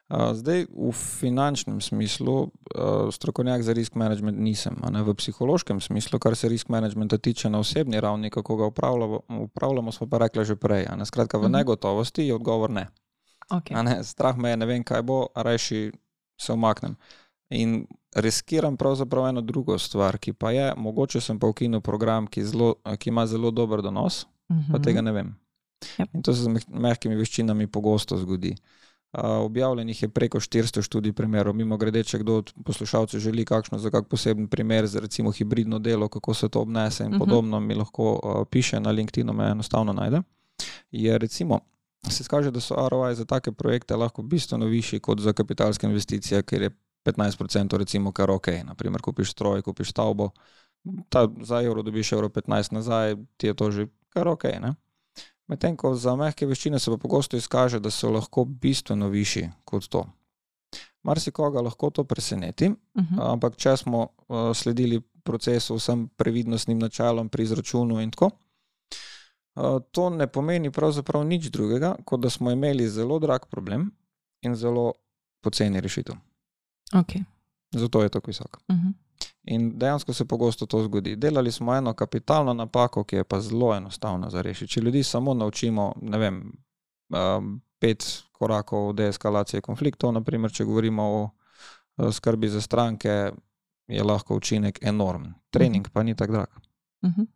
Zdaj, 0.08 0.70
v 0.70 0.92
finančnem 0.92 1.80
smislu, 1.80 2.50
strokovnjak 3.10 3.62
za 3.62 3.72
risk 3.72 3.94
management 3.94 4.38
nisem. 4.38 4.78
Ne? 4.84 5.02
V 5.02 5.14
psihološkem 5.14 5.80
smislu, 5.80 6.18
kar 6.18 6.36
se 6.36 6.48
risk 6.48 6.68
managementa 6.68 7.18
tiče 7.18 7.50
na 7.50 7.58
osebni 7.58 8.00
ravni, 8.00 8.30
kako 8.30 8.56
ga 8.56 8.66
upravljamo, 8.66 9.20
upravljamo 9.28 9.92
smo 9.92 10.06
pa 10.06 10.18
rekli 10.18 10.44
že 10.44 10.56
prej. 10.56 10.86
Ne? 10.96 11.06
Skratka, 11.06 11.38
v 11.38 11.42
Mhm. 11.42 11.52
negotovosti 11.52 12.22
je 12.22 12.34
odgovor 12.34 12.70
ne. 12.70 12.86
Okay. 13.50 13.82
Ne? 13.84 14.04
Strah 14.04 14.36
me 14.36 14.50
je, 14.50 14.56
ne 14.56 14.66
vem, 14.66 14.84
kaj 14.84 15.02
bo, 15.02 15.26
rajši 15.34 15.92
se 16.40 16.52
umaknem. 16.52 16.96
In 17.50 17.86
riskiram 18.14 18.76
pravzaprav 18.76 19.28
eno 19.28 19.40
drugo 19.40 19.78
stvar, 19.78 20.18
ki 20.18 20.32
pa 20.32 20.50
je, 20.50 20.74
mogoče 20.76 21.20
sem 21.20 21.38
pa 21.38 21.46
ukinil 21.46 21.80
program, 21.80 22.26
ki, 22.26 22.44
zelo, 22.44 22.74
ki 22.98 23.10
ima 23.10 23.26
zelo 23.26 23.50
dober 23.50 23.82
donos, 23.82 24.26
pa 24.72 24.78
tega 24.78 25.00
ne 25.00 25.12
vem. 25.12 25.34
Yep. 25.98 26.08
In 26.14 26.22
to 26.22 26.34
se 26.34 26.42
z 26.42 26.48
meh- 26.48 26.70
mehkimi 26.70 27.16
veščinami 27.16 27.66
pogosto 27.66 28.16
zgodi. 28.16 28.50
Uh, 28.50 28.56
objavljenih 29.12 30.02
je 30.02 30.08
preko 30.08 30.40
400 30.40 30.82
študij 30.82 31.12
primerov. 31.12 31.54
Mimo 31.54 31.76
grede, 31.76 32.04
če 32.04 32.18
kdo 32.18 32.36
od 32.36 32.52
poslušalcev 32.64 33.20
želi 33.20 33.44
kakšno 33.44 33.78
za 33.78 33.90
kak 33.90 34.08
poseben 34.08 34.48
primer, 34.48 34.86
za 34.86 35.00
recimo 35.00 35.32
hibridno 35.32 35.78
delo, 35.78 36.08
kako 36.08 36.34
se 36.34 36.48
to 36.48 36.60
obnese 36.60 37.04
in 37.04 37.10
Mhm. 37.10 37.18
podobno, 37.18 37.60
mi 37.60 37.74
lahko 37.74 38.12
uh, 38.12 38.46
piše 38.50 38.80
na 38.80 38.90
LinkedIn, 38.90 39.32
me 39.32 39.50
enostavno 39.50 39.92
najde. 39.92 40.22
Je 40.90 41.18
recimo, 41.18 41.60
se 42.08 42.24
skaže, 42.24 42.50
da 42.50 42.60
so 42.60 42.88
ROI 42.88 43.14
za 43.14 43.24
take 43.24 43.52
projekte 43.52 43.96
lahko 43.96 44.22
bistveno 44.22 44.66
višji 44.66 45.00
kot 45.00 45.20
za 45.20 45.32
kapitalske 45.32 45.86
investicije, 45.86 46.42
ker 46.42 46.62
je 46.62 46.70
15% 47.04 47.76
recimo 47.76 48.12
kar 48.12 48.30
ok. 48.30 48.48
Naprimer, 48.64 49.00
kupiš 49.00 49.30
stroj, 49.30 49.62
kupiš 49.62 49.90
stavbo, 49.90 50.30
ta, 51.08 51.28
za 51.42 51.62
evro 51.62 51.82
dobiš 51.82 52.12
evro 52.12 52.28
15 52.28 52.72
nazaj, 52.72 53.16
ti 53.36 53.46
je 53.46 53.54
to 53.54 53.70
že 53.70 53.86
kar 54.08 54.28
ok. 54.28 54.44
Ne? 54.44 54.74
Medtem 55.48 55.76
ko 55.76 55.94
za 55.94 56.16
mehke 56.16 56.46
veščine 56.46 56.78
se 56.78 56.90
pa 56.90 56.96
pogosto 56.96 57.36
izkaže, 57.36 57.80
da 57.80 57.90
so 57.90 58.10
lahko 58.10 58.44
bistveno 58.44 59.08
višji 59.08 59.50
kot 59.64 59.88
to. 59.88 60.04
Marsikoga 61.06 61.62
lahko 61.62 61.90
to 61.90 62.04
preseneti, 62.04 62.68
Uh 62.68 63.04
-huh. 63.04 63.32
ampak 63.32 63.56
če 63.56 63.76
smo 63.76 64.02
uh, 64.02 64.56
sledili 64.56 65.00
procesu 65.24 65.74
vsem 65.74 66.08
previdnostnim 66.08 66.78
načelom 66.78 67.28
pri 67.28 67.42
izračunu 67.42 68.00
in 68.00 68.10
tako, 68.10 68.30
uh, 69.54 69.82
to 69.90 70.10
ne 70.10 70.26
pomeni 70.26 70.70
pravzaprav 70.70 71.24
nič 71.24 71.44
drugega, 71.50 71.96
kot 72.04 72.20
da 72.20 72.30
smo 72.30 72.50
imeli 72.50 72.88
zelo 72.88 73.18
drag 73.18 73.46
problem 73.50 73.90
in 74.42 74.54
zelo 74.54 74.92
poceni 75.40 75.80
rešitev. 75.80 76.14
Okay. 76.92 77.24
Zato 77.70 78.02
je 78.02 78.08
tako 78.08 78.30
visok. 78.30 78.56
Uh 78.68 78.76
-huh. 78.76 78.92
In 79.46 79.78
dejansko 79.78 80.12
se 80.12 80.24
pogosto 80.24 80.66
to 80.66 80.82
zgodi. 80.82 81.16
Delali 81.16 81.52
smo 81.52 81.74
eno 81.74 81.94
kapitalno 81.94 82.54
napako, 82.54 83.04
ki 83.04 83.16
je 83.16 83.24
pa 83.24 83.40
zelo 83.40 83.74
enostavna 83.74 84.30
za 84.30 84.42
rešiti. 84.42 84.72
Če 84.72 84.80
ljudi 84.80 85.02
samo 85.02 85.34
naučimo, 85.34 85.92
ne 86.02 86.18
vem, 86.18 86.40
um, 87.14 87.60
pet 87.78 88.22
korakov 88.32 88.92
deeskalacije 88.92 89.60
konfliktov, 89.60 90.12
naprimer, 90.12 90.52
če 90.52 90.64
govorimo 90.64 91.06
o 91.96 92.12
skrbi 92.12 92.48
za 92.48 92.60
stranke, 92.60 93.32
je 93.86 94.02
lahko 94.02 94.36
učinek 94.36 94.78
enormen. 94.82 95.34
Trening 95.50 95.88
pa 95.92 96.02
ni 96.02 96.16
tako 96.16 96.32
drag. 96.32 96.48
Uh 97.02 97.10
-huh. 97.10 97.26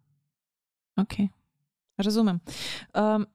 okay. 0.97 1.29
Razumem. 1.97 2.41
Um, 2.95 3.27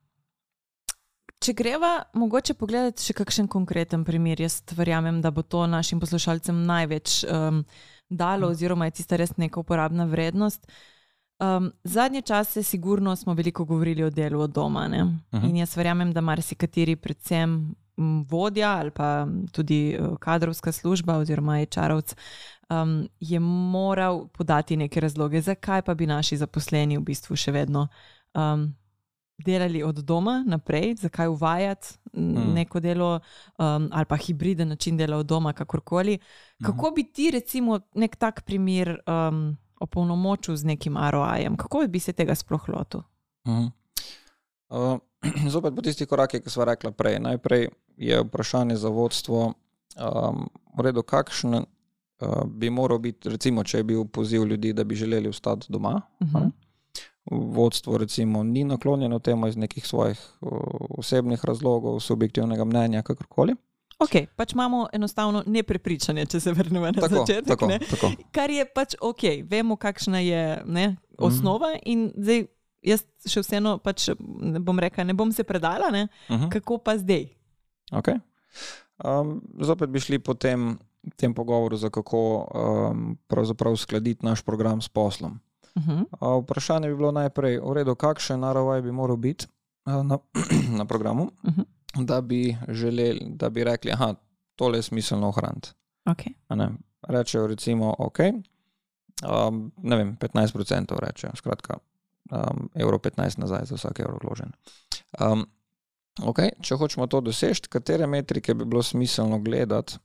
če 1.39 1.53
greva, 1.53 2.03
mogoče 2.13 2.53
pogledati 2.53 3.03
še 3.03 3.13
kakšen 3.13 3.47
konkreten 3.47 4.03
primer, 4.03 4.41
jaz 4.41 4.61
verjamem, 4.71 5.21
da 5.21 5.31
bo 5.31 5.41
to 5.41 5.67
našim 5.67 5.99
poslušalcem 5.99 6.65
največ 6.65 7.23
um, 7.23 7.65
dalo, 8.09 8.47
oziroma 8.47 8.85
je 8.85 8.91
tista 8.91 9.15
res 9.15 9.37
neka 9.37 9.59
uporabna 9.59 10.05
vrednost. 10.05 10.67
Um, 11.39 11.71
zadnje 11.83 12.21
čase, 12.21 12.63
sigurno 12.63 13.15
smo 13.15 13.33
veliko 13.33 13.65
govorili 13.65 14.03
o 14.03 14.09
delu 14.09 14.39
od 14.41 14.49
doma. 14.51 14.85
Uh 14.85 14.91
Mhm. 14.91 15.17
-huh. 15.31 15.49
In 15.49 15.57
jaz 15.57 15.77
verjamem, 15.77 16.13
da 16.13 16.21
marsikateri, 16.21 16.95
predvsem 16.95 17.75
vodja 18.29 18.69
ali 18.71 18.91
pa 18.91 19.27
tudi 19.51 19.97
uh, 19.99 20.17
kadrovska 20.17 20.71
služba 20.71 21.17
oziroma 21.17 21.53
HR-ovc, 21.53 22.15
um, 22.69 23.09
je 23.19 23.39
moral 23.39 24.27
podati 24.27 24.77
neke 24.77 24.99
razloge, 24.99 25.41
zakaj 25.41 25.81
pa 25.81 25.93
bi 25.93 26.05
naši 26.07 26.37
zaposleni 26.37 26.97
v 26.97 27.01
bistvu 27.01 27.35
še 27.35 27.51
vedno 27.51 27.87
um, 28.33 28.75
delali 29.37 29.83
od 29.83 29.95
doma 29.95 30.43
naprej, 30.47 30.95
zakaj 30.95 31.27
uvajati 31.27 31.87
mm. 32.13 32.53
neko 32.53 32.79
delo 32.79 33.19
um, 33.57 33.89
ali 33.91 34.05
pa 34.05 34.15
hibriden 34.15 34.67
način 34.67 34.97
dela 34.97 35.17
od 35.17 35.25
doma, 35.25 35.53
kakorkoli. 35.53 36.19
Kako 36.63 36.91
bi 36.91 37.03
ti, 37.03 37.31
recimo, 37.31 37.79
nek 37.93 38.15
tak 38.15 38.41
primer 38.45 38.99
um, 39.07 39.57
opolnomočil 39.79 40.55
z 40.55 40.63
nekim 40.63 40.97
ROI-jem, 40.97 41.57
kako 41.57 41.85
bi 41.87 41.99
se 41.99 42.13
tega 42.13 42.35
sploh 42.35 42.69
lotil? 42.69 43.01
Mhm. 43.47 43.65
Uh, 44.69 44.97
zopet 45.53 45.75
po 45.75 45.81
tistih 45.81 46.07
korakih, 46.07 46.41
ki 46.41 46.49
smo 46.49 46.65
rekli 46.65 46.91
prej. 46.91 47.19
Najprej 47.19 47.69
je 47.97 48.21
vprašanje 48.23 48.75
za 48.75 48.89
vodstvo, 48.89 49.53
um, 49.53 50.49
v 50.77 50.81
redu, 50.81 51.03
kakšen 51.03 51.53
uh, 51.55 51.65
bi 52.45 52.69
moral 52.69 52.99
biti, 52.99 53.29
recimo, 53.29 53.63
če 53.63 53.77
je 53.77 53.83
bil 53.83 54.05
poziv 54.05 54.45
ljudi, 54.45 54.73
da 54.73 54.83
bi 54.83 54.95
želeli 54.95 55.29
ostati 55.29 55.67
doma. 55.69 56.01
Uh 56.19 56.27
-huh. 56.27 56.51
Vodstvo 57.27 57.97
recimo 57.97 58.43
ni 58.43 58.63
naklonjeno 58.63 59.19
temu 59.19 59.47
iz 59.47 59.57
nekih 59.57 59.87
svojih 59.87 60.19
uh, 60.41 60.49
osebnih 60.91 61.45
razlogov, 61.45 61.99
subjektivnega 61.99 62.63
mnenja, 62.63 63.01
kakorkoli. 63.01 63.55
Ok, 63.97 64.11
pač 64.35 64.53
imamo 64.53 64.87
enostavno 64.93 65.43
neprepričanje, 65.45 66.25
če 66.25 66.39
se 66.39 66.51
vrnemo 66.51 66.85
na 66.85 66.91
Tako, 66.93 67.15
začetek. 67.15 67.47
tako, 67.47 67.67
ne. 67.67 67.79
tako. 67.81 68.11
Kar 68.31 68.49
je 68.49 68.65
pač 68.67 68.95
ok, 69.01 69.23
vemo, 69.43 69.75
kakšna 69.75 70.19
je 70.19 70.41
ne, 70.65 70.85
osnova, 71.17 71.73
in 71.83 72.11
zdaj 72.13 72.43
jaz 72.83 73.01
še 73.25 73.41
vseeno, 73.41 73.77
pač, 73.79 74.09
ne 74.19 74.59
bom 74.59 74.77
rekla, 74.77 75.03
ne 75.03 75.13
bom 75.13 75.31
se 75.31 75.43
predala, 75.43 75.89
ne, 75.89 76.07
Mhm. 76.29 76.49
kako 76.49 76.77
pa 76.77 76.97
zdaj. 76.97 77.25
Okay. 77.93 78.19
Um, 78.99 79.39
zopet 79.59 79.89
bi 79.89 79.99
šli 79.99 80.19
po 80.19 80.33
tem, 80.33 80.77
tem 81.15 81.33
pogovoru, 81.33 81.77
za 81.77 81.89
kako 81.89 82.21
um, 82.43 83.17
pravzaprav 83.27 83.73
uskladiti 83.73 84.25
naš 84.25 84.41
program 84.41 84.81
s 84.81 84.89
poslom. 84.89 85.39
Uh 85.75 85.83
-huh. 85.83 86.05
Uh, 86.37 86.43
vprašanje 86.43 86.89
bi 86.89 86.95
bilo 86.95 87.11
najprej, 87.11 87.59
v 87.59 87.73
redu, 87.73 87.95
kakšen 87.95 88.39
naravoj 88.39 88.81
bi 88.81 88.91
moral 88.91 89.17
biti 89.17 89.45
uh, 89.85 89.93
na, 90.05 90.17
na 90.77 90.85
programu, 90.85 91.31
Mhm. 91.43 91.61
da 92.05 92.21
bi 92.21 92.57
želeli, 92.67 93.21
da 93.29 93.49
bi 93.49 93.63
rekli, 93.63 93.91
da 93.91 94.15
tole 94.55 94.77
je 94.77 94.81
smiselno 94.81 95.27
ohraniti. 95.27 95.69
okay. 96.05 96.33
Rečejo, 97.07 97.47
recimo, 97.47 97.95
ok, 97.99 98.19
um, 99.47 99.71
ne 99.77 99.95
vem, 99.95 100.17
15% 100.17 100.99
rečejo, 100.99 101.31
skratka, 101.35 101.77
um, 102.31 102.69
evro 102.75 102.97
15 102.97 103.39
nazaj 103.39 103.65
za 103.65 103.75
vsak 103.75 103.99
evro 103.99 104.17
vložen. 104.23 104.51
Um, 105.19 105.45
okay, 106.17 106.49
če 106.61 106.75
hočemo 106.75 107.07
to 107.07 107.21
doseči, 107.21 107.61
katere 107.69 108.07
metrike 108.07 108.53
bi 108.53 108.65
bilo 108.65 108.83
smiselno 108.83 109.39
gledati, 109.39 109.97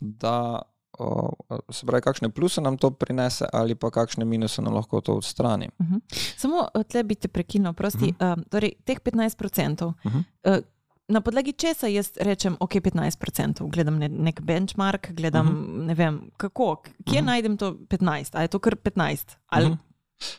da 0.00 0.62
o, 0.98 1.32
se 1.72 1.86
pravi, 1.86 2.02
kakšne 2.02 2.28
pluse 2.30 2.60
nam 2.60 2.76
to 2.78 2.90
prinese, 2.90 3.46
ali 3.52 3.74
pa 3.74 3.90
kakšne 3.90 4.24
minuse 4.24 4.62
nam 4.62 4.74
lahko 4.74 5.00
to 5.00 5.14
odstrani. 5.14 5.68
Uh 5.78 5.86
-huh. 5.86 6.00
Samo 6.36 6.68
eh, 6.74 6.84
tle 6.84 7.02
bi 7.02 7.14
te 7.14 7.28
prekinil, 7.28 7.72
prosti. 7.72 8.04
Uh 8.04 8.10
-huh. 8.26 8.36
um, 8.36 8.44
torej, 8.50 8.72
teh 8.84 8.98
15%. 9.00 9.84
Uh 9.84 9.92
Mhm. 10.04 10.18
-huh. 10.44 10.58
uh, 10.58 10.64
Na 11.10 11.20
podlagi 11.20 11.52
česa 11.52 11.86
jaz 11.86 12.10
rečem, 12.20 12.56
ok, 12.60 12.74
15%, 12.74 13.70
gledam 13.70 13.98
ne, 13.98 14.08
nek 14.08 14.40
benchmark, 14.40 15.10
gledam, 15.10 15.46
uh 15.46 15.52
-huh. 15.54 15.86
ne 15.86 15.94
vem, 15.94 16.30
kako, 16.36 16.76
kje 16.76 16.92
uh 17.04 17.12
-huh. 17.12 17.24
najdem 17.24 17.56
to 17.56 17.76
15, 17.88 18.30
ali 18.36 18.44
je 18.44 18.48
to 18.48 18.58
kar 18.58 18.76
15? 18.76 19.36
Ali... 19.46 19.66
Uh 19.66 19.72
-huh. 19.72 19.76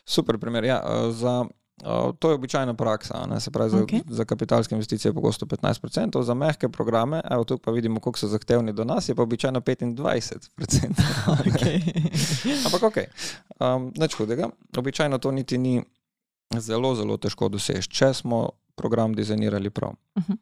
Super 0.04 0.38
primer. 0.38 0.64
Ja, 0.64 0.82
uh, 0.84 1.14
za, 1.14 1.44
uh, 1.84 2.14
to 2.18 2.28
je 2.28 2.34
običajna 2.34 2.74
praksa. 2.74 3.26
Ne, 3.30 3.40
se 3.40 3.50
pravi, 3.50 3.70
za, 3.70 3.82
Okej. 3.82 4.00
za 4.08 4.24
kapitalske 4.24 4.74
investicije 4.74 5.10
je 5.10 5.14
pogosto 5.14 5.46
15%, 5.46 6.22
za 6.22 6.34
mehke 6.34 6.68
programe, 6.68 7.20
evo 7.30 7.44
tu 7.44 7.58
pa 7.58 7.70
vidimo, 7.70 8.00
koliko 8.00 8.18
so 8.18 8.28
zahtevni 8.28 8.72
do 8.72 8.84
nas, 8.84 9.08
je 9.08 9.14
pa 9.14 9.22
običajno 9.22 9.60
25%. 9.60 10.48
Okay. 11.28 11.80
Ampak 12.66 12.82
ok, 12.82 12.96
um, 13.60 13.92
nič 13.96 14.14
hudega. 14.14 14.48
Običajno 14.76 15.18
to 15.18 15.30
niti 15.30 15.58
ni 15.58 15.82
zelo, 16.58 16.94
zelo 16.94 17.16
težko 17.16 17.48
doseči, 17.48 17.88
če 17.88 18.14
smo 18.14 18.48
program 18.76 19.14
dizajnirali 19.14 19.70
prav. 19.70 19.94
Mhm. 20.18 20.32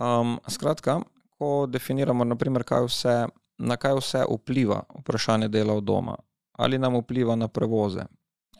Um, 0.00 0.38
skratka, 0.48 1.00
ko 1.38 1.66
definiramo, 1.66 2.24
naprimer, 2.24 2.64
kaj 2.64 2.84
vse, 2.84 3.26
na 3.58 3.76
kaj 3.76 3.94
vse 4.00 4.24
vpliva 4.30 4.82
vprašanje 4.98 5.48
dela 5.48 5.74
od 5.74 5.84
doma, 5.84 6.16
ali 6.58 6.78
nam 6.78 6.96
vpliva 6.96 7.36
na 7.36 7.48
prevoze, 7.48 8.04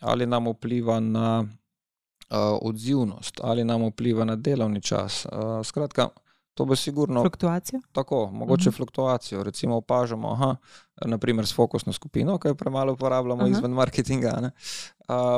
ali 0.01 0.27
nam 0.27 0.49
vpliva 0.49 1.01
na 1.01 1.41
uh, 1.41 1.49
odzivnost, 2.63 3.41
ali 3.43 3.65
nam 3.65 3.85
vpliva 3.85 4.25
na 4.25 4.37
delovni 4.37 4.83
čas. 4.83 5.27
Uh, 5.27 5.33
skratka, 5.65 6.09
to 6.55 6.65
bo 6.65 6.77
sigurno 6.77 7.21
Fluktuacijo? 7.21 7.81
tako, 7.93 8.31
mogoče 8.33 8.69
Mhm. 8.69 8.77
fluktuacijo. 8.77 9.43
Recimo 9.43 9.77
opažamo, 9.77 10.57
da 10.97 11.09
naprimer 11.09 11.47
s 11.47 11.55
fokusno 11.55 11.93
skupino, 11.93 12.39
ki 12.39 12.49
jo 12.49 12.55
premalo 12.55 12.93
uporabljamo 12.93 13.43
Aha. 13.43 13.51
izven 13.51 13.71
marketinga. 13.71 14.39
Ne, 14.41 14.51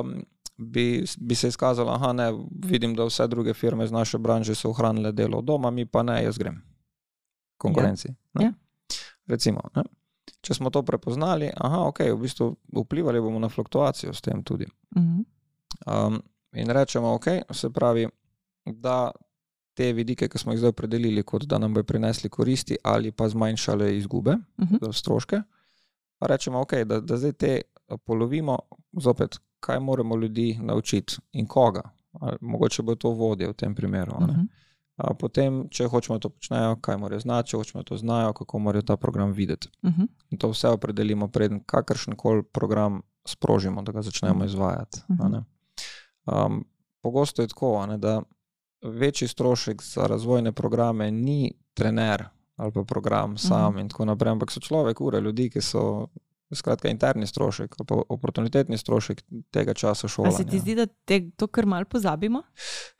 um, 0.00 0.24
Bi, 0.60 1.04
bi 1.18 1.34
se 1.34 1.48
izkazalo, 1.48 1.98
da 2.12 2.32
vidim, 2.64 2.94
da 2.94 3.04
vse 3.04 3.26
druge 3.26 3.54
firme 3.54 3.84
iz 3.84 3.92
naše 3.92 4.18
branže 4.18 4.54
so 4.54 4.70
ohranile 4.70 5.12
delo 5.12 5.40
doma, 5.40 5.70
mi 5.70 5.86
pa 5.86 6.02
ne, 6.02 6.24
jaz 6.24 6.38
grem 6.38 6.62
konkurenci. 7.56 8.08
ne. 8.34 8.44
Ja. 8.44 8.52
Recimo, 9.26 9.60
ne. 9.76 9.82
če 10.40 10.54
smo 10.54 10.70
to 10.70 10.82
prepoznali, 10.82 11.50
aha, 11.56 11.78
ok, 11.80 11.98
v 12.00 12.16
bistvu 12.16 12.56
vplivali 12.74 13.20
bomo 13.20 13.38
na 13.38 13.48
fluktuacijo 13.48 14.14
s 14.14 14.20
tem 14.20 14.42
tudi. 14.42 14.66
Uh 14.96 15.02
-huh. 15.02 15.24
Um, 16.06 16.22
in 16.52 16.70
rečemo, 16.70 17.14
ok, 17.14 17.24
se 17.50 17.70
pravi, 17.70 18.08
da 18.64 19.10
te 19.74 19.92
vidike, 19.92 20.28
ki 20.28 20.38
smo 20.38 20.52
jih 20.52 20.58
zdaj 20.58 20.68
opredelili, 20.68 21.22
kot 21.22 21.44
da 21.44 21.58
nam 21.58 21.74
bo 21.74 21.82
prinesli 21.82 22.28
koristi 22.30 22.76
ali 22.84 23.12
pa 23.12 23.28
zmanjšale 23.28 23.96
izgube, 23.96 24.36
Uh 24.58 24.68
-huh. 24.68 24.92
stroške, 24.92 25.42
pa 26.18 26.26
rečemo, 26.26 26.60
ok, 26.60 26.74
da, 26.84 27.00
da 27.00 27.16
zdaj 27.16 27.32
te 27.32 27.60
polovimo, 28.04 28.58
zopet, 28.92 29.38
kaj 29.60 29.80
moramo 29.80 30.16
ljudi 30.16 30.58
naučiti 30.62 31.16
in 31.32 31.46
koga. 31.46 31.82
Ali, 32.12 32.36
mogoče 32.40 32.82
bo 32.82 32.94
to 32.94 33.10
vodje 33.10 33.48
v 33.48 33.52
tem 33.52 33.74
primeru. 33.74 34.12
a 34.14 34.18
Uh 34.24 34.26
ne. 34.26 34.32
-huh. 34.32 34.46
A 34.96 35.14
potem, 35.14 35.68
če 35.70 35.86
hočemo 35.86 36.18
to 36.18 36.28
počnejo, 36.28 36.76
kaj 36.76 36.96
morajo 36.96 37.20
znati, 37.20 37.48
če 37.48 37.56
hočemo 37.56 37.82
to 37.82 37.96
znajo, 37.96 38.32
kako 38.32 38.58
morajo 38.58 38.82
ta 38.82 38.96
program 38.96 39.32
videti. 39.32 39.68
Uh 39.82 39.90
-huh. 39.90 40.08
In 40.30 40.38
to 40.38 40.48
vse 40.48 40.68
opredelimo, 40.68 41.28
preden 41.28 41.60
kakršen 41.66 42.16
koli 42.16 42.42
program 42.42 43.02
sprožimo, 43.24 43.82
da 43.82 43.92
ga 43.92 44.02
začnemo 44.02 44.44
izvajati. 44.44 45.00
a 45.20 45.28
ne. 45.28 45.44
Um, 46.28 46.64
pogosto 47.00 47.42
je 47.42 47.48
tako, 47.48 47.76
a 47.76 47.86
ne, 47.86 47.98
da 47.98 48.22
večji 48.84 49.28
strošek 49.28 49.82
za 49.84 50.06
razvojne 50.06 50.52
programe 50.52 51.10
ni 51.10 51.40
trener 51.74 52.24
ali 52.56 52.72
pa 52.72 52.82
program 52.84 53.38
sam 53.38 53.70
Mhm. 53.70 53.78
in 53.78 53.88
tako 53.88 54.04
naprej, 54.04 54.30
ampak 54.30 54.50
so 54.50 54.60
človek, 54.60 55.00
ure 55.00 55.20
ljudi, 55.20 55.50
ki 55.50 55.60
so. 55.62 56.06
Skratka, 56.50 56.88
interni 56.88 57.26
strošek 57.26 57.74
ali 57.78 57.86
pa 57.86 57.94
oportunitetni 58.08 58.78
strošek 58.78 59.20
tega 59.50 59.74
časa 59.74 60.08
šolanja. 60.08 60.32
se 60.32 60.44
ti 60.46 60.58
zdi, 60.58 60.74
da 60.74 60.86
te, 60.86 61.30
to 61.30 61.46
kar 61.46 61.66
mal 61.66 61.84
pozabimo? 61.84 62.38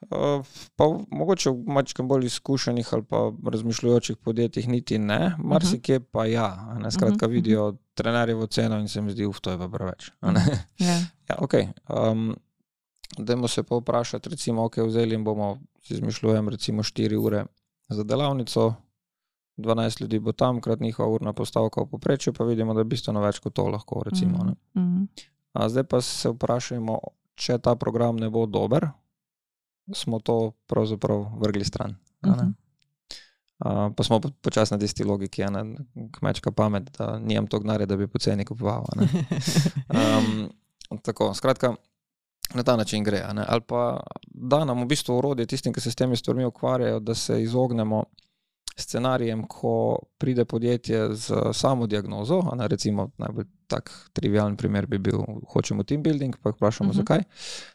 Uh, 0.03 0.45
pa 0.76 0.85
mogoče 1.11 1.51
v 1.51 1.64
mačkem 1.66 2.09
bolj 2.09 2.26
izkušenih 2.26 2.89
ali 2.93 3.03
pa 3.05 3.16
razmišljujočih 3.47 4.16
podjetjih 4.16 4.68
niti 4.68 4.99
ne, 4.99 5.33
marsikje 5.39 6.01
pa 6.03 6.26
ja. 6.26 6.51
Ne, 6.76 6.91
skratka, 6.91 7.26
Mhm, 7.26 7.33
vidijo 7.33 7.64
trenerjevo 7.95 8.47
ceno 8.47 8.79
in 8.79 8.89
se 8.89 9.01
mi 9.01 9.11
zdi, 9.11 9.26
uf, 9.26 9.41
to 9.41 9.51
je 9.51 9.59
pa 9.59 9.68
preveč. 9.68 10.11
ne. 10.22 10.45
Ja. 10.79 10.99
Ja, 11.29 11.37
okay. 11.37 11.68
um, 11.91 12.37
Dajmo 13.16 13.48
se 13.48 13.62
pa 13.62 13.76
vprašati, 13.76 14.28
recimo, 14.28 14.64
ok, 14.64 14.76
vzeli 14.76 15.14
in 15.14 15.24
bomo, 15.24 15.59
si 15.82 15.94
izmišljujem, 15.94 16.48
recimo 16.48 16.82
4 16.82 17.16
ure 17.16 17.44
za 17.88 18.04
delavnico, 18.04 18.74
12 19.56 20.00
ljudi 20.00 20.18
bo 20.18 20.32
tam, 20.32 20.61
krat 20.61 20.80
njihova 20.80 21.09
urna 21.09 21.32
postavka 21.32 21.82
v 21.82 21.86
poprečju, 21.90 22.32
pa 22.32 22.44
vidimo, 22.44 22.74
da 22.74 22.80
je 22.80 22.84
bistveno 22.84 23.20
več 23.20 23.38
kot 23.38 23.54
to 23.54 23.66
lahko. 23.68 24.02
Recimo. 24.04 24.38
Uh 24.38 24.82
-huh. 24.82 25.06
A 25.52 25.68
zdaj 25.68 25.84
pa 25.84 26.00
se 26.00 26.28
vprašajmo, 26.28 26.98
če 27.34 27.59
ta 27.59 27.74
program 27.74 28.16
ne 28.16 28.30
bo 28.30 28.46
dober, 28.46 28.88
smo 29.94 30.20
to 30.20 30.52
pravzaprav 30.66 31.26
vrgli 31.38 31.64
stran. 31.64 31.96
ne. 32.22 32.32
Mhm. 32.32 32.50
A, 33.59 33.90
pa 33.96 34.04
smo 34.04 34.20
po- 34.20 34.30
počasi 34.30 34.74
na 34.74 34.78
tisti 34.78 35.04
logiki, 35.04 35.42
a 35.42 35.50
ne, 35.50 35.76
kmečka 36.12 36.52
pamet, 36.52 36.90
da 36.98 37.18
nimam 37.18 37.46
to 37.46 37.59
gnare, 37.59 37.86
da 37.86 37.96
bi 37.96 38.06
poceni 38.06 38.44
kupoval. 38.44 38.84
Um, 39.90 40.50
tako, 41.06 41.34
skratka, 41.34 41.74
na 42.55 42.62
ta 42.62 42.76
način 42.76 43.05
gre. 43.05 43.24
Ali 43.46 43.61
pa 43.61 44.01
da 44.26 44.64
nam 44.64 44.82
v 44.82 44.86
bistvu 44.86 45.18
urodje 45.18 45.46
tistim, 45.46 45.72
ki 45.72 45.80
se 45.80 45.90
s 45.90 45.94
temi 45.94 46.16
stvarmi 46.16 46.44
ukvarjajo, 46.44 47.01
da 47.01 47.14
se 47.14 47.42
izognemo 47.42 48.05
scenarijem, 48.76 49.46
ko 49.46 49.99
pride 50.18 50.44
podjetje 50.44 51.14
z 51.14 51.34
samo 51.53 51.86
diagnozo. 51.86 52.42
Ne, 52.57 52.68
recimo, 52.68 53.11
najbolj 53.18 53.44
tak 53.66 53.90
trivialen 54.12 54.57
primer 54.57 54.86
bi 54.86 54.99
bil, 54.99 55.18
hočemo 55.53 55.82
team 55.82 56.03
building, 56.03 56.36
pa 56.42 56.49
jih 56.51 56.55
vprašamo, 56.57 56.90
uh 56.90 56.94
Mhm. 56.96 57.01
-huh. 57.03 57.09
zakaj. 57.09 57.22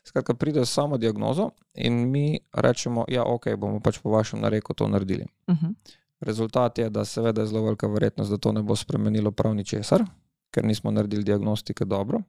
Skratka, 0.03 0.33
pride 0.33 0.65
z 0.65 0.69
samo 0.69 0.97
diagnozo 0.97 1.49
in 1.73 2.11
mi 2.11 2.39
rečemo, 2.53 3.05
ja, 3.07 3.23
ok, 3.23 3.45
bomo 3.57 3.79
pač 3.79 3.99
po 3.99 4.09
vašem 4.09 4.39
nareku 4.39 4.73
to 4.73 4.87
naredili. 4.87 5.25
Uh 5.47 5.55
-huh. 5.55 5.73
Rezultat 6.19 6.77
je, 6.77 6.89
da 6.89 7.05
seveda 7.05 7.41
je 7.41 7.47
zelo 7.47 7.63
velika 7.63 7.87
verjetnost, 7.87 8.31
da 8.31 8.37
to 8.37 8.51
ne 8.51 8.61
bo 8.61 8.75
spremenilo 8.75 9.31
prav 9.31 9.55
ničesar, 9.55 10.03
ker 10.51 10.65
nismo 10.65 10.91
naredili 10.91 11.23
diagnostike 11.23 11.85
dobro. 11.85 12.21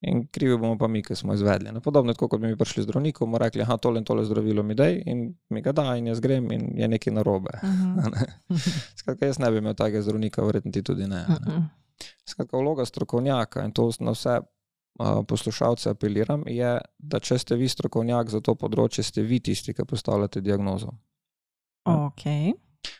In 0.00 0.22
krivi 0.32 0.56
bomo 0.56 0.78
pa 0.78 0.88
mi, 0.88 1.02
ki 1.04 1.14
smo 1.14 1.34
izvedli. 1.36 1.72
Ne? 1.72 1.80
Podobno 1.84 2.14
kot 2.16 2.40
bi 2.40 2.48
mi 2.48 2.56
prišli 2.56 2.82
zdravniku, 2.86 3.26
mu 3.26 3.38
rekli, 3.38 3.64
da 3.68 3.76
tole 3.76 4.00
in 4.00 4.04
tole 4.04 4.24
zdravilo 4.24 4.62
mi 4.62 4.74
daj 4.74 5.02
in 5.06 5.26
mi 5.48 5.60
ga 5.62 5.72
da 5.76 5.96
in 5.96 6.06
jaz 6.06 6.20
grem 6.20 6.52
in 6.52 6.70
je 6.80 6.88
nekaj 6.88 7.12
narobe. 7.12 7.50
Uh 7.60 8.06
-huh. 8.06 8.70
Skratka, 8.96 9.26
jaz 9.26 9.38
ne 9.38 9.50
bi 9.50 9.58
imel 9.58 9.74
takega 9.74 10.02
zdravnika, 10.02 10.44
verjetno 10.44 10.72
ti 10.72 10.82
tudi 10.82 11.02
ne. 11.02 11.08
ne? 11.08 11.24
Uh 11.28 11.54
-uh. 11.54 11.62
Skratka, 12.26 12.56
vloga 12.56 12.84
strokovnjaka 12.84 13.64
in 13.64 13.72
to 13.72 13.90
na 14.00 14.10
vse 14.10 14.40
uh, 14.40 15.24
poslušalce 15.28 15.90
apeliram, 15.90 16.42
je, 16.46 16.78
da 16.98 17.18
če 17.18 17.38
ste 17.38 17.56
vi 17.56 17.68
strokovnjak 17.68 18.30
za 18.30 18.40
to 18.40 18.54
področje, 18.54 19.02
ste 19.02 19.22
vi 19.22 19.40
tisti, 19.40 19.74
ki 19.74 19.84
postavljate 19.84 20.40
diagnozo. 20.40 20.88
Okay. 21.88 22.52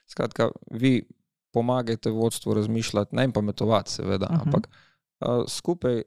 Skratka, 0.06 0.50
vi 0.70 1.08
pomagajte 1.52 2.10
vodstvu 2.10 2.54
razmišljati, 2.54 3.16
ne 3.16 3.22
jim 3.22 3.32
pametovati, 3.32 3.90
seveda, 3.90 4.26
uh 4.30 4.36
-huh. 4.36 4.42
ampak 4.42 4.68
uh, 4.68 5.44
skupaj 5.48 6.02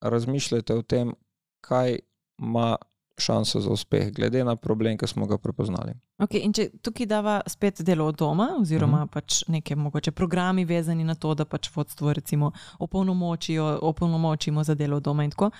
razmišljajte 0.00 0.74
o 0.74 0.82
tem, 0.82 1.12
kaj 1.60 1.98
ima 2.38 2.76
šanso 3.20 3.60
za 3.60 3.70
uspeh, 3.70 4.12
glede 4.12 4.44
na 4.44 4.56
problem, 4.56 4.98
ki 4.98 5.06
smo 5.06 5.26
ga 5.26 5.38
prepoznali. 5.38 5.92
Okay, 6.18 6.40
in 6.44 6.52
če 6.56 6.68
tukaj 6.82 7.06
dava 7.06 7.40
spet 7.46 7.82
delo 7.84 8.06
od 8.08 8.16
doma, 8.18 8.48
oziroma 8.60 9.02
uh 9.02 9.08
-huh. 9.08 9.12
pač 9.12 9.42
neke 9.48 9.76
mogoče 9.76 10.10
programi 10.10 10.64
vezani 10.64 11.04
na 11.04 11.14
to, 11.14 11.34
da 11.34 11.44
pač 11.44 11.70
vodstvo 11.74 12.12
recimo 12.12 12.52
opolnomočimo 13.80 14.64
za 14.64 14.74
delo 14.74 14.96
od 14.96 15.02
doma 15.02 15.24
in 15.24 15.30
tako, 15.30 15.50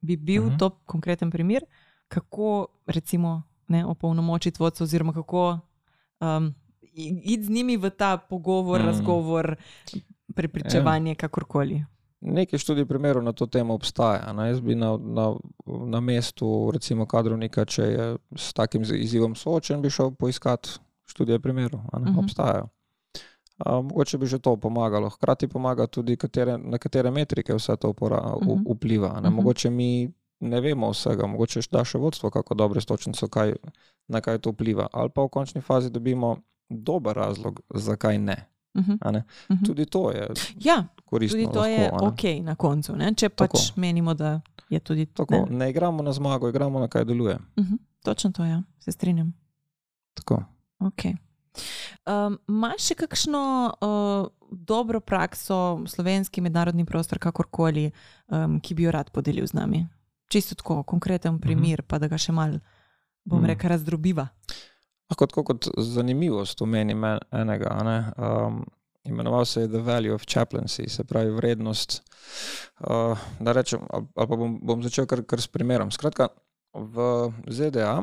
bi 0.00 0.16
bil 0.16 0.42
uh 0.42 0.52
-huh. 0.52 0.58
to 0.58 0.70
konkreten 0.70 1.30
primer, 1.30 1.64
kako 2.08 2.66
recimo 2.86 3.42
ne, 3.68 3.86
opolnomočiti 3.86 4.62
vodstvo 4.62 4.84
oziroma 4.84 5.12
kako 5.12 5.58
um, 6.20 6.54
iti 6.94 7.44
z 7.44 7.50
njimi 7.50 7.76
v 7.76 7.90
ta 7.90 8.16
pogovor, 8.16 8.80
uh 8.80 8.86
-huh. 8.86 8.88
razgovor, 8.88 9.56
prepričevanje, 10.34 11.10
ja. 11.10 11.14
kakorkoli. 11.14 11.84
Nekaj 12.22 12.58
študij 12.58 12.86
primerov 12.86 13.24
na 13.24 13.32
to 13.32 13.46
temo 13.46 13.74
obstaja. 13.74 14.32
Na, 14.32 14.46
jaz 14.46 14.60
bi 14.60 14.74
na, 14.74 14.94
na, 14.96 15.34
na 15.66 16.00
mestu, 16.00 16.70
recimo, 16.70 17.06
kadrovnika, 17.06 17.64
če 17.64 17.82
je 17.82 18.06
s 18.38 18.52
takim 18.54 18.82
izzivom 18.82 19.34
soočen, 19.34 19.82
bi 19.82 19.90
šel 19.90 20.14
poiskat 20.14 20.68
študije 21.10 21.40
primerov. 21.40 21.80
Uh 21.92 22.00
mhm. 22.00 22.10
-huh. 22.10 22.18
Obstajajo. 22.24 22.68
A, 23.58 23.80
mogoče 23.80 24.18
bi 24.18 24.26
že 24.26 24.38
to 24.38 24.56
pomagalo. 24.56 25.10
Hkrati 25.10 25.48
pomaga 25.48 25.86
tudi, 25.86 26.16
katere, 26.16 26.58
na 26.58 26.78
katere 26.78 27.10
metrike 27.10 27.54
vse 27.54 27.76
to 27.76 27.88
upora, 27.88 28.22
uh 28.22 28.42
-huh. 28.42 28.62
u, 28.66 28.74
vpliva. 28.74 29.08
Uh 29.08 29.16
mhm. 29.16 29.26
-huh. 29.26 29.30
Mogoče 29.30 29.70
mi 29.70 30.12
ne 30.40 30.60
vemo 30.60 30.90
vsega, 30.90 31.26
mogoče 31.26 31.60
da 31.70 31.84
še 31.84 31.98
vodstvo, 31.98 32.30
kako 32.30 32.54
dobro 32.54 32.80
stočnico, 32.80 33.28
kaj, 33.28 33.52
na 34.08 34.20
kaj 34.20 34.38
to 34.38 34.50
vpliva. 34.50 34.86
Ali 34.92 35.10
pa 35.10 35.22
v 35.22 35.28
končni 35.28 35.60
fazi 35.60 35.90
dobimo 35.90 36.36
dober 36.68 37.16
razlog, 37.16 37.60
zakaj 37.74 38.18
ne. 38.18 38.48
Uh 38.74 38.84
-huh. 38.84 39.12
ne? 39.12 39.24
Uh 39.48 39.56
-huh. 39.56 39.66
Tudi 39.66 39.86
to 39.86 40.10
je. 40.10 40.28
Ja, 40.60 40.84
tudi 41.18 41.48
to 41.52 41.58
lahko, 41.58 41.66
je 41.66 41.90
ok 41.92 42.22
na 42.44 42.54
koncu, 42.54 42.96
ne? 42.96 43.14
če 43.14 43.28
pač 43.28 43.50
Tako. 43.50 43.80
menimo, 43.80 44.14
da 44.14 44.40
je 44.68 44.80
tudi 44.80 45.06
to. 45.06 45.26
Ne? 45.30 45.44
ne 45.50 45.70
igramo 45.70 46.02
na 46.02 46.12
zmago, 46.12 46.48
igramo 46.48 46.80
na 46.80 46.88
kaj 46.88 47.04
deluje. 47.04 47.38
Uh 47.56 47.64
-huh. 47.64 47.78
Točno 48.02 48.32
to 48.32 48.44
je, 48.44 48.50
ja. 48.50 48.62
se 48.78 48.92
strinjam. 48.92 49.32
Tako. 50.14 50.42
Okay. 50.80 51.16
Um, 52.06 52.38
Máš 52.46 52.88
še 52.90 52.94
kakšno 52.94 53.42
uh, 53.80 54.26
dobro 54.50 55.00
prakso, 55.00 55.84
slovenski 55.86 56.40
mednarodni 56.40 56.84
prostor, 56.84 57.18
kakorkoli, 57.18 57.90
um, 58.28 58.60
ki 58.60 58.74
bi 58.74 58.82
jo 58.82 58.90
rad 58.90 59.10
podelil 59.10 59.46
z 59.46 59.54
nami? 59.54 59.86
Čisto 60.28 60.54
tako, 60.54 60.82
konkreten 60.82 61.38
primer, 61.38 61.80
uh 61.80 61.84
-huh. 61.84 61.88
pa 61.88 61.98
da 61.98 62.08
ga 62.08 62.18
še 62.18 62.32
mal, 62.32 62.58
bom 63.24 63.38
uh 63.38 63.44
-huh. 63.44 63.48
rekel, 63.48 63.70
razdrobiva. 63.70 64.28
Kot, 65.16 65.32
kot 65.32 65.68
zanimivost 65.76 66.62
omenim 66.62 67.04
enega. 67.30 67.82
Ne? 67.84 68.12
Um, 68.16 68.64
imenoval 69.04 69.44
se 69.44 69.60
je 69.60 69.68
The 69.68 69.78
Value 69.78 70.14
of 70.14 70.22
Chaplaincy, 70.22 70.88
se 70.88 71.04
pravi 71.04 71.30
vrednost. 71.30 72.02
Uh, 72.80 73.18
da 73.40 73.52
rečem, 73.52 73.80
ali 73.90 74.06
pa 74.14 74.36
bom, 74.36 74.58
bom 74.62 74.82
začel 74.82 75.06
kar, 75.06 75.22
kar 75.26 75.40
s 75.40 75.46
primerom. 75.46 75.90
Skratka, 75.90 76.28
v 76.74 77.32
ZDA 77.46 78.02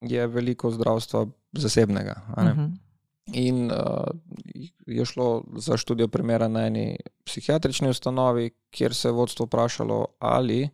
je 0.00 0.26
veliko 0.26 0.70
zdravstva 0.70 1.26
zasebnega. 1.52 2.14
Uh 2.36 2.44
mhm. 2.44 2.60
-huh. 2.60 2.70
In 3.32 3.72
uh, 3.72 4.06
je 4.86 5.04
šlo 5.04 5.44
za 5.56 5.76
študijo 5.76 6.08
primera 6.08 6.48
na 6.48 6.66
eni 6.66 6.96
psihiatrični 7.24 7.88
ustanovi, 7.88 8.50
kjer 8.70 8.94
se 8.94 9.08
je 9.08 9.12
vodstvo 9.12 9.46
vprašalo, 9.46 10.06
ali 10.18 10.68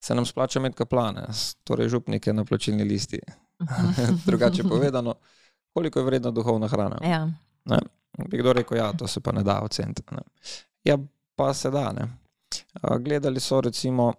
se 0.00 0.14
nam 0.14 0.26
splača 0.26 0.58
imeti 0.58 0.76
kaplane, 0.76 1.26
torej 1.64 1.88
župnike 1.88 2.32
na 2.32 2.44
plačilni 2.44 2.84
listi. 2.84 3.20
Drugače 4.26 4.62
povedano, 4.62 5.14
koliko 5.72 5.98
je 5.98 6.04
vredna 6.04 6.30
duhovna 6.30 6.68
hrana. 6.68 6.98
Ja. 7.02 7.30
Bi 8.28 8.38
kdo 8.38 8.52
rekel, 8.52 8.78
ja, 8.78 8.92
to 8.92 9.06
se 9.06 9.20
pa 9.20 9.32
ne 9.32 9.42
da 9.42 9.60
oceniti. 9.62 10.02
Ja, 10.84 10.98
pa 11.36 11.54
se 11.54 11.70
da. 11.70 11.92
Ne. 11.92 12.08
Gledali 13.00 13.40
so 13.40 13.60
recimo, 13.60 14.12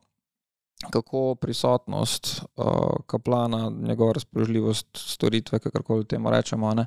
kako 0.92 1.36
prisotnost 1.36 2.42
uh, 2.56 2.66
kaplana, 3.06 3.72
njegova 3.82 4.14
razpoložljivost 4.14 4.88
storitve, 4.94 5.60
kako 5.60 6.04
temu 6.04 6.30
rečemo, 6.30 6.74
ne, 6.74 6.86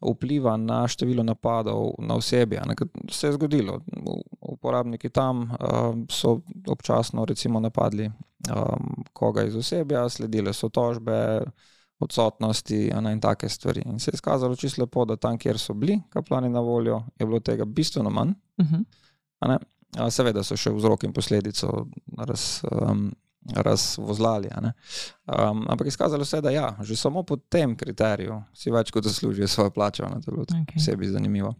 vpliva 0.00 0.56
na 0.56 0.88
število 0.88 1.22
napadov 1.22 1.90
na 1.98 2.14
osebje. 2.14 2.62
Ne, 2.66 2.74
se 3.10 3.26
je 3.26 3.32
zgodilo. 3.32 3.80
Uporabniki 4.40 5.08
tam 5.08 5.42
uh, 5.42 5.48
so 6.10 6.40
občasno 6.68 7.24
recimo, 7.24 7.60
napadli 7.60 8.06
um, 8.06 9.04
koga 9.12 9.42
iz 9.42 9.56
osebja, 9.56 10.08
sledile 10.08 10.52
so 10.52 10.68
tožbe 10.68 11.40
odsotnosti 12.00 12.78
ne, 13.00 13.12
in 13.12 13.20
take 13.20 13.48
stvari. 13.48 13.82
In 13.86 13.98
se 13.98 14.10
je 14.10 14.14
izkazalo 14.16 14.56
čisto 14.56 14.82
lepo, 14.82 15.04
da 15.04 15.16
tam, 15.16 15.38
kjer 15.38 15.58
so 15.58 15.74
bili 15.74 16.00
kaplani 16.10 16.48
na 16.48 16.60
voljo, 16.60 17.02
je 17.18 17.26
bilo 17.26 17.40
tega 17.40 17.64
bistveno 17.64 18.10
manj. 18.10 18.32
Uh 18.58 18.66
mhm. 18.66 18.82
-huh. 19.40 20.10
Seveda 20.10 20.42
so 20.42 20.56
še 20.56 20.70
vzrok 20.70 21.04
in 21.04 21.12
posledico 21.12 21.86
raz, 22.18 22.62
um, 22.70 23.12
razvozlali. 23.56 24.48
Um, 24.48 25.66
ampak 25.68 25.86
izkazalo 25.86 26.24
se 26.24 26.36
je, 26.36 26.40
da 26.40 26.50
ja, 26.50 26.76
že 26.80 26.96
samo 26.96 27.22
po 27.22 27.36
tem 27.36 27.76
kriteriju 27.76 28.42
si 28.54 28.70
več 28.70 28.90
kot 28.90 29.04
zaslužijo 29.04 29.48
svojo 29.48 29.70
plačo. 29.70 30.02
Ne, 30.02 30.20
to 30.20 30.30
je 30.30 30.34
bilo 30.34 30.44
okay. 30.44 30.84
sebi 30.84 31.08
zanimivo. 31.08 31.54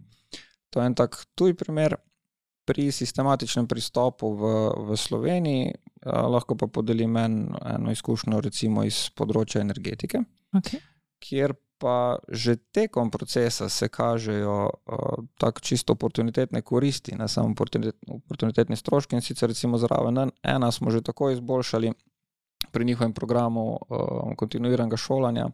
To 0.70 0.80
je 0.80 0.86
en 0.86 0.94
tak 0.94 1.16
tuj 1.34 1.54
primer. 1.54 1.96
Pri 2.70 2.86
sistematičnem 2.94 3.66
pristopu 3.66 4.30
v, 4.38 4.50
v 4.86 4.94
Sloveniji 4.94 5.72
lahko 6.06 6.54
pa 6.54 6.68
podelim 6.70 7.16
en, 7.18 7.34
eno 7.66 7.90
izkušnjo, 7.90 8.38
recimo 8.46 8.84
iz 8.86 9.08
področja 9.10 9.58
energetike, 9.64 10.22
okay. 10.54 10.78
kjer 11.18 11.56
pa 11.80 12.20
že 12.28 12.60
tekom 12.70 13.10
procesa 13.10 13.68
se 13.72 13.88
kažejo 13.88 14.56
uh, 14.68 15.24
tako 15.40 15.64
čisto 15.64 15.96
oportunitetne 15.96 16.60
koristi, 16.62 17.16
ne 17.16 17.28
samo 17.28 17.54
oportunitetni 17.56 18.76
stroški. 18.76 19.16
In 19.16 19.24
sicer, 19.24 19.48
recimo, 19.48 19.80
zraven 19.80 20.30
ena 20.44 20.70
smo 20.70 20.92
že 20.92 21.00
tako 21.02 21.30
izboljšali 21.32 21.92
pri 22.70 22.84
njihovem 22.84 23.16
programu 23.16 23.64
uh, 23.80 24.36
kontinuiranega 24.36 25.00
šolanja, 25.00 25.48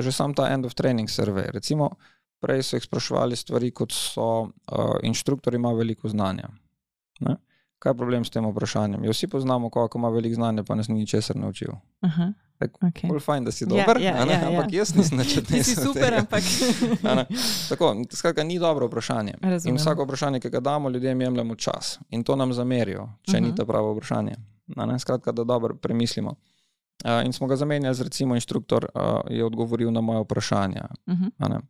že 0.00 0.12
sam 0.12 0.34
ta 0.34 0.48
end 0.50 0.66
of 0.66 0.74
training 0.74 1.12
survey. 1.12 1.52
Recimo, 1.52 1.92
prej 2.40 2.62
so 2.62 2.76
jih 2.76 2.84
spraševali 2.84 3.36
stvari, 3.36 3.70
kot 3.70 3.92
so 3.92 4.28
uh, 4.42 4.48
inštruktori, 5.02 5.56
ima 5.56 5.72
veliko 5.72 6.08
znanja. 6.08 6.48
Ne? 7.20 7.36
Kaj 7.78 7.90
je 7.90 7.96
problem 7.96 8.24
s 8.24 8.30
tem 8.30 8.46
vprašanjem? 8.48 9.04
Jo 9.04 9.12
vsi 9.12 9.28
poznamo, 9.28 9.70
kako 9.70 9.98
ima 9.98 10.08
veliko 10.08 10.34
znanja, 10.34 10.62
pa 10.64 10.74
nas 10.74 10.88
ni 10.88 10.94
ničesar 10.94 11.36
naučil. 11.36 11.72
Aha, 12.00 12.32
okay. 12.60 13.08
Bolj 13.08 13.20
fajn, 13.20 13.44
da 13.44 13.52
si 13.52 13.64
ja, 13.64 13.68
dober, 13.68 14.00
ja, 14.00 14.16
ja, 14.16 14.24
ja, 14.32 14.48
ampak 14.48 14.72
jaz 14.72 14.94
nisem 14.96 15.18
načrten. 15.18 15.56
Ti 15.58 15.64
si 15.64 15.76
super, 15.76 16.14
ampak. 16.14 16.42
Tako, 17.70 17.94
skratka, 18.10 18.44
ni 18.44 18.58
dobro 18.58 18.86
vprašanje. 18.86 19.34
Razumem. 19.42 19.74
In 19.74 19.80
vsako 19.80 20.04
vprašanje, 20.04 20.40
ki 20.40 20.50
ga 20.50 20.60
damo, 20.60 20.90
ljudem 20.90 21.20
jemljemo 21.20 21.54
čas 21.54 21.98
in 22.10 22.24
to 22.24 22.36
nam 22.36 22.52
zamerijo, 22.52 23.08
če 23.22 23.30
uh 23.30 23.34
-huh. 23.34 23.40
ni 23.40 23.48
mhm. 23.48 23.56
to 23.56 23.66
pravo 23.66 23.92
vprašanje. 23.92 24.34
Skratka, 24.98 25.32
da 25.32 25.44
dobro 25.44 25.74
premislimo. 25.74 26.34
Uh, 27.04 27.26
in 27.26 27.32
smo 27.32 27.46
ga 27.46 27.56
zamenjali, 27.56 27.96
recimo, 28.02 28.34
inštruktor 28.34 28.86
uh, 28.94 29.02
je 29.30 29.44
odgovoril 29.44 29.92
na 29.92 30.00
moje 30.00 30.20
vprašanje. 30.20 30.80
Uh 31.06 31.14
-huh. 31.14 31.60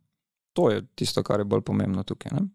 To 0.55 0.69
je 0.71 0.81
tisto, 0.95 1.23
kar 1.23 1.43
je 1.43 1.45
bolj 1.45 1.61
pomembno 1.67 2.03
tukaj. 2.07 2.31
Ne? 2.31 2.47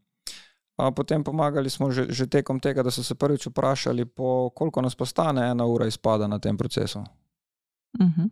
Potem 0.96 1.20
pomagali 1.20 1.68
smo 1.68 1.92
že, 1.92 2.08
že 2.08 2.24
tekom 2.24 2.56
tega, 2.56 2.80
da 2.80 2.88
so 2.88 3.04
se 3.04 3.14
prvič 3.14 3.50
vprašali, 3.52 4.08
po 4.08 4.48
koliko 4.56 4.80
nas 4.80 4.96
postane 4.96 5.44
ena 5.52 5.66
ura 5.68 5.86
izpada 5.86 6.24
na 6.26 6.38
tem 6.40 6.56
procesu. 6.56 7.04
Uh 8.00 8.06
-huh. 8.06 8.30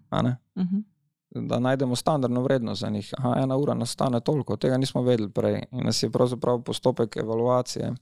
uh 0.57 0.65
-huh. 0.65 0.83
Da 1.31 1.59
najdemo 1.61 1.97
standardno 1.97 2.41
vrednost 2.41 2.81
za 2.81 2.89
njih. 2.89 3.13
Aha, 3.19 3.35
ena 3.43 3.57
ura 3.57 3.75
nas 3.75 3.91
stane 3.91 4.21
toliko, 4.21 4.57
tega 4.57 4.77
nismo 4.77 5.03
vedeli 5.03 5.29
prej. 5.29 5.63
In 5.73 5.85
nas 5.85 6.03
je 6.03 6.11
pravzaprav 6.11 6.63
postopek 6.63 7.17
evaluacije 7.17 7.95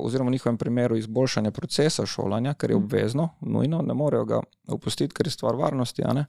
oziroma 0.00 0.28
v 0.28 0.32
njihovem 0.32 0.58
primeru 0.58 0.96
izboljšanje 0.96 1.50
procesa 1.50 2.06
šolanja, 2.06 2.54
ker 2.54 2.70
je 2.70 2.76
mhm. 2.76 2.84
obvezno, 2.84 3.28
nujno, 3.40 3.82
ne 3.82 3.94
morejo 3.94 4.24
ga 4.24 4.40
opustiti, 4.68 5.14
ker 5.14 5.26
je 5.26 5.30
stvar 5.30 5.56
varnosti, 5.56 6.02
ne? 6.14 6.26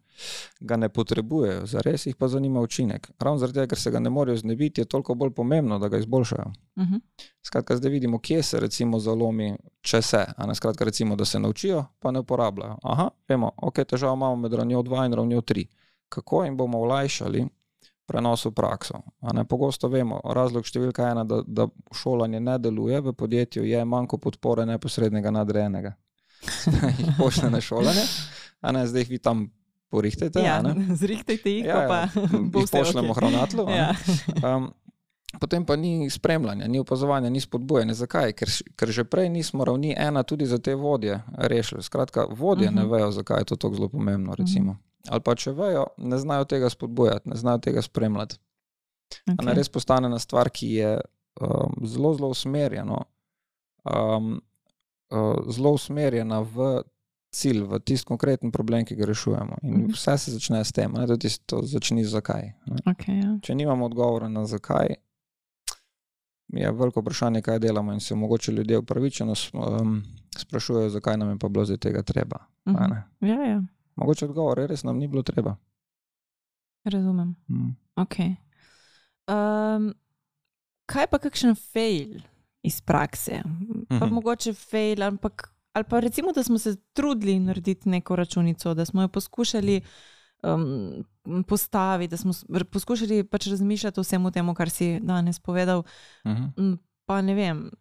ga 0.60 0.78
ne 0.78 0.90
potrebujejo, 0.90 1.66
zares 1.66 2.06
jih 2.06 2.16
pa 2.16 2.28
zanima 2.28 2.62
učinek. 2.62 3.12
Ravno 3.20 3.40
zaradi 3.40 3.60
tega, 3.60 3.68
ker 3.68 3.80
se 3.80 3.92
ga 3.92 4.00
ne 4.00 4.10
morejo 4.10 4.38
znebiti, 4.38 4.82
je 4.82 4.86
toliko 4.86 5.16
bolj 5.16 5.32
pomembno, 5.32 5.80
da 5.80 5.88
ga 5.88 5.98
izboljšajo. 5.98 6.52
Uh 6.76 6.84
mhm. 6.84 6.94
-huh. 6.94 7.00
Skratka, 7.44 7.78
zdaj 7.78 7.92
vidimo, 7.92 8.20
kje 8.20 8.44
se 8.44 8.60
recimo 8.60 9.00
zalomi, 9.00 9.56
če 9.82 10.02
se, 10.02 10.26
a 10.38 10.46
ne 10.46 10.56
skratka, 10.56 10.86
recimo, 10.86 11.16
da 11.16 11.26
se 11.26 11.40
naučijo, 11.40 11.86
pa 12.00 12.12
ne 12.12 12.20
uporabljajo. 12.20 12.78
Aha, 12.84 13.10
vemo, 13.30 13.52
ok, 13.58 13.76
težavo 13.76 14.14
imamo 14.14 14.36
med 14.36 14.54
ravnjo 14.54 14.82
2 14.82 15.06
in 15.06 15.14
ravnjo 15.14 15.42
3. 15.42 15.66
Kako 16.10 16.44
jim 16.44 16.58
bomo 16.58 16.80
olajšali 16.80 17.48
prenos 18.06 18.46
v 18.46 18.52
prakso. 18.52 19.02
Pogosto 19.48 19.88
vemo, 19.88 20.22
razlog 20.24 20.66
številka 20.66 21.12
ena, 21.12 21.24
da, 21.24 21.42
da 21.48 21.68
šolanje 21.94 22.40
ne 22.40 22.58
deluje 22.60 23.02
v 23.02 23.14
podjetju, 23.14 23.64
je 23.64 23.86
manjko 23.86 24.18
podpore 24.18 24.66
neposrednega 24.66 25.32
nadrejenega. 25.32 25.94
jih 27.00 27.10
pošle 27.18 27.50
na 27.50 27.62
šolanje, 27.62 28.04
a 28.62 28.72
ne 28.72 28.88
zdaj 28.88 29.02
jih 29.02 29.10
vi 29.10 29.18
tam 29.20 29.48
porihtajte. 29.90 30.40
Ja, 30.40 30.62
ne. 30.62 30.76
zrihtajte 31.02 31.50
jih, 31.50 31.66
Ja, 31.66 31.76
pa 31.88 31.96
ja, 31.98 32.10
pa 32.14 32.38
bo 32.40 32.60
jih 32.60 32.70
pošljemo 32.72 33.12
okej. 33.12 33.22
hranatlu. 33.22 33.66
ne. 33.66 33.76
Ja. 33.76 33.94
Um, 34.44 34.74
potem 35.40 35.66
pa 35.66 35.76
ni 35.76 36.10
spremljanja, 36.10 36.68
ni 36.68 36.80
opazovanja, 36.80 37.30
ni 37.30 37.40
spodbujanja. 37.40 37.94
Zakaj? 37.94 38.34
Ker, 38.34 38.48
ker 38.76 38.90
že 38.90 39.04
prej 39.04 39.30
nismo 39.30 39.66
ravni 39.66 39.96
ena 39.98 40.24
tudi 40.24 40.46
za 40.46 40.58
te 40.58 40.76
vodje 40.76 41.18
rešili. 41.34 41.84
Skratka, 41.84 42.26
vodje 42.30 42.68
uh 42.68 42.72
-huh. 42.72 42.76
ne 42.76 42.82
Mhm. 42.82 42.92
vejo, 42.92 43.12
zakaj 43.12 43.40
je 43.40 43.46
to 43.46 43.56
tako 43.56 43.76
zelo 43.76 43.90
pomembno. 43.90 44.36
Recimo. 44.36 44.78
Ali 45.08 45.22
pa 45.22 45.36
če 45.36 45.52
vejo, 45.52 45.86
ne 45.98 46.18
znajo 46.18 46.46
tega 46.46 46.70
spodbujati, 46.70 47.30
ne 47.30 47.36
znajo 47.36 47.58
tega 47.60 47.82
spremljati. 47.82 48.38
Okay. 49.28 49.54
Res 49.54 49.70
postane 49.70 50.08
ena 50.08 50.20
stvar, 50.20 50.50
ki 50.50 50.72
je 50.72 50.92
um, 51.38 51.76
zelo, 51.84 52.14
zelo 52.14 52.30
usmerjena, 52.30 53.02
um, 53.86 54.42
uh, 55.12 55.20
zelo 55.48 55.72
usmerjena 55.72 56.40
v 56.42 56.82
cilj, 57.32 57.62
v 57.64 57.80
tisti 57.82 58.06
konkreten 58.06 58.52
problem, 58.52 58.82
ki 58.82 58.96
ga 58.96 59.06
rešujemo. 59.06 59.58
In 59.62 59.74
Mhm. 59.76 59.92
vse 59.92 60.18
se 60.18 60.32
začne 60.32 60.60
s 60.60 60.72
tem, 60.72 60.92
ne, 60.92 61.06
da 61.06 61.18
ti 61.18 61.28
to 61.46 61.62
začne 61.64 62.04
z 62.04 62.10
zakaj. 62.10 62.44
Ne. 62.66 62.78
Okay, 62.88 63.18
ja. 63.18 63.38
Če 63.42 63.56
nimamo 63.56 63.86
odgovora 63.86 64.28
na 64.28 64.46
zakaj, 64.46 64.96
je 66.50 66.72
veliko 66.72 67.02
vprašanje, 67.02 67.42
kaj 67.42 67.60
delamo, 67.60 67.94
in 67.94 68.00
se 68.00 68.16
mogoče 68.16 68.52
ljudje 68.52 68.78
upravičeno 68.78 69.34
um, 69.54 70.04
sprašujejo, 70.38 70.90
zakaj 70.90 71.18
nam 71.18 71.30
je 71.30 71.38
pa 71.38 71.48
bilo 71.50 71.66
zdaj 71.66 71.78
tega 71.80 72.02
treba. 72.04 72.38
a 72.66 72.72
Mhm. 72.72 72.84
ne. 72.90 73.04
ja, 73.22 73.44
ja, 73.46 73.62
Mogoče 73.96 74.26
odgovor 74.26 74.58
res 74.60 74.84
nam 74.84 74.98
ni 74.98 75.08
bilo 75.08 75.24
treba. 75.24 75.56
razumem. 76.86 77.36
Mm. 77.48 77.70
Okay. 77.96 78.36
Um, 79.28 79.94
kaj 80.86 81.08
pa 81.08 81.18
kakšen 81.18 81.56
fail 81.56 82.20
iz 82.64 82.82
prakse? 82.82 83.42
Pa 83.90 83.96
Mhm. 83.98 84.14
mogoče 84.14 84.54
fail, 84.54 85.04
ampak 85.04 85.52
ali 85.74 85.84
pa 85.84 86.00
recimo, 86.00 86.32
da 86.32 86.44
smo 86.44 86.58
se 86.58 86.76
trudili 86.94 87.40
narediti 87.40 87.90
neko 87.90 88.16
računico, 88.16 88.74
da 88.74 88.86
smo 88.86 89.02
jo 89.02 89.08
poskušali 89.08 89.82
um, 90.44 91.04
postaviti, 91.44 92.10
da 92.10 92.18
smo 92.18 92.32
poskušali 92.66 93.24
pač 93.24 93.48
razmišljati 93.48 94.00
o 94.00 94.04
vsem 94.04 94.32
tem, 94.32 94.56
kar 94.56 94.70
si 94.70 95.00
danes 95.00 95.40
povedal. 95.40 95.84
Mhm. 96.26 96.44
Mm, 96.60 96.78
Pa 97.06 97.22
ne 97.22 97.34
vem, 97.36 97.72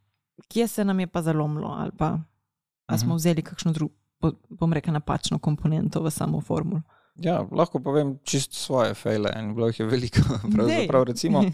kje 0.48 0.68
se 0.68 0.84
nam 0.84 1.00
je 1.00 1.06
pa 1.06 1.22
zalomilo, 1.22 1.68
ali 1.68 1.90
pa 1.92 2.18
a 2.86 2.98
smo 2.98 3.08
Mhm. 3.08 3.16
vzeli 3.16 3.42
kakšno 3.42 3.72
drugo, 3.72 3.94
bom 4.48 4.72
rekel, 4.72 4.94
napačno 4.94 5.38
komponento 5.38 6.02
v 6.02 6.10
samo 6.10 6.40
formulo. 6.40 6.82
Ja, 7.16 7.44
lahko 7.50 7.78
povem 7.78 8.16
čist 8.26 8.52
svoje 8.58 8.94
fejle 8.94 9.30
in 9.38 9.54
bilo 9.54 9.66
jih 9.70 9.80
je 9.80 9.86
veliko. 9.86 10.22
Pravzaprav, 10.54 11.04
recimo, 11.04 11.44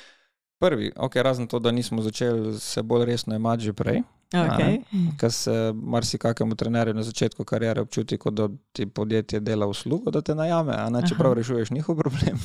prvi, 0.62 0.92
okay, 0.96 1.22
razen 1.22 1.46
to, 1.46 1.58
da 1.58 1.70
nismo 1.70 2.02
začeli 2.02 2.60
se 2.60 2.82
bolj 2.82 3.04
resno 3.04 3.36
imati 3.36 3.62
že 3.62 3.72
prej, 3.72 4.02
okay. 4.32 4.80
ker 5.20 5.32
se 5.32 5.72
marsikakemu 5.74 6.54
trenerju 6.54 6.94
na 6.94 7.02
začetku 7.02 7.44
kariere 7.44 7.80
občuti, 7.80 8.18
kot 8.18 8.34
da 8.34 8.48
ti 8.72 8.86
podjetje 8.86 9.40
dela 9.40 9.66
uslugo, 9.66 10.10
da 10.10 10.20
te 10.20 10.34
najame, 10.34 10.72
a 10.76 10.88
ne, 10.90 11.02
čeprav 11.08 11.32
rešuješ 11.32 11.70
njihov 11.70 11.96
problem. 11.96 12.38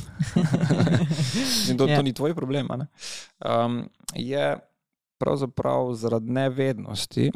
In 1.69 1.77
to, 1.77 1.87
Ja. 1.87 1.95
to 1.95 2.01
ni 2.01 2.13
tvoj 2.13 2.35
problem. 2.35 2.67
Um, 2.71 3.89
je 4.15 4.59
pravzaprav 5.17 5.93
zaradi 5.93 6.31
nevednosti. 6.31 7.31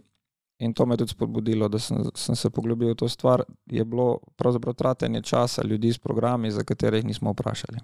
In 0.62 0.74
to 0.74 0.86
me 0.86 0.94
je 0.94 0.98
tudi 0.98 1.12
spodbudilo, 1.12 1.68
da 1.68 1.80
sem, 1.80 1.98
sem 2.16 2.36
se 2.36 2.50
poglobil 2.50 2.92
v 2.92 2.96
to 2.96 3.10
stvar. 3.10 3.42
Je 3.66 3.82
bilo 3.82 4.20
pravzaprav 4.36 4.74
tratenje 4.74 5.22
časa 5.22 5.66
ljudi 5.66 5.90
s 5.90 5.98
programi, 5.98 6.52
za 6.52 6.64
katere 6.64 6.98
jih 6.98 7.06
nismo 7.06 7.34
vprašali. 7.34 7.82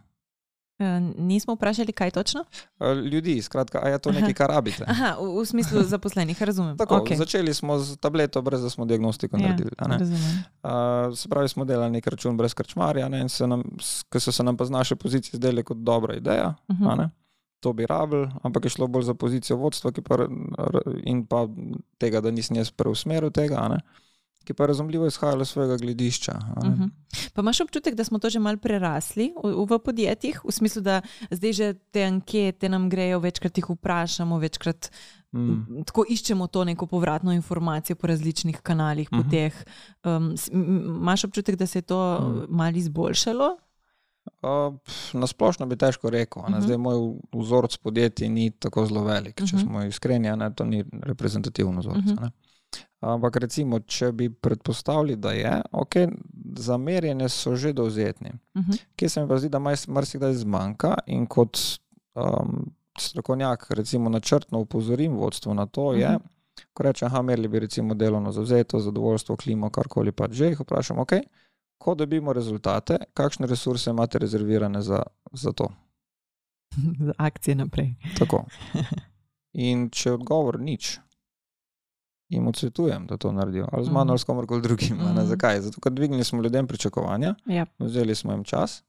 Eh, 0.80 1.00
Nismo 1.18 1.56
vprašali, 1.56 1.92
kaj 1.92 2.12
točno? 2.12 2.44
Eh, 2.80 2.94
Ljudi, 2.94 3.42
skratka, 3.42 3.80
a 3.84 3.90
je 3.90 4.00
to 4.00 4.12
nekaj, 4.12 4.34
kar 4.34 4.50
rabite? 4.50 4.86
Aha, 4.88 5.18
v, 5.18 5.42
v 5.42 5.46
smislu 5.46 5.82
zaposlenih, 5.84 6.42
razumem. 6.42 6.78
Tako, 6.78 6.96
okay. 6.96 7.18
Začeli 7.18 7.54
smo 7.54 7.80
z 7.80 7.98
tableto, 7.98 8.42
brez 8.42 8.62
da 8.62 8.70
smo 8.70 8.86
diagnostiko 8.86 9.38
ja, 9.38 9.42
naredili. 9.42 9.72
Uh, 9.82 11.18
se 11.18 11.30
pravi, 11.30 11.50
smo 11.50 11.66
delali 11.66 11.92
nek 11.92 12.08
račun 12.08 12.38
brez 12.38 12.54
krčmarja, 12.54 13.10
ne, 13.10 13.22
in 13.22 13.30
se 13.30 13.48
nam, 13.48 13.64
ko 14.10 14.20
so 14.20 14.32
se 14.32 14.44
nam 14.44 14.58
pa 14.58 14.66
z 14.66 14.70
naše 14.70 14.96
pozicije 14.96 15.38
zdele 15.38 15.64
kot 15.64 15.78
dobra 15.78 16.16
ideja, 16.16 16.54
uh 16.70 16.76
Mhm. 16.76 16.86
-huh. 16.86 17.10
To 17.60 17.74
bi 17.74 17.86
rabili, 17.86 18.30
ampak 18.43 18.64
je 18.64 18.70
šlo 18.70 18.88
bolj 18.88 19.03
za 19.03 19.14
pozicijo 19.14 19.58
vodstva 19.58 19.91
pa, 19.99 20.28
in 21.03 21.26
pa 21.26 21.47
tega, 21.97 22.22
da 22.22 22.32
nisem 22.32 22.55
jaz 22.55 22.72
preusmeril 22.72 23.32
tega, 23.32 23.68
ne, 23.68 23.80
ki 24.43 24.53
pa 24.53 24.64
je 24.64 24.68
razumljivo 24.68 25.08
izhajalo 25.08 25.41
iz 25.41 25.47
svojega 25.47 25.78
gledišča. 25.78 26.34
Uh 26.58 26.64
-huh. 26.64 26.89
Pa 27.34 27.41
imaš 27.41 27.62
občutek, 27.62 27.95
da 27.95 28.03
smo 28.03 28.20
to 28.20 28.30
že 28.30 28.39
malo 28.39 28.58
prerasli 28.58 29.34
v, 29.36 29.66
v 29.66 29.80
podjetjih, 29.80 30.41
v 30.43 30.51
smislu, 30.51 30.82
da 30.82 31.01
zdaj 31.32 31.53
že 31.53 31.74
te 31.91 32.03
ankete 32.03 32.70
nam 32.70 32.89
grejo, 32.89 33.20
večkrat 33.20 33.58
jih 33.58 33.70
vprašamo, 33.70 34.38
večkrat 34.38 34.91
Mm. 35.34 35.84
tako 35.86 36.05
iščemo 36.10 36.47
to 36.47 36.64
neko 36.64 36.86
povratno 36.86 37.32
informacijo 37.34 37.95
po 37.95 38.08
različnih 38.08 38.58
kanalih, 38.58 39.10
Mhm. 39.12 39.22
poteh. 39.22 39.53
Um, 40.05 40.38
s- 40.38 40.49
m- 40.49 40.62
m- 40.62 40.86
imaš 40.95 41.24
občutek, 41.24 41.55
da 41.55 41.68
se 41.68 41.78
je 41.78 41.84
to 41.84 42.20
Mm. 42.20 42.55
malo 42.55 42.78
izboljšalo? 42.78 43.58
Uh, 44.42 44.76
na 45.14 45.28
splošno 45.28 45.66
bi 45.66 45.76
težko 45.76 46.10
rekel. 46.10 46.42
Uh 46.42 46.50
Mhm. 46.50 46.58
-huh. 46.58 46.64
Zdaj, 46.64 46.78
moj 46.78 46.96
vzorec 47.34 47.78
podjetij 47.78 48.30
ni 48.30 48.52
tako 48.52 48.86
zelo 48.86 49.04
velik. 49.04 49.36
Če 49.36 49.44
uh 49.44 49.54
Mhm. 49.54 49.58
-huh. 49.58 49.68
smo 49.70 49.84
iskreni, 49.84 50.36
ne, 50.36 50.54
to 50.56 50.66
ni 50.66 50.84
reprezentativno 51.02 51.80
vzorec. 51.80 52.06
Mhm. 52.06 52.14
Uh 52.14 52.20
-huh. 52.20 52.32
Ampak 53.00 53.36
recimo, 53.36 53.80
če 53.80 54.12
bi 54.12 54.30
predpostavili, 54.30 55.16
da 55.16 55.32
je, 55.32 55.62
ok, 55.72 55.94
za 56.56 56.78
merjenje 56.78 57.30
so 57.30 57.56
že 57.56 57.74
dovzetni. 57.74 58.30
Uh 58.56 58.62
-huh. 58.62 58.82
Kje 58.96 59.10
se 59.10 59.22
mi 59.22 59.28
pa 59.28 59.38
zdi, 59.38 59.50
da 59.50 59.60
marsikdaj 59.88 60.34
zmanjka 60.34 60.94
in 61.06 61.26
kot 61.26 61.58
um, 62.16 62.72
strokovnjak, 63.00 63.66
recimo, 63.70 64.10
načrtno 64.10 64.60
upozorim 64.60 65.14
vodstvo 65.14 65.54
na 65.54 65.66
to, 65.66 65.94
je, 65.94 66.08
Mhm. 66.10 66.24
ko 66.74 66.84
rečem, 66.84 67.10
da 67.10 67.22
merili 67.22 67.48
bi 67.48 67.60
recimo 67.60 67.94
delovno 67.94 68.32
zavzeto, 68.32 68.80
zadovoljstvo, 68.80 69.36
klimo, 69.36 69.70
karkoli 69.70 70.12
pa 70.12 70.28
že, 70.32 70.46
jih 70.46 70.60
vprašam, 70.60 71.00
ok, 71.00 71.12
ko 71.78 71.96
dobimo 71.96 72.34
rezultate, 72.34 72.98
kakšne 73.14 73.48
resurse 73.48 73.90
imate 73.90 74.18
rezervirane 74.18 74.82
za, 74.82 75.04
za 75.34 75.52
to. 75.52 75.68
Za 77.00 77.14
akcije 77.18 77.56
naprej. 77.56 77.94
Tako. 78.18 78.46
In 79.60 79.90
če 79.90 80.12
odgovor 80.12 80.60
nič, 80.60 81.00
jim 82.30 82.48
odsvetujem, 82.48 83.08
da 83.08 83.18
to 83.18 83.32
naredijo, 83.32 83.68
ali 83.72 83.86
z 83.86 83.90
mano 83.90 84.04
Mhm. 84.04 84.10
ali 84.10 84.20
s 84.20 84.24
komorkoli 84.24 84.62
drugim. 84.62 84.98
ne. 84.98 85.12
Mhm. 85.14 85.26
Zakaj? 85.26 85.62
Zato, 85.62 85.82
ker 85.82 85.92
dvignili 85.92 86.24
smo 86.24 86.42
ljudem 86.42 86.68
pričakovanja, 86.68 87.36
Ja. 87.46 87.66
vzeli 87.80 88.16
smo 88.16 88.32
jim 88.32 88.44
čas, 88.44 88.84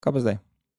kaj 0.00 0.12
pa 0.12 0.20
zdaj? 0.20 0.34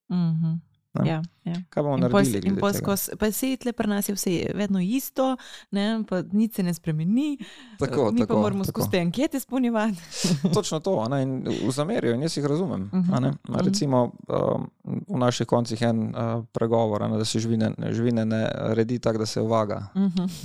Uh 0.10 0.18
-huh. 0.18 0.60
Ja, 0.96 1.22
ja. 1.46 1.54
Kaj 1.70 1.84
bomo 1.84 1.96
In 1.96 2.02
naredili? 2.02 2.38
in 2.38 2.42
glede 2.50 2.60
pol 2.60 2.74
skozi, 2.74 3.12
pa 3.14 3.32
se 3.32 3.58
tle 3.58 3.74
pri 3.74 3.88
nas 3.88 4.10
je 4.10 4.16
vse 4.16 4.32
vedno 4.56 4.80
isto, 4.80 5.38
ne, 5.72 6.04
pa 6.04 6.24
nič 6.24 6.56
se 6.56 6.64
ne 6.64 6.74
spremeni. 6.74 7.38
Tako, 7.78 8.12
Mi 8.12 8.20
tako, 8.20 8.34
pa 8.34 8.40
moramo 8.40 8.64
tako. 8.64 8.72
skozi 8.72 8.92
te 8.92 9.00
ankete 9.00 9.40
spolnjevati. 9.40 9.98
Točno 10.54 10.80
to, 10.80 11.08
ne, 11.08 11.22
in 11.22 11.32
zamerijo, 11.70 12.14
in 12.14 12.22
jaz 12.22 12.38
jih 12.38 12.46
razumem. 12.46 12.90
Mhm, 12.94 13.14
a 13.14 13.20
ne. 13.20 13.30
mhm. 13.30 13.60
Recimo 13.60 14.12
um, 14.28 14.70
v 15.08 15.18
naših 15.18 15.48
koncih 15.48 15.82
je 15.82 15.88
en 15.88 16.02
uh, 16.08 16.16
pregovor, 16.52 17.02
ne, 17.02 17.18
da 17.18 17.26
se 17.26 17.40
živine, 17.40 17.72
živine 17.92 18.26
ne 18.26 18.42
redi 18.74 19.00
tako, 19.00 19.18
da 19.18 19.26
se 19.26 19.42
uvaga. 19.42 19.88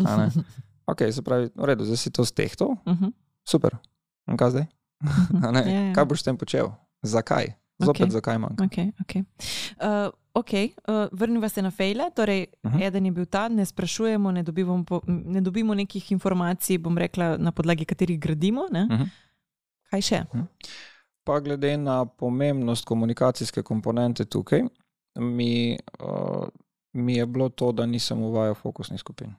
a 0.01 0.17
ne. 0.17 0.31
Ok, 0.87 0.99
se 1.11 1.23
pravi, 1.23 1.49
v 1.55 1.65
redu, 1.65 1.85
zdaj 1.85 1.97
si 1.97 2.11
to 2.11 2.25
stehtal, 2.25 2.77
super. 3.45 3.77
In 4.27 4.37
kaj 4.37 4.51
zdaj? 4.51 4.67
A 5.43 5.51
ne, 5.51 5.63
Ja, 5.65 5.81
ja. 5.81 5.93
Kaj 5.93 6.05
boš 6.05 6.21
s 6.21 6.25
tem 6.25 6.37
počel? 6.37 6.69
Zakaj? 7.03 7.53
Zopet 7.77 8.01
Okej. 8.03 8.11
zakaj 8.11 8.39
manjka? 8.39 8.65
Okay, 8.65 8.93
okay. 8.99 9.25
Uh, 9.77 10.13
okay. 10.35 10.73
uh, 10.85 11.09
vrniva 11.13 11.49
se 11.49 11.63
na 11.63 11.71
fejle. 11.71 12.11
Torej, 12.11 12.47
uh 12.55 12.71
Mhm. 12.71 12.79
-huh. 12.79 12.87
Eden 12.87 13.07
je 13.07 13.13
bil 13.13 13.27
ta, 13.27 13.49
ne 13.49 13.65
sprašujemo, 13.65 14.31
ne 14.31 14.43
dobimo, 14.43 14.85
po, 14.85 15.01
ne 15.07 15.41
dobimo 15.41 15.75
nekih 15.75 16.13
informacij, 16.13 16.79
bom 16.79 16.99
rekla, 16.99 17.37
na 17.37 17.53
podlagi 17.53 17.85
katerih 17.85 18.21
gradimo. 18.21 18.67
Ne? 18.71 18.85
Mhm. 18.87 19.03
Kaj 19.85 20.01
še? 20.01 20.25
Pa 21.25 21.41
glede 21.41 21.77
na 21.77 22.05
pomembnost 22.07 22.85
komunikacijske 22.85 23.63
komponente 23.63 24.25
tukaj, 24.25 24.63
mi, 25.15 25.79
uh, 26.01 26.49
mi 26.93 27.15
je 27.15 27.27
bilo 27.27 27.49
to, 27.49 27.73
da 27.73 27.87
nisem 27.87 28.19
uvajal 28.21 28.55
fokusnih 28.55 29.01
skupin. 29.01 29.35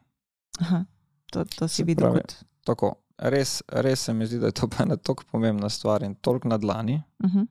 Aha, 0.60 0.86
to, 1.28 1.46
to 1.46 1.68
si 1.68 1.84
videl 1.84 2.06
pravi- 2.06 2.22
kot. 2.22 2.34
Tako, 2.64 2.94
res, 3.20 3.62
res 3.70 4.00
se 4.00 4.14
mi 4.14 4.26
zdi, 4.26 4.40
da 4.40 4.46
je 4.46 4.52
to 4.52 4.68
ena 4.80 4.96
tako 4.98 5.24
pomembna 5.32 5.70
stvar 5.70 6.04
in 6.04 6.16
toliko 6.16 6.48
na 6.48 6.58
dlani. 6.58 7.02
Uh 7.20 7.30
-huh. 7.30 7.48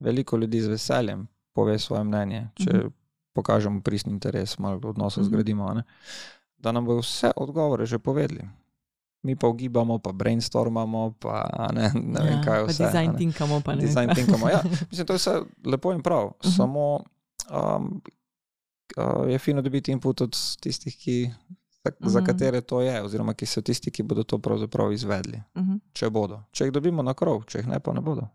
Veliko 0.00 0.36
ljudi 0.36 0.60
z 0.60 0.66
veseljem 0.66 1.28
pove 1.54 1.78
svoje 1.78 2.04
mnenje, 2.04 2.48
če 2.56 2.70
Mhm. 2.72 2.88
pokažemo 3.32 3.80
pristni 3.80 4.12
interes, 4.12 4.58
malo 4.58 4.80
odnosa 4.84 5.20
Mhm. 5.20 5.24
zgradimo. 5.24 5.64
a 5.64 5.74
Ne? 5.74 5.82
Da 6.58 6.72
nam 6.72 6.84
bo 6.84 6.96
vse 6.96 7.30
odgovore 7.36 7.86
že 7.86 7.98
povedali. 7.98 8.42
Mi 9.22 9.34
pa 9.34 9.46
ugibamo, 9.46 9.98
pa 9.98 10.12
brainstormamo, 10.12 11.14
pa 11.18 11.44
ne, 11.72 11.90
ne 11.94 12.20
vem 12.20 12.42
kaj 12.42 12.54
Ja, 12.54 12.60
pa 12.60 12.66
vse. 12.66 12.82
a 12.82 12.86
design 12.86 13.16
tinkamo, 13.16 13.60
pa 13.60 13.74
ne. 13.74 13.80
Design 13.80 14.06
kaj. 14.06 14.14
thinkamo. 14.16 14.48
Ja, 14.48 14.60
mislim, 14.90 15.06
to 15.06 15.12
je 15.12 15.18
vse 15.18 15.34
lepo 15.64 15.92
in 15.92 16.02
prav. 16.02 16.32
Mhm. 16.38 16.50
Samo 16.50 17.00
um, 17.50 18.02
uh, 18.96 19.26
je 19.26 19.38
fino 19.38 19.62
dobiti 19.62 19.92
input 19.92 20.20
od 20.20 20.30
tistih, 20.56 20.96
ki, 20.96 21.30
za, 21.84 21.90
za 22.02 22.18
Mhm. 22.18 22.26
katere 22.26 22.60
to 22.60 22.80
je, 22.80 23.02
oziroma 23.02 23.34
ki 23.34 23.46
so 23.46 23.60
tisti, 23.60 23.90
ki 23.90 24.02
bodo 24.04 24.22
to 24.22 24.38
pravzaprav 24.38 24.92
izvedli. 24.92 25.42
Uh 25.54 25.62
-huh. 25.62 25.80
Če 25.92 26.10
bodo. 26.10 26.42
Če 26.50 26.64
jih 26.64 26.72
dobimo 26.72 27.02
na 27.02 27.14
krov, 27.14 27.44
če 27.44 27.58
jih 27.58 27.66
ne, 27.66 27.80
pa 27.80 27.92
ne 27.92 28.00
bodo. 28.00 28.28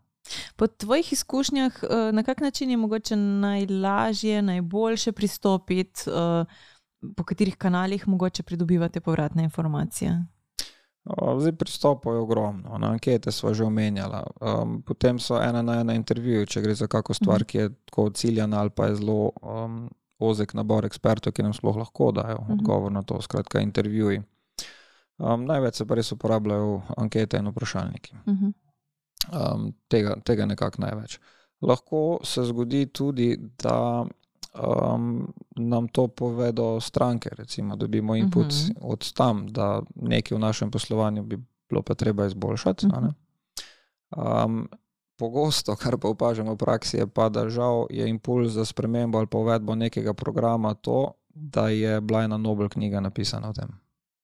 Po 0.56 0.66
tvojih 0.66 1.12
izkušnjah, 1.12 1.80
eh, 1.82 2.12
na 2.12 2.22
kak 2.22 2.40
način 2.40 2.70
je 2.70 2.76
mogoče 2.76 3.16
najlažje, 3.16 4.42
najboljše 4.42 5.12
pristopiti, 5.12 6.00
eh, 6.10 6.44
po 7.16 7.24
katerih 7.24 7.56
kanalih 7.56 8.08
mogoče 8.08 8.42
pridobivate 8.42 9.00
povratne 9.00 9.42
informacije? 9.42 10.24
Zdaj 11.38 11.52
pristopov 11.52 12.14
je 12.14 12.20
ogromno, 12.20 12.78
na 12.78 12.90
ankete 12.90 13.32
smo 13.32 13.54
že 13.54 13.64
omenjali. 13.64 14.20
Um, 14.40 14.82
potem 14.82 15.18
so 15.18 15.42
ena 15.42 15.62
na 15.62 15.80
ena 15.80 15.94
intervjuje, 15.94 16.46
če 16.46 16.60
gre 16.60 16.74
za 16.74 16.86
kakšno 16.86 17.14
stvar, 17.14 17.44
ki 17.44 17.58
je 17.58 17.70
tako 17.88 18.10
ciljana 18.10 18.60
ali 18.60 18.70
pa 18.70 18.86
je 18.86 18.96
zelo 19.00 19.30
um, 19.42 19.88
ozek 20.18 20.54
nabor 20.54 20.84
ekspertov, 20.84 21.32
ki 21.32 21.42
nam 21.42 21.56
sploh 21.56 21.76
lahko 21.76 22.12
dajo 22.12 22.36
uh 22.36 22.48
-huh. 22.48 22.52
odgovor 22.52 22.92
na 22.92 23.02
to. 23.02 23.22
Skratka, 23.22 23.60
intervjuji. 23.60 24.22
Um, 25.18 25.44
največ 25.44 25.74
se 25.74 25.86
pa 25.86 25.94
res 25.94 26.12
uporabljajo 26.12 26.82
ankete 26.96 27.38
in 27.38 27.48
vprašalniki. 27.48 28.14
Uh 28.26 28.34
-huh. 28.34 28.52
Um, 29.32 29.72
tega, 29.88 30.16
tega 30.24 30.46
nekako 30.46 30.82
največ. 30.82 31.18
Lahko 31.60 32.18
se 32.24 32.44
zgodi 32.44 32.86
tudi, 32.86 33.36
da 33.62 34.04
um, 34.54 35.32
nam 35.56 35.88
to 35.88 36.08
povedo 36.08 36.80
stranke, 36.80 37.30
recimo, 37.32 37.76
da 37.76 37.86
dobimo 37.86 38.16
input 38.16 38.46
uh 38.46 38.52
-huh. 38.52 38.72
od 38.80 39.12
tam, 39.12 39.46
da 39.46 39.82
nekaj 39.94 40.36
v 40.36 40.40
našem 40.40 40.70
poslovanju 40.70 41.22
bi 41.22 41.38
bilo 41.68 41.82
pa 41.82 41.94
treba 41.94 42.26
izboljšati. 42.26 42.86
Uh 42.86 42.92
-huh. 42.92 43.12
um, 44.44 44.68
pogosto, 45.18 45.76
kar 45.76 45.98
pa 45.98 46.08
opažamo 46.08 46.54
v 46.54 46.56
praksi, 46.56 46.96
je 46.96 47.06
pa, 47.06 47.28
da 47.28 47.48
žal 47.48 47.86
je 47.90 48.08
impuls 48.08 48.52
za 48.52 48.64
spremembo 48.64 49.18
ali 49.18 49.26
pa 49.26 49.38
uvedbo 49.38 49.74
nekega 49.74 50.14
programa 50.14 50.74
to, 50.74 51.12
da 51.28 51.68
je 51.68 52.00
bila 52.00 52.22
ena 52.22 52.36
Nobel 52.36 52.68
knjiga 52.68 53.00
napisana 53.00 53.48
o 53.48 53.52
tem. 53.52 53.68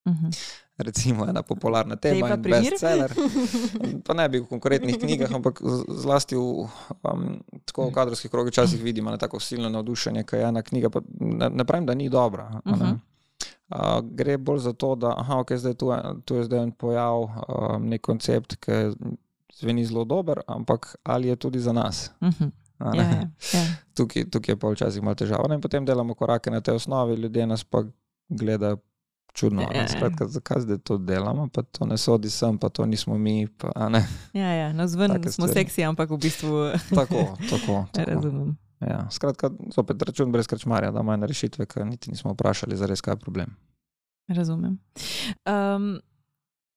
Uh 0.04 0.12
mhm. 0.12 0.26
-huh. 0.26 0.65
Recimo 0.78 1.24
ena 1.24 1.42
popularna 1.42 1.96
tema, 1.96 2.34
in 2.34 2.42
bestseller. 2.42 3.12
Pa 4.06 4.14
ne 4.14 4.28
bi 4.28 4.40
v 4.40 4.44
konkretnih 4.44 4.98
knjigah, 5.00 5.32
ampak 5.32 5.62
zlasti 5.88 6.36
v, 6.36 6.68
um, 7.00 7.40
v 7.64 7.92
kadrovskih 7.96 8.30
krogih 8.30 8.52
včasih 8.52 8.82
vidimo 8.84 9.10
na 9.10 9.16
tako 9.16 9.40
silno 9.40 9.68
navdušenje, 9.72 10.24
kaj 10.28 10.40
je 10.40 10.48
ena 10.48 10.62
knjiga. 10.62 10.90
Ne, 11.20 11.48
ne 11.50 11.64
pravim, 11.64 11.86
da 11.86 11.94
ni 11.94 12.08
dobra. 12.08 12.60
Uh 12.64 12.72
-huh. 12.72 12.92
uh, 12.92 14.04
gre 14.04 14.36
bolj 14.38 14.58
za 14.58 14.72
to, 14.72 14.94
da 14.94 15.14
aha, 15.16 15.34
okay, 15.34 15.56
zdaj 15.56 15.74
tu, 15.74 15.92
tu 16.24 16.34
je 16.34 16.44
zdaj 16.44 16.62
en 16.62 16.72
pojav, 16.72 17.22
um, 17.22 17.88
nek 17.88 18.00
koncept, 18.00 18.56
ki 18.56 18.92
zveni 19.54 19.86
zelo 19.86 20.04
dober, 20.04 20.40
ampak 20.46 20.96
ali 21.02 21.28
je 21.28 21.36
tudi 21.36 21.60
za 21.60 21.72
nas. 21.72 22.10
Uh 22.20 22.28
-huh. 22.28 22.50
Ja, 22.80 23.02
ja, 23.02 23.28
ja. 23.52 23.60
Tukaj, 23.94 24.30
tukaj 24.30 24.52
je 24.52 24.56
pa 24.56 24.68
včasih 24.68 25.02
malo 25.02 25.14
težavo. 25.14 25.54
In 25.54 25.60
potem 25.60 25.84
delamo 25.84 26.14
korake 26.14 26.50
na 26.50 26.60
tej 26.60 26.74
osnovi, 26.74 27.14
ljudje 27.14 27.46
nas 27.46 27.64
pa 27.64 27.84
gledajo 28.28 28.76
čudno. 29.36 29.68
Ja, 29.74 29.88
Skratka, 29.88 30.24
ja. 30.24 30.28
zakaj 30.28 30.60
zdaj 30.64 30.78
to 30.78 30.98
delamo, 30.98 31.48
pa 31.52 31.62
to 31.62 31.86
ne 31.86 31.98
sodi 32.00 32.30
sem, 32.30 32.58
pa 32.58 32.68
to 32.68 32.86
nismo 32.86 33.18
mi. 33.18 33.46
Pa, 33.46 33.70
ja, 34.32 34.52
ja, 34.52 34.72
no, 34.72 34.88
zven 34.88 35.20
smo 35.30 35.48
seksi, 35.48 35.84
ampak 35.84 36.10
v 36.10 36.18
bistvu. 36.18 36.72
tako, 36.98 37.36
tako. 37.50 37.84
tako. 37.92 38.10
Razumem. 38.10 38.56
Ja, 38.80 39.06
skratka, 39.10 39.50
zopet 39.72 40.02
račun 40.02 40.32
brez 40.32 40.46
krčmarja, 40.46 40.90
da 40.92 41.00
imajo 41.00 41.26
rešitve, 41.26 41.66
ker 41.66 41.86
niti 41.86 42.10
nismo 42.10 42.32
vprašali, 42.32 42.76
zares 42.76 43.00
kaj 43.00 43.16
je 43.16 43.22
problem. 43.24 43.56
Razumem. 44.28 44.78
Um, 45.46 46.00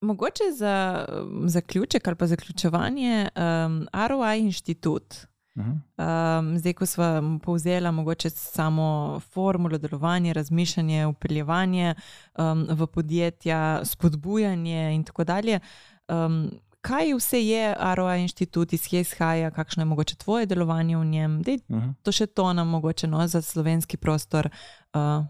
Mogoče 0.01 0.43
za 0.55 1.05
zaključek 1.45 2.07
ali 2.07 2.15
pa 2.15 2.27
zaključovanje, 2.27 3.27
um, 3.35 3.87
ROI 4.07 4.39
inštitut. 4.39 5.15
Uh 5.59 5.65
-huh. 5.65 6.39
um, 6.39 6.57
zdaj, 6.57 6.73
ko 6.73 6.85
smo 6.85 7.39
povzeli 7.43 7.91
mogoče 7.91 8.29
samo 8.29 9.19
formulo 9.19 9.77
delovanja, 9.77 10.33
razmišljanje, 10.33 11.05
upeljevanje 11.05 11.95
um, 12.37 12.67
v 12.69 12.87
podjetja, 12.87 13.85
spodbujanje 13.85 14.95
in 14.95 15.03
tako 15.03 15.23
dalje. 15.23 15.59
Um, 16.07 16.51
kaj 16.81 17.13
vse 17.13 17.45
je 17.45 17.75
ROI 17.95 18.21
inštitut, 18.21 18.73
iz 18.73 18.87
kje 18.87 19.01
izhaja, 19.01 19.51
kakšno 19.51 19.81
je 19.81 19.85
mogoče 19.85 20.15
tvoje 20.15 20.45
delovanje 20.45 20.97
v 20.97 21.05
njem? 21.05 21.41
Dej, 21.41 21.59
uh 21.69 21.77
-huh. 21.77 21.93
To 22.03 22.11
še 22.11 22.27
to 22.27 22.53
nam 22.53 22.67
mogoče 22.67 23.07
no, 23.07 23.27
za 23.27 23.41
slovenski 23.41 23.97
prostor 23.97 24.45
uh, 24.45 25.01
uh 25.01 25.25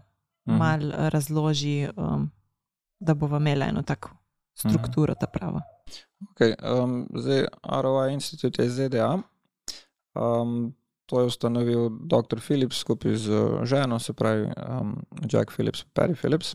-huh. 0.46 0.58
mal 0.58 0.80
razloži, 1.08 1.88
um, 1.96 2.30
da 3.00 3.14
bomo 3.14 3.36
imeli 3.36 3.64
eno 3.64 3.82
tako 3.82 4.10
strukturo, 4.54 5.14
ta 5.14 5.26
prava. 5.26 5.60
Okay, 6.34 6.54
um, 6.82 7.08
zdaj, 7.14 7.46
ROI 7.62 8.12
Institut 8.12 8.58
je 8.58 8.70
ZDA. 8.70 9.18
Um, 10.20 10.74
to 11.06 11.20
je 11.20 11.26
ustanovil 11.26 11.88
dr. 11.90 12.40
Philips 12.46 12.76
skupaj 12.76 13.16
z 13.16 13.30
ženo, 13.64 13.98
se 13.98 14.12
pravi 14.12 14.44
um, 14.44 14.96
Jack 15.32 15.52
Philips 15.56 15.84
Perry 15.94 16.14
Philips. 16.14 16.54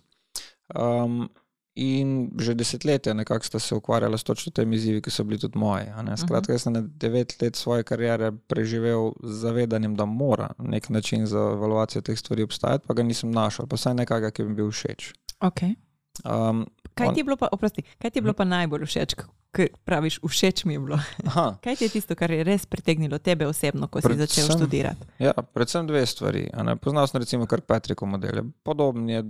Um, 0.75 1.29
in 1.75 2.31
že 2.39 2.53
desetletja 2.55 3.13
nekako 3.13 3.45
sta 3.45 3.59
se 3.59 3.75
ukvarjala 3.75 4.17
s 4.17 4.23
točno 4.23 4.51
temi 4.51 4.75
izzivi, 4.75 5.01
ki 5.01 5.11
so 5.11 5.23
bili 5.23 5.39
tudi 5.39 5.59
moji. 5.59 5.85
Skratka, 6.17 6.53
jaz 6.53 6.63
sem 6.63 6.73
na 6.73 6.81
devet 6.81 7.35
let 7.41 7.55
svoje 7.55 7.83
kariere 7.83 8.31
preživel 8.31 9.11
z 9.23 9.39
zavedanjem, 9.41 9.95
da 9.95 10.05
mora 10.05 10.53
nek 10.59 10.89
način 10.89 11.25
za 11.25 11.39
evaluacijo 11.39 12.01
teh 12.01 12.19
stvari 12.19 12.43
obstajati, 12.43 12.87
pa 12.87 12.93
ga 12.93 13.03
nisem 13.03 13.31
našel, 13.31 13.67
pa 13.67 13.75
vsaj 13.75 13.93
nekaj, 13.93 14.31
ki 14.31 14.43
bi 14.43 14.49
mi 14.49 14.55
bil 14.55 14.71
všeč. 14.71 15.11
Okay. 15.39 15.75
Um, 16.23 16.65
Kaj 16.95 17.11
ti 17.13 17.23
bilo, 17.23 17.35
pa, 17.35 17.49
oprosti, 17.51 17.83
kaj 17.99 18.11
ti 18.11 18.17
je 18.17 18.23
bilo 18.23 18.33
pa 18.33 18.45
najbolj 18.47 18.85
všeč, 18.87 19.15
kaj 19.51 19.67
praviš, 19.83 20.19
všeč 20.23 20.63
mi 20.65 20.77
je 20.77 20.79
bilo? 20.79 20.99
kaj 21.63 21.75
ti 21.75 21.89
je 21.89 21.89
tisto, 21.89 22.15
kar 22.15 22.31
je 22.31 22.43
res 22.47 22.63
pritegnilo 22.65 23.19
tebe 23.19 23.47
osebno, 23.47 23.89
ko 23.91 23.99
predvsem, 23.99 24.27
si 24.27 24.41
začel 24.41 24.55
študirati? 24.55 25.09
Ja, 25.19 25.33
predvsem 25.33 25.87
dve 25.87 26.05
stvari. 26.07 26.47
Poznal 26.79 27.07
sem 27.11 27.19
recimo 27.19 27.49
kar 27.51 27.65
Petriko 27.67 28.07
modele. 28.07 28.45
Podoben 28.63 29.09
je, 29.09 29.21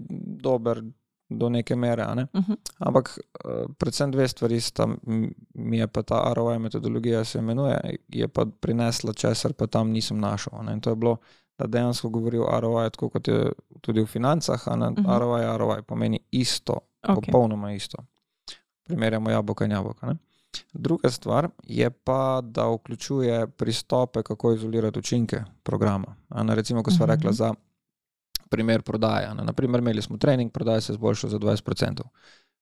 dober 0.46 0.84
do 1.30 1.50
neke 1.50 1.76
mere, 1.76 2.06
ne? 2.16 2.28
uh 2.34 2.42
mhm. 2.42 2.52
-huh. 2.52 2.58
ampak 2.80 3.18
uh, 3.46 3.66
predvsem 3.78 4.12
dve 4.12 4.28
stvari 4.28 4.62
sta 4.62 4.88
mi 5.54 5.78
je 5.78 5.88
pa 5.88 6.04
ta 6.04 6.34
ROI 6.34 6.60
metodologija 6.60 7.24
se 7.24 7.40
imenuje, 7.40 7.98
je 8.08 8.28
pa 8.28 8.46
prinesla 8.60 9.14
česar 9.14 9.54
pa 9.54 9.68
tam 9.68 9.90
nisem 9.90 10.20
našel. 10.20 10.54
Ne? 10.64 10.74
In 10.74 10.82
to 10.82 10.90
je 10.90 10.96
bilo 10.96 11.18
da 11.58 11.68
dejansko 11.68 12.10
govori 12.10 12.38
o 12.38 12.60
ROI, 12.60 12.90
tako 12.90 13.10
kot 13.10 13.28
je 13.28 13.52
tudi 13.82 14.02
v 14.02 14.06
financah, 14.06 14.68
a 14.68 14.76
ne 14.76 14.88
uh 14.88 14.96
-huh. 14.96 15.20
ROI, 15.20 15.58
ROI 15.58 15.82
pomeni 15.82 16.20
isto, 16.32 16.74
okay. 17.04 17.16
popolnoma 17.16 17.74
isto. 17.74 17.98
Primerjamo 18.84 19.30
jabolka 19.30 19.66
in 19.66 19.72
jabolka. 19.72 20.08
Ne? 20.08 20.16
Druga 20.74 21.10
stvar 21.10 21.50
je 21.64 21.90
pa, 21.90 22.42
da 22.44 22.68
vključuje 22.68 23.48
pristope, 23.48 24.24
kako 24.24 24.54
izolirati 24.54 25.00
učinke 25.00 25.44
programa. 25.64 26.16
Ne, 26.44 26.56
recimo, 26.56 26.84
ko 26.84 26.92
smo 26.92 27.06
uh 27.06 27.10
-huh. 27.10 27.16
rekli 27.16 27.34
za 27.34 27.54
primer 28.50 28.82
prodaje. 28.82 29.34
Naprimer, 29.34 29.80
imeli 29.80 30.02
smo 30.02 30.18
trening, 30.18 30.52
prodaja 30.52 30.82
se 30.82 30.94
je 30.94 30.96
zboljšala 30.96 31.32
za 31.32 31.40
20%. 31.40 32.02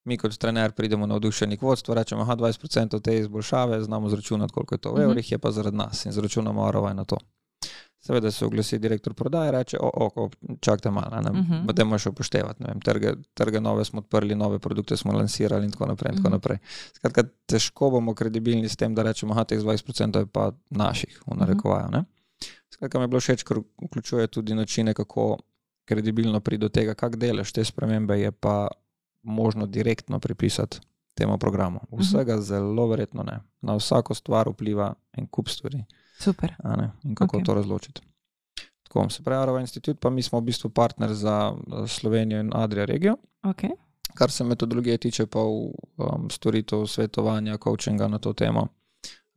Mi, 0.03 0.17
kot 0.17 0.37
trener, 0.37 0.71
pridemo 0.71 1.07
na 1.07 1.15
vdušenih 1.15 1.63
vodstvo, 1.63 1.93
rečemo, 1.93 2.25
da 2.25 2.35
20% 2.35 3.01
te 3.01 3.17
izboljšave 3.17 3.83
znamo 3.83 4.09
zračunati, 4.09 4.53
koliko 4.53 4.75
je 4.75 4.79
to 4.79 4.93
v 4.93 5.01
evrih, 5.01 5.31
je 5.31 5.37
pa 5.37 5.51
zaradi 5.51 5.77
nas 5.77 6.05
in 6.05 6.11
zračunamo 6.11 6.71
ROI 6.71 6.93
na 6.93 7.05
to. 7.05 7.17
Seveda 8.03 8.31
se 8.31 8.45
oglasi 8.45 8.79
direktor 8.79 9.13
prodaje 9.13 9.47
in 9.47 9.55
reče: 9.55 9.77
Oko, 9.79 10.29
čakajte 10.59 10.91
malo, 10.91 11.21
ne 11.21 11.31
uh 11.31 11.37
-huh. 11.37 11.73
bomo 11.73 11.97
še 11.97 12.09
upoštevati. 12.09 12.63
Vem, 12.63 12.81
trge, 12.81 13.13
trge 13.33 13.61
nove 13.61 13.85
smo 13.85 13.99
odprli, 13.99 14.35
nove 14.35 14.59
produkte 14.59 14.97
smo 14.97 15.13
lansirali 15.13 15.65
in 15.65 15.71
tako 15.71 15.85
naprej. 15.85 16.09
In 16.09 16.17
tako 16.17 16.27
uh 16.27 16.31
-huh. 16.31 16.35
naprej. 16.35 16.57
Skratka, 16.93 17.23
težko 17.45 17.89
bomo 17.89 18.13
kredibilni 18.13 18.69
s 18.69 18.75
tem, 18.75 18.95
da 18.95 19.03
rečemo, 19.03 19.33
da 19.33 19.43
teh 19.43 19.59
20% 19.59 20.19
je 20.19 20.25
pa 20.25 20.51
naših, 20.69 21.21
v 21.27 21.37
narekovaju. 21.37 21.85
Uh 21.85 21.93
-huh. 21.93 22.03
Skratka, 22.69 22.99
mi 22.99 23.03
je 23.03 23.07
bilo 23.07 23.19
všeč, 23.19 23.43
ker 23.43 23.57
vključuje 23.85 24.27
tudi 24.27 24.55
načine, 24.55 24.93
kako 24.93 25.37
kredibilno 25.85 26.39
pride 26.39 26.61
do 26.61 26.69
tega, 26.69 26.93
kak 26.93 27.15
delež 27.15 27.51
te 27.51 27.65
spremembe 27.65 28.19
je 28.19 28.31
pa 28.31 28.67
možno 29.21 29.65
direktno 29.65 30.19
pripisati 30.19 30.79
temu 31.13 31.37
programu. 31.37 31.79
Vsega 31.91 32.33
uh 32.33 32.39
-huh. 32.39 32.43
zelo 32.43 32.87
verjetno 32.87 33.23
ne. 33.23 33.39
Na 33.61 33.75
vsako 33.75 34.13
stvar 34.13 34.49
vpliva 34.49 34.93
en 35.13 35.27
kup 35.27 35.49
stvari. 35.49 35.83
Super. 36.23 36.55
In 37.03 37.15
kako 37.15 37.37
okay. 37.37 37.45
to 37.45 37.53
razločiti. 37.53 38.01
Tako, 38.83 39.09
se 39.09 39.23
pravi, 39.23 39.41
Arova 39.43 39.61
institut, 39.61 39.99
pa 39.99 40.09
mi 40.09 40.21
smo 40.21 40.39
v 40.39 40.43
bistvu 40.43 40.69
partner 40.69 41.13
za 41.13 41.53
Slovenijo 41.87 42.39
in 42.39 42.51
Adrijo 42.55 42.85
regijo. 42.85 43.15
Okay. 43.43 43.69
Kar 44.13 44.31
se 44.31 44.43
metodologije 44.43 44.97
tiče, 44.97 45.25
pa 45.25 45.39
v 45.39 45.71
um, 45.97 46.29
storitev 46.29 46.85
svetovanja, 46.87 47.57
coachinga 47.57 48.07
na 48.07 48.19
to 48.19 48.33
temo. 48.33 48.67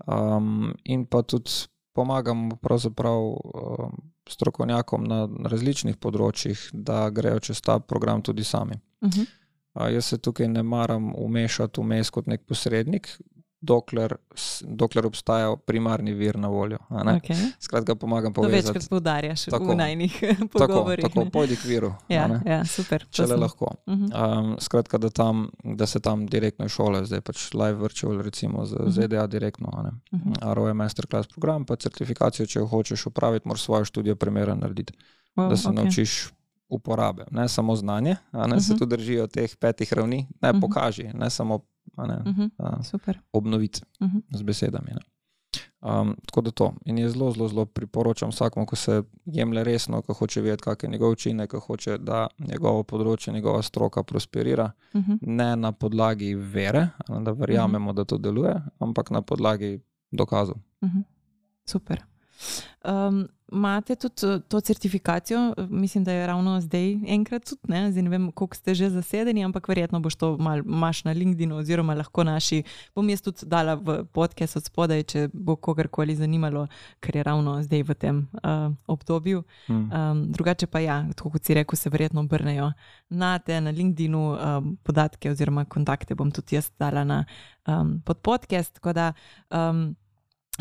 Um, 0.07 0.75
in 0.85 1.07
pa 1.07 1.23
tudi 1.23 1.51
pomagamo 1.93 2.57
pravzaprav 2.57 3.23
um, 3.23 3.97
strokovnjakom 4.29 5.05
na 5.05 5.23
različnih 5.49 5.97
področjih, 5.97 6.69
da 6.73 7.07
grejo 7.11 7.41
čez 7.41 7.63
ta 7.65 7.79
program 7.79 8.23
tudi 8.23 8.45
sami. 8.45 8.75
Uh 9.01 9.09
-huh. 9.09 9.27
uh, 9.75 9.93
jaz 9.95 10.05
se 10.05 10.19
tukaj 10.19 10.49
ne 10.49 10.63
maram 10.63 11.15
umešati 11.17 11.81
vmes 11.81 12.11
kot 12.11 12.27
nek 12.27 12.45
posrednik, 12.47 13.09
dokler, 13.67 14.17
dokler 14.63 15.07
obstaja 15.07 15.51
primarni 15.67 16.15
vir 16.15 16.39
na 16.39 16.49
voljo. 16.49 16.79
Okay. 16.91 17.37
Skratka, 17.61 17.95
pomagam 17.95 18.33
povedati. 18.33 18.63
To 18.63 18.73
večkrat 18.73 18.91
poudarjaš 18.91 19.45
tako, 19.45 19.73
v 19.73 19.77
najnih 19.77 20.19
pogovorih. 20.53 21.03
Tako, 21.07 21.21
tako 21.21 21.31
pojdi 21.31 21.57
k 21.57 21.65
viru. 21.65 21.93
Ja, 22.09 22.27
ja, 22.47 22.61
super. 22.65 23.05
Če 23.11 23.27
le 23.27 23.37
lahko. 23.37 23.71
Uh 23.87 23.95
-huh. 23.95 24.39
um, 24.39 24.57
skratka, 24.61 24.99
da, 24.99 25.11
tam, 25.11 25.49
da 25.65 25.87
se 25.87 26.01
tam 26.01 26.27
direktno 26.27 26.69
šole, 26.69 27.05
zdaj 27.05 27.21
pač 27.21 27.55
live 27.55 27.79
virtual, 27.83 28.23
recimo 28.23 28.67
z 28.67 28.73
uh 28.73 28.81
-huh. 28.81 28.91
ZDA 28.91 29.27
direktno. 29.27 29.69
Uh 30.13 30.21
-huh. 30.21 30.55
ROE 30.55 30.75
masterclass 30.75 31.29
program, 31.29 31.65
pa 31.65 31.77
certifikacijo, 31.77 32.47
če 32.47 32.59
jo 32.59 32.67
hočeš 32.67 33.07
upraviti, 33.07 33.49
moraš 33.49 33.63
svojo 33.63 33.85
študijo 33.85 34.17
primera 34.17 34.55
narediti. 34.55 34.93
Wow, 35.37 35.49
da 35.49 35.57
se 35.57 35.69
okay. 35.69 35.75
naučiš 35.75 36.29
uporabe, 36.69 37.25
ne 37.31 37.49
samo 37.49 37.77
znanje, 37.77 38.17
ne 38.33 38.41
uh 38.41 38.47
-huh. 38.47 38.61
se 38.61 38.73
mhm. 38.73 38.79
tu 38.79 38.87
držijo 38.87 39.27
teh 39.27 39.57
petih 39.57 39.93
ravni, 39.93 40.27
ne 40.43 40.51
uh 40.51 40.57
mhm. 40.57 40.59
-huh. 40.59 40.61
pokaži, 40.61 41.11
ne 41.15 41.31
samo 41.31 41.61
ne, 41.97 42.17
uh 42.17 42.37
-huh. 42.37 43.09
uh, 43.09 43.17
obnoviti 43.33 43.81
uh 44.01 44.09
-huh. 44.09 44.23
z 44.31 44.43
besedami. 44.43 44.91
Ne. 44.91 45.01
Um, 45.81 46.17
tako 46.27 46.41
da 46.41 46.51
to. 46.51 46.75
In 46.85 46.99
je 46.99 47.11
zelo, 47.11 47.31
zelo, 47.33 47.49
zelo 47.49 47.65
priporočam 47.65 48.31
vsakmu, 48.31 48.67
ko 48.67 48.77
se 48.77 49.03
jemlje 49.25 49.65
resno, 49.65 50.03
ko 50.03 50.13
hoče 50.13 50.41
vedeti, 50.41 50.63
kak 50.63 50.83
je 50.83 50.89
njegov 50.89 51.11
učinek, 51.11 51.51
ko 51.51 51.61
hoče, 51.61 51.99
da 51.99 52.27
njegovo 52.39 52.83
področje, 52.83 53.33
njegova 53.33 53.63
stroka 53.63 54.03
prosperira, 54.03 54.73
Uh 54.93 55.03
-huh. 55.03 55.19
ne 55.21 55.57
na 55.57 55.73
podlagi 55.73 56.35
vere, 56.35 56.89
da 57.21 57.31
verjamemo, 57.31 57.93
da 57.93 58.05
to 58.05 58.19
deluje, 58.19 58.63
ampak 58.79 59.11
na 59.11 59.23
podlagi 59.23 59.81
dokazov. 60.11 60.57
Mhm. 60.85 60.99
Super. 61.65 62.05
Um, 62.85 63.29
Imate 63.53 63.95
tudi 63.97 64.27
eh, 64.27 64.41
to 64.49 64.61
certifikacijo, 64.61 65.55
mislim, 65.69 66.05
da 66.05 66.13
je 66.13 66.27
ravno 66.27 66.61
zdaj 66.61 66.93
enkrat 67.07 67.45
tudi, 67.45 67.61
ne, 67.69 67.91
zdaj 67.93 68.03
ne 68.03 68.11
vem, 68.11 68.33
koliko 68.33 68.57
ste 68.57 68.75
že 68.75 68.91
zasedeni, 68.91 69.45
ampak 69.45 69.69
verjetno 69.69 70.01
boš 70.01 70.15
to 70.15 70.37
mal, 70.37 70.59
imaš 70.59 71.05
na 71.05 71.13
LinkedIn-u 71.13 71.57
oziroma 71.57 71.95
lahko 71.95 72.25
naši, 72.25 72.63
bom 72.95 73.09
jaz 73.09 73.23
tudi 73.23 73.47
dala 73.47 73.75
v 73.75 74.05
podcast 74.13 74.57
od 74.57 74.65
spodaj, 74.67 75.03
če 75.03 75.29
bo 75.33 75.57
kogarkoli 75.57 76.17
zanimalo, 76.17 76.67
ker 77.01 77.17
je 77.17 77.23
ravno 77.23 77.63
zdaj 77.63 77.83
v 77.83 77.95
tem 77.95 78.17
uh, 78.43 78.73
obdobju. 78.87 79.45
Hmm. 79.67 79.91
Um, 79.93 80.25
drugače 80.33 80.67
pa 80.67 80.81
ja, 80.81 80.97
tako 81.15 81.31
kot 81.31 81.45
si 81.45 81.55
rekel, 81.55 81.77
se 81.77 81.91
verjetno 81.91 82.21
obrnejo 82.27 82.73
na 83.09 83.39
te, 83.39 83.61
na 83.61 83.71
LinkedIn-u 83.71 84.25
um, 84.35 84.73
podatke 84.83 85.31
oziroma 85.31 85.65
kontakte 85.65 86.15
bom 86.15 86.31
tudi 86.35 86.59
jaz 86.59 86.73
dala 86.79 87.05
na 87.05 87.25
um, 87.67 88.01
pod 88.05 88.19
podcast. 88.19 88.75
Tako 88.75 88.93
da 88.93 89.13
um, 89.51 89.95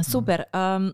super. 0.03 0.43
Um, 0.53 0.93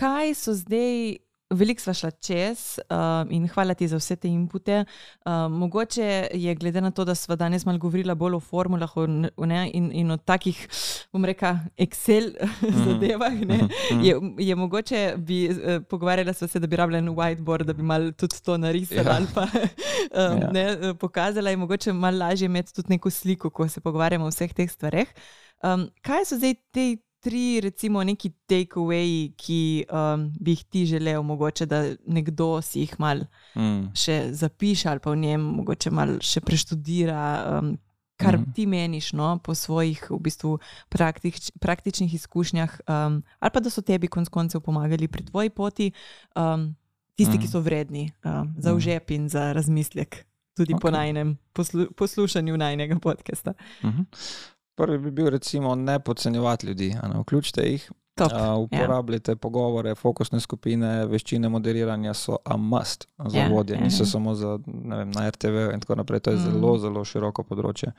kaj 0.00 0.34
so 0.34 0.54
zdaj, 0.56 1.18
veliko 1.50 1.82
sva 1.82 1.92
šla 1.98 2.10
čez 2.22 2.60
um, 2.86 3.30
in 3.34 3.48
hvala 3.50 3.74
ti 3.74 3.88
za 3.90 3.98
vse 3.98 4.14
te 4.22 4.28
inpute. 4.30 4.84
Um, 5.26 5.56
mogoče 5.58 6.28
je 6.32 6.54
glede 6.54 6.80
na 6.80 6.92
to, 6.94 7.04
da 7.04 7.14
sva 7.18 7.34
danes 7.36 7.64
malo 7.66 7.78
govorila 7.82 8.14
bolj 8.14 8.36
o 8.38 8.40
formulah 8.40 8.92
o, 8.96 9.06
ne, 9.46 9.64
in, 9.74 9.88
in 9.92 10.10
o 10.14 10.16
takih, 10.16 10.60
bom 11.12 11.26
rekla, 11.26 11.56
Excel 11.76 12.30
zadevah, 12.84 13.34
ne, 13.50 13.58
je, 14.02 14.14
je 14.38 14.54
mogoče 14.54 15.02
bi 15.18 15.40
uh, 15.50 15.82
pogovarjala 15.90 16.36
sva 16.38 16.48
se, 16.48 16.62
da 16.62 16.70
bi 16.70 16.78
rabila 16.78 17.02
en 17.02 17.10
whiteboard, 17.18 17.66
da 17.66 17.74
bi 17.74 17.82
mal 17.82 18.12
tudi 18.12 18.38
to 18.46 18.56
narisala 18.56 19.10
Ja. 19.10 19.16
ali 19.18 19.26
pa 19.34 19.48
um, 19.50 20.40
Ja. 20.40 20.50
ne, 20.54 20.94
pokazala, 21.02 21.50
je 21.50 21.56
mogoče 21.56 21.92
malo 21.92 22.18
lažje 22.18 22.46
imeti 22.46 22.74
tudi 22.74 22.94
neko 22.94 23.10
sliko, 23.10 23.50
ko 23.50 23.68
se 23.68 23.80
pogovarjamo 23.80 24.24
o 24.24 24.30
vseh 24.30 24.54
teh 24.54 24.70
stvareh. 24.70 25.08
Um, 25.66 25.88
kaj 26.06 26.24
so 26.30 26.38
zdaj 26.38 26.54
te 26.72 26.92
tri, 27.20 27.60
recimo, 27.60 28.00
neki 28.00 28.30
takeawayi, 28.46 29.32
ki 29.36 29.60
um, 29.86 30.32
bi 30.34 30.50
jih 30.50 30.64
ti 30.64 30.86
želel, 30.86 31.22
mogoče 31.22 31.66
da 31.66 31.82
nekdo 32.06 32.62
si 32.62 32.80
jih 32.80 32.96
mal 32.98 33.24
Hmm. 33.52 33.90
še 33.92 34.30
zapiše 34.32 34.88
ali 34.88 35.00
pa 35.00 35.10
v 35.10 35.16
njem 35.18 35.40
mogoče 35.40 35.90
mal 35.90 36.18
še 36.20 36.40
preštudira, 36.40 37.20
um, 37.52 37.78
kar 38.16 38.36
Mhm. 38.36 38.52
ti 38.52 38.66
meniš 38.66 39.12
no, 39.12 39.38
po 39.38 39.54
svojih 39.54 40.10
v 40.10 40.18
bistvu 40.18 40.58
praktič, 40.88 41.50
praktičnih 41.58 42.14
izkušnjah, 42.14 42.80
um, 42.82 43.22
ali 43.38 43.50
pa 43.50 43.60
da 43.60 43.70
so 43.70 43.80
tebi 43.82 44.08
konec 44.08 44.28
koncev 44.28 44.60
pomagali 44.60 45.08
pri 45.08 45.24
tvoji 45.24 45.50
poti, 45.50 45.92
um, 46.34 46.76
tisti, 47.16 47.34
ki 47.34 47.44
Mhm. 47.44 47.48
so 47.48 47.60
vredni 47.60 48.12
um, 48.22 48.54
za 48.56 48.70
Mhm. 48.70 48.76
užep 48.76 49.10
in 49.10 49.28
za 49.28 49.52
razmislek. 49.52 50.24
Tudi 50.56 50.74
okay. 50.74 50.80
po 50.80 50.90
najnem 50.90 51.38
poslu, 51.52 51.86
poslušanju 51.90 52.56
najnega 52.56 52.98
podcasta. 52.98 53.52
Mhm. 53.82 54.02
Prvi 54.74 54.98
bi 54.98 55.10
bil, 55.12 55.28
recimo, 55.28 55.74
ne 55.74 56.00
podcenjevati 56.00 56.66
ljudi. 56.66 56.88
Ne, 57.04 57.20
vključite 57.20 57.62
jih, 57.62 57.90
Top. 58.14 58.32
a, 58.32 58.54
uporabljajte 58.56 59.36
pogovore, 59.36 59.94
fokusne 59.94 60.40
skupine, 60.40 61.06
veščine 61.06 61.48
moderiranja 61.48 62.14
so 62.14 62.36
a 62.44 62.56
must 62.56 63.08
za 63.20 63.38
Ja, 63.38 63.48
vodje, 63.48 63.76
ja, 63.76 63.80
niso 63.80 64.02
ja. 64.02 64.06
samo 64.06 64.34
za, 64.34 64.58
vem, 64.66 65.10
na 65.10 65.30
RTV 65.30 65.74
in 65.74 65.80
tako 65.80 65.94
naprej. 65.94 66.20
To 66.20 66.30
je 66.30 66.36
Mm. 66.36 66.40
zelo, 66.42 66.78
zelo 66.78 67.04
široko 67.04 67.42
področje. 67.42 67.92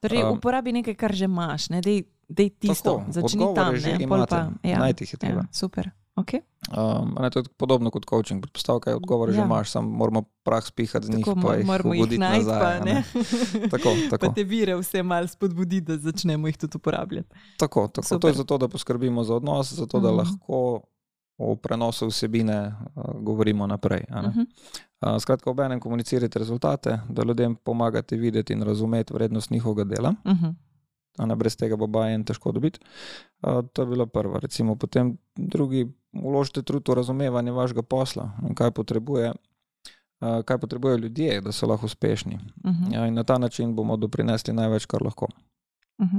Torej, 0.00 0.22
um, 0.22 0.38
uporabi 0.38 0.72
nekaj, 0.72 0.94
kar 0.96 1.12
že 1.12 1.24
imaš, 1.24 1.68
ne 1.68 1.80
dej, 1.80 2.02
dej 2.28 2.50
tisto, 2.52 2.98
Tako, 2.98 3.12
začni 3.12 3.44
tam. 3.54 3.76
že 3.76 3.88
Ne, 3.88 3.98
pol 3.98 4.18
imate, 4.18 4.30
pa, 4.30 4.50
ja, 4.62 4.78
najti 4.78 5.04
jih 5.04 5.12
je 5.12 5.18
treba. 5.18 5.40
ja, 5.40 5.48
super. 5.52 5.90
Okay. 6.16 6.40
Um, 6.70 7.14
ne, 7.20 7.30
to 7.30 7.38
je 7.38 7.44
podobno 7.56 7.90
kot 7.90 8.04
coaching. 8.04 8.40
Predpostavka 8.40 8.90
je, 8.90 8.96
odgovore 8.96 9.32
že 9.32 9.38
Ja. 9.38 9.44
imaš, 9.44 9.70
samo 9.70 9.90
moramo 9.90 10.22
prah 10.42 10.64
spihati 10.64 11.06
z 11.06 11.10
njih, 11.10 11.24
Tako 11.24 11.40
pa 11.42 11.54
jih 11.54 11.66
moramo 11.66 11.94
jih 11.94 12.18
najti, 12.18 12.18
nazaj. 12.18 12.60
pa 12.60 12.84
ne. 12.84 12.94
ne. 12.94 13.02
Tako, 13.70 13.88
pa 14.10 14.16
tako. 14.18 14.32
te 14.34 14.44
vire 14.44 14.74
vse 14.74 15.02
malo 15.02 15.26
spodbuditi, 15.26 15.80
da 15.82 15.98
začnemo 15.98 16.46
jih 16.46 16.56
tudi 16.56 16.76
uporabljati. 16.76 17.28
Tako, 17.58 17.88
tako. 17.88 18.00
To 18.00 18.08
Super. 18.10 18.30
je 18.30 18.34
zato, 18.34 18.58
da 18.58 18.68
poskrbimo 18.68 19.24
za 19.24 19.34
odnos, 19.34 19.72
zato 19.72 20.00
da 20.00 20.08
Mhm. 20.08 20.16
lahko 20.16 20.80
o 21.38 21.56
prenosu 21.56 22.06
vsebine 22.06 22.66
uh, 22.94 23.04
govorimo 23.16 23.66
naprej. 23.66 24.04
ne. 24.12 24.20
Mhm. 24.22 24.40
Uh, 25.02 25.20
Skratka, 25.20 25.50
ob 25.50 25.60
enem 25.60 25.80
komunicirate 25.80 26.38
rezultate, 26.38 26.98
da 27.08 27.22
ljudem 27.22 27.54
pomagate 27.56 28.16
videti 28.16 28.52
in 28.52 28.62
razumeti 28.62 29.12
vrednost 29.12 29.50
njihovega 29.50 29.84
dela. 29.86 30.14
Mhm. 30.26 30.46
a 31.18 31.26
Ne, 31.26 31.34
brez 31.34 31.56
tega 31.56 31.76
bo 31.76 31.86
bajen 31.86 32.24
težko 32.24 32.52
dobiti. 32.52 32.80
Uh, 33.42 33.64
to 33.66 33.82
je 33.82 33.86
bilo 33.86 34.06
prvo. 34.06 34.38
Recimo, 34.38 34.76
potem 34.76 35.16
drugi, 35.34 35.86
uložite 36.22 36.62
trud 36.62 36.88
v 36.88 36.94
razumevanje 36.94 37.52
vašega 37.52 37.82
posla 37.82 38.30
in 38.48 38.54
kaj 38.54 38.70
potrebuje. 38.70 39.32
Uh, 40.20 40.40
kaj 40.48 40.58
potrebujejo 40.58 40.98
ljudje, 40.98 41.40
da 41.40 41.52
so 41.52 41.66
lahko 41.66 41.86
uspešni. 41.86 42.38
Mhm. 42.64 42.92
Ja, 42.92 43.06
in 43.06 43.14
na 43.14 43.24
ta 43.24 43.38
način 43.38 43.74
bomo 43.76 43.96
doprinesli 43.96 44.54
največ, 44.54 44.86
kar 44.86 45.02
lahko. 45.02 45.28
Mhm. 46.02 46.16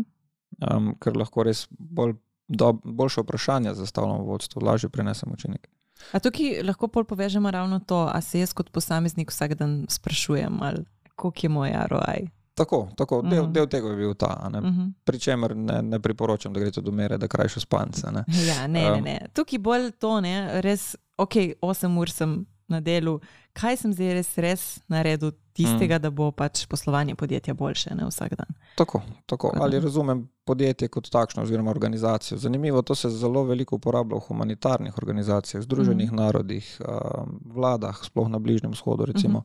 um, 0.72 0.96
ker 1.00 1.18
lahko 1.18 1.44
res 1.44 1.68
bolj, 1.70 2.14
do, 2.48 2.74
boljše 2.84 3.22
vprašanja 3.22 3.74
zastavljamo 3.74 4.24
v 4.24 4.28
vodstvu, 4.28 4.62
lažje 4.66 4.90
prenesemo 4.90 5.34
učinek. 5.34 5.68
A 6.12 6.20
tukaj 6.20 6.62
lahko 6.64 6.88
pol 6.88 7.04
povežemo 7.04 7.52
ravno 7.52 7.80
to, 7.80 8.06
a 8.14 8.22
se 8.22 8.40
jaz 8.40 8.54
kot 8.54 8.72
posameznik 8.72 9.32
vsak 9.32 9.56
dan 9.60 9.86
sprašujem, 9.90 10.62
ali 10.62 10.86
koliko 11.16 11.40
je 11.44 11.50
moj 11.50 11.74
ROI. 11.90 12.28
Tako, 12.58 12.88
tako 12.96 13.22
del, 13.22 13.44
Mhm. 13.44 13.52
del 13.54 13.68
tega 13.68 13.88
je 13.88 13.96
bil 13.96 14.14
ta, 14.16 14.50
ne. 14.50 14.62
Mhm. 14.62 14.86
pri 15.04 15.20
čemer 15.20 15.54
ne, 15.56 15.82
ne 15.84 16.00
priporočam, 16.00 16.50
da 16.50 16.60
greste 16.60 16.82
do 16.82 16.92
mere, 16.92 17.18
da 17.18 17.28
krajše 17.28 17.60
spance. 17.60 18.10
Ne. 18.10 18.24
Ja, 18.48 18.68
ne, 18.68 18.82
ne, 18.82 18.92
Um, 18.92 19.04
ne. 19.04 19.18
Tukaj 19.32 19.60
bolj 19.60 19.92
to, 19.94 20.22
ne, 20.22 20.34
res, 20.62 20.96
ok, 21.18 21.36
8 21.62 21.94
ur 21.96 22.10
sem 22.10 22.34
na 22.68 22.80
delu, 22.82 23.20
kaj 23.54 23.78
sem 23.78 23.94
zdaj 23.94 24.14
res, 24.14 24.38
res 24.38 24.64
naredil 24.88 25.32
tistega, 25.54 25.96
mm. 25.96 26.02
da 26.02 26.10
bo 26.12 26.32
pač 26.32 26.66
poslovanje 26.66 27.16
podjetja 27.16 27.54
boljše 27.54 27.96
ne, 27.96 28.06
vsak 28.06 28.36
dan. 28.36 28.50
Tako, 28.76 29.00
tako. 29.26 29.52
Da. 29.54 29.64
Ali 29.64 29.80
razumem 29.80 30.20
podjetje 30.46 30.88
kot 30.88 31.08
takšno, 31.08 31.44
oziroma 31.44 31.72
organizacijo. 31.72 32.38
Zanimivo, 32.38 32.82
to 32.82 32.96
se 32.96 33.10
zelo 33.12 33.44
veliko 33.44 33.76
uporablja 33.76 34.16
v 34.16 34.20
humanitarnih 34.22 34.98
organizacijah, 34.98 35.64
Združenih 35.64 36.08
Mhm. 36.08 36.16
narodih, 36.18 36.82
um, 36.82 37.40
vladah, 37.48 37.98
sploh 38.04 38.28
na 38.28 38.40
Bližnjem 38.40 38.72
vzhodu, 38.72 39.06
recimo, 39.06 39.44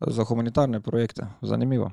za 0.00 0.24
humanitarne 0.24 0.80
projekte. 0.80 1.26
Zanimivo. 1.42 1.90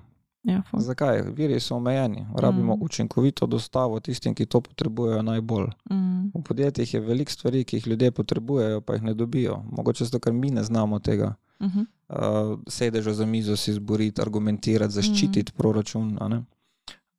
Ja, 0.50 0.62
ful. 0.62 0.80
Zakaj? 0.80 1.22
Viri 1.32 1.60
so 1.60 1.76
omejeni, 1.76 2.26
rabimo 2.36 2.74
Mhm. 2.74 2.84
učinkovito 2.84 3.46
dostavo 3.46 4.00
tistim, 4.00 4.36
ki 4.36 4.46
to 4.46 4.62
potrebujejo 4.62 5.22
najbolj. 5.22 5.68
mm, 5.92 6.32
V 6.32 6.44
podjetjih 6.44 6.94
je 6.94 7.00
veliko 7.02 7.32
stvari, 7.32 7.64
ki 7.64 7.78
jih 7.78 7.88
ljudje 7.88 8.12
potrebujejo, 8.12 8.82
pa 8.82 8.94
jih 8.94 9.04
ne 9.04 9.14
dobijo. 9.14 9.64
Mogoče 9.72 10.06
zato, 10.06 10.20
ker 10.20 10.34
mi 10.34 10.52
ne 10.52 10.64
znamo 10.64 11.00
tega. 11.00 11.36
uh 11.60 11.68
-huh. 11.68 11.86
Uh, 12.10 12.60
sedeža 12.68 13.14
za 13.14 13.26
mizo 13.26 13.56
si 13.56 13.74
zboriti, 13.74 14.22
argumentirati, 14.22 14.94
zaščititi 14.94 15.52
mm. 15.52 15.58
proračun. 15.58 16.18
a 16.22 16.28
ne. 16.28 16.38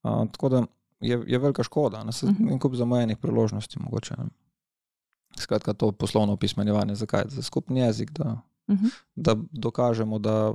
Uh, 0.02 0.28
tako 0.28 0.48
da 0.48 0.64
je, 1.00 1.22
je 1.26 1.38
velika 1.38 1.62
škoda, 1.62 2.04
ne 2.04 2.12
se 2.12 2.26
Mhm. 2.26 2.48
en 2.48 2.58
kup 2.58 2.74
zamujenih 2.74 3.16
priložnosti. 3.16 3.78
Mogoče, 3.80 4.14
ne. 4.18 4.24
Skratka, 5.38 5.72
to 5.72 5.92
poslovno 5.92 6.32
opismenjevanje, 6.32 6.94
zakaj? 6.94 7.22
Za 7.26 7.42
skupni 7.42 7.80
jezik, 7.80 8.10
da, 8.10 8.40
Uh 8.70 8.76
-huh. 8.76 8.90
da 9.16 9.36
dokažemo, 9.50 10.18
da 10.18 10.52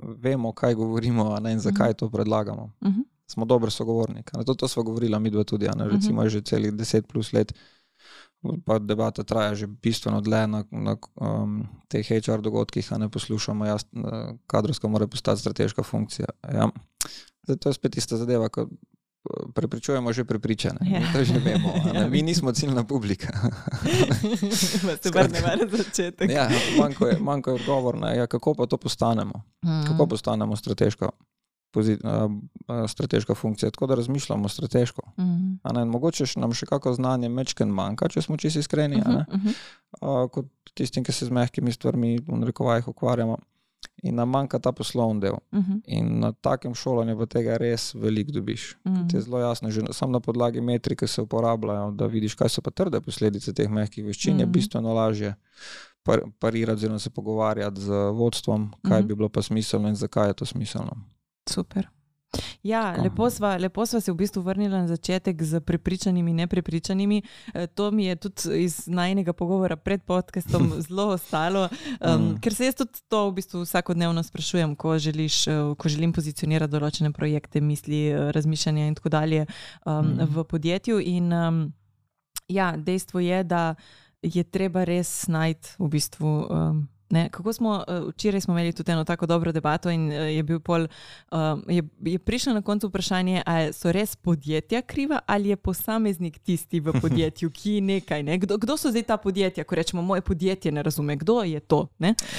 vemo, 0.00 0.52
kaj 0.52 0.74
govorimo 0.74 1.38
ne, 1.40 1.52
in 1.52 1.60
zakaj 1.60 1.94
to 1.94 2.10
predlagamo. 2.10 2.70
Uh 2.80 2.88
-huh. 2.88 3.04
Smo 3.26 3.44
dober 3.44 3.70
sogovornik. 3.70 4.30
To, 4.46 4.54
to 4.54 4.68
smo 4.68 4.82
govorili, 4.82 5.20
mi 5.20 5.30
dva 5.30 5.44
tudi, 5.44 5.68
ne, 5.76 5.88
recimo 5.88 6.22
je 6.22 6.30
že 6.30 6.40
celih 6.40 6.72
deset 6.72 7.08
plus 7.08 7.32
let. 7.32 7.54
Pa 8.64 8.78
debata 8.78 9.24
traja 9.24 9.54
že 9.54 9.66
bistveno 9.66 10.20
dlje 10.20 10.46
na, 10.46 10.64
na 10.70 10.96
um, 11.14 11.66
teh 11.88 12.06
HR 12.06 12.40
dogodkih, 12.40 12.92
a 12.92 12.98
ne 12.98 13.08
poslušamo, 13.08 13.66
jaz, 13.66 13.82
eh, 13.82 14.34
kadrovska 14.46 14.88
mora 14.88 15.06
postati 15.06 15.40
strateška 15.40 15.82
funkcija. 15.82 16.26
Ja. 16.52 16.68
Zdaj, 17.42 17.56
to 17.56 17.68
je 17.68 17.72
spet 17.72 17.96
ista 17.96 18.16
zadeva, 18.16 18.48
ko 18.48 18.68
prepričujemo 19.54 20.12
že 20.12 20.24
prepričane. 20.24 20.78
Ja. 20.82 21.12
To 21.12 21.24
že 21.24 21.38
vemo. 21.38 21.72
Ja, 21.94 22.08
Mi 22.08 22.22
nismo 22.22 22.52
ciljna 22.52 22.84
publika. 22.84 23.28
Se 25.02 25.10
vrnemo 25.10 25.46
na 25.46 25.76
začetek. 25.76 26.30
ja, 26.30 26.48
manjko 26.80 27.06
je, 27.06 27.18
manjko 27.20 27.50
je 27.50 27.54
odgovor 27.54 27.98
na, 27.98 28.10
ja, 28.10 28.26
kako 28.26 28.54
pa 28.54 28.66
to 28.66 28.76
postanemo. 28.76 29.42
Mm. 29.64 29.86
Kako 29.88 30.06
postanemo 30.06 30.56
strateška, 30.56 31.08
pozi, 31.70 31.92
uh, 31.92 32.30
uh, 32.30 32.90
strateška 32.90 33.34
funkcija. 33.34 33.70
Tako 33.70 33.86
da 33.86 33.94
razmišljamo 33.94 34.48
strateško. 34.48 35.02
Mm. 35.18 35.58
A 35.62 35.72
Ne, 35.72 35.84
mogoče 35.84 36.24
nam 36.36 36.52
še 36.52 36.66
kako 36.66 36.92
znanje 36.94 37.28
mečken 37.28 37.68
manjka, 37.68 38.08
če 38.08 38.22
smo 38.22 38.36
čisto 38.36 38.60
iskreni, 38.60 39.02
a 39.04 39.08
ne, 39.08 39.24
Uh 39.28 39.40
-huh. 39.40 39.54
uh, 40.24 40.30
kot 40.30 40.46
tistim, 40.74 41.04
ki 41.04 41.12
se 41.12 41.26
z 41.26 41.30
mehkimi 41.30 41.72
stvarmi 41.72 42.18
v 42.18 42.38
narekovajih 42.38 42.88
ukvarjamo. 42.88 43.38
In 44.02 44.14
nam 44.14 44.30
manjka 44.30 44.58
ta 44.58 44.72
poslovni 44.72 45.20
del. 45.20 45.34
Uh 45.52 45.58
-huh. 45.58 45.80
In 45.86 46.18
na 46.18 46.32
takem 46.32 46.74
šolanju 46.74 47.16
v 47.16 47.26
tega 47.26 47.56
res 47.56 47.94
veliko 47.94 48.32
dobiš. 48.32 48.76
Mm. 48.84 49.08
Ti 49.08 49.16
je 49.16 49.20
zelo 49.20 49.38
jasno, 49.40 49.70
že 49.70 49.80
samo 49.90 50.12
na 50.12 50.20
podlagi 50.20 50.60
metrike 50.60 51.06
se 51.06 51.22
uporabljajo, 51.22 51.90
da 51.90 52.06
vidiš, 52.06 52.34
kaj 52.34 52.48
so 52.48 52.60
pa 52.62 52.70
trde 52.70 53.00
posledice 53.00 53.52
teh 53.52 53.68
mehkih 53.68 54.04
veščin. 54.04 54.38
Je 54.40 54.46
Mhm. 54.46 54.52
bistveno 54.52 54.94
lažje 54.94 55.34
par, 56.02 56.20
parirati, 56.38 56.74
oziroma 56.74 56.98
se 56.98 57.10
pogovarjati 57.10 57.80
z 57.80 57.88
vodstvom, 58.10 58.70
kaj 58.82 58.98
Mhm. 58.98 59.08
bi 59.08 59.14
bilo 59.14 59.28
pa 59.28 59.42
smiselno 59.42 59.88
in 59.88 59.94
zakaj 59.96 60.28
je 60.28 60.34
to 60.34 60.44
smiselno. 60.46 60.92
Super. 61.46 61.88
Ja, 62.62 62.96
lepo 63.02 63.30
sva, 63.30 63.56
lepo 63.56 63.86
sva 63.86 64.00
se 64.00 64.12
v 64.12 64.16
bistvu 64.16 64.42
vrnila 64.42 64.82
na 64.82 64.88
začetek 64.88 65.42
z 65.42 65.60
prepričanimi 65.60 66.30
in 66.30 66.36
neprepričanimi. 66.36 67.22
E, 67.54 67.66
to 67.66 67.90
mi 67.90 68.04
je 68.04 68.16
tudi 68.16 68.62
iz 68.64 68.86
najnega 68.86 69.32
pogovora 69.32 69.76
pred 69.76 70.02
podcastom 70.02 70.72
zelo 70.86 71.08
ostalo, 71.14 71.68
um, 72.00 72.12
mm. 72.12 72.40
ker 72.40 72.54
se 72.54 72.64
jaz 72.64 72.74
tudi 72.74 73.02
to 73.08 73.28
v 73.30 73.34
bistvu 73.40 73.62
vsakodnevno 73.62 74.22
sprašujem, 74.22 74.74
ko, 74.76 74.98
želiš, 74.98 75.46
e, 75.46 75.56
ko 75.78 75.88
želim 75.88 76.12
pozicionirati 76.12 76.72
določene 76.72 77.12
projekte, 77.12 77.60
misli, 77.60 78.06
e, 78.10 78.28
razmišljanja 78.32 78.86
in 78.86 78.94
tako 78.94 79.08
dalje 79.08 79.46
um, 79.46 79.92
mm. 79.92 80.28
v 80.34 80.44
podjetju. 80.44 81.00
In 81.00 81.32
um, 81.32 81.64
ja, 82.48 82.72
dejstvo 82.76 83.20
je, 83.20 83.42
da 83.44 83.74
je 84.22 84.44
treba 84.44 84.84
res 84.84 85.26
najti 85.28 85.76
v 85.78 85.88
bistvu. 85.88 86.36
Um, 86.50 86.86
Ne, 87.10 87.28
kako 87.28 87.52
smo 87.52 87.84
eh, 87.88 88.00
včeraj 88.08 88.40
smo 88.40 88.54
imeli 88.54 88.72
tudi 88.72 88.92
eno 88.92 89.04
tako 89.04 89.26
dobro 89.26 89.52
debato, 89.52 89.90
in 89.90 90.12
eh, 90.12 90.16
je, 90.16 90.60
pol, 90.60 90.82
uh, 90.82 91.38
je, 91.68 91.82
je 92.00 92.18
prišlo 92.18 92.52
na 92.52 92.62
koncu 92.62 92.88
vprašanje, 92.88 93.42
ali 93.46 93.72
so 93.72 93.92
res 93.92 94.16
podjetja 94.16 94.82
kriva 94.82 95.20
ali 95.26 95.48
je 95.48 95.56
posameznik 95.56 96.38
tisti 96.38 96.80
v 96.80 96.92
podjetju, 97.02 97.50
ki 97.50 97.80
nekaj. 97.80 98.22
Ne? 98.22 98.38
Kdo, 98.38 98.58
kdo 98.58 98.76
so 98.76 98.90
zdaj 98.90 99.02
ta 99.02 99.16
podjetja, 99.16 99.64
ko 99.64 99.74
rečemo, 99.74 100.02
moje 100.02 100.20
podjetje 100.20 100.72
ne 100.72 100.82
razume, 100.82 101.16
kdo 101.16 101.42
je 101.42 101.60
to. 101.60 101.86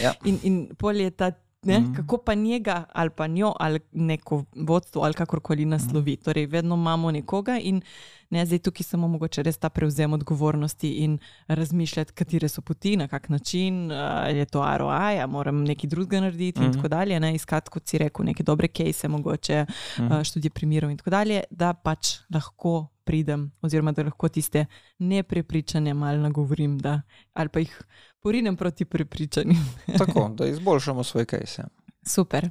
Ja. 0.01 0.13
In, 0.25 0.39
in 0.43 0.67
pol 0.77 0.95
je 0.95 1.11
ta 1.11 1.31
Ne? 1.61 1.79
Mm. 1.79 1.93
Kako 1.95 2.17
pa 2.17 2.33
njega 2.33 2.83
ali 2.93 3.09
pa 3.09 3.27
njo 3.27 3.53
ali 3.59 3.79
neko 3.91 4.43
vodstvo 4.55 5.01
ali 5.01 5.13
kakorkoli 5.13 5.65
naslovi. 5.65 6.13
Mm. 6.13 6.23
Torej, 6.23 6.45
vedno 6.45 6.75
imamo 6.75 7.11
nekoga 7.11 7.59
in 7.61 7.81
ne, 8.29 8.45
zdaj 8.45 8.59
tukaj 8.59 8.83
samo 8.83 9.07
mogoče 9.07 9.43
res 9.43 9.57
ta 9.57 9.69
prevzem 9.69 10.13
odgovornosti 10.13 10.89
in 11.03 11.17
razmišljati, 11.47 12.13
katere 12.13 12.49
so 12.49 12.61
poti, 12.61 12.95
na 12.97 13.07
kak 13.07 13.29
način, 13.29 13.91
ali 13.91 14.37
je 14.37 14.45
to 14.45 14.65
ROI, 14.77 15.19
ali 15.19 15.31
moram 15.31 15.63
nekaj 15.63 15.89
drugega 15.89 16.21
narediti 16.21 16.59
mm. 16.61 16.63
in 16.63 16.73
tako 16.73 16.87
dalje. 16.87 17.19
Ne? 17.19 17.35
Iskati, 17.35 17.69
kot 17.69 17.87
si 17.87 17.97
rekel, 17.97 18.25
neke 18.25 18.43
dobre 18.43 18.67
case, 18.67 19.07
mogoče 19.07 19.65
mm. 19.65 20.23
študije 20.23 20.51
primerov 20.51 20.91
in 20.91 20.97
tako 20.97 21.09
dalje, 21.09 21.43
da 21.49 21.73
pač 21.73 22.19
lahko 22.33 22.87
pridem, 23.03 23.51
oziroma 23.61 23.91
da 23.91 24.03
lahko 24.05 24.29
tiste 24.29 24.65
neprepričane 24.99 25.93
malo 25.93 26.21
nagovorim, 26.21 26.77
da, 26.79 27.01
ali 27.33 27.49
pa 27.49 27.59
jih 27.59 27.81
porinem 28.21 28.55
proti 28.55 28.85
prepričanju. 28.85 29.55
Tako, 29.99 30.29
da 30.37 30.45
izboljšamo 30.45 31.03
svoje 31.03 31.25
kajse. 31.25 31.63
Super. 32.07 32.49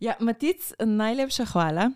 Ja, 0.00 0.14
Matic, 0.20 0.72
najlepša 0.80 1.44
hvala. 1.44 1.90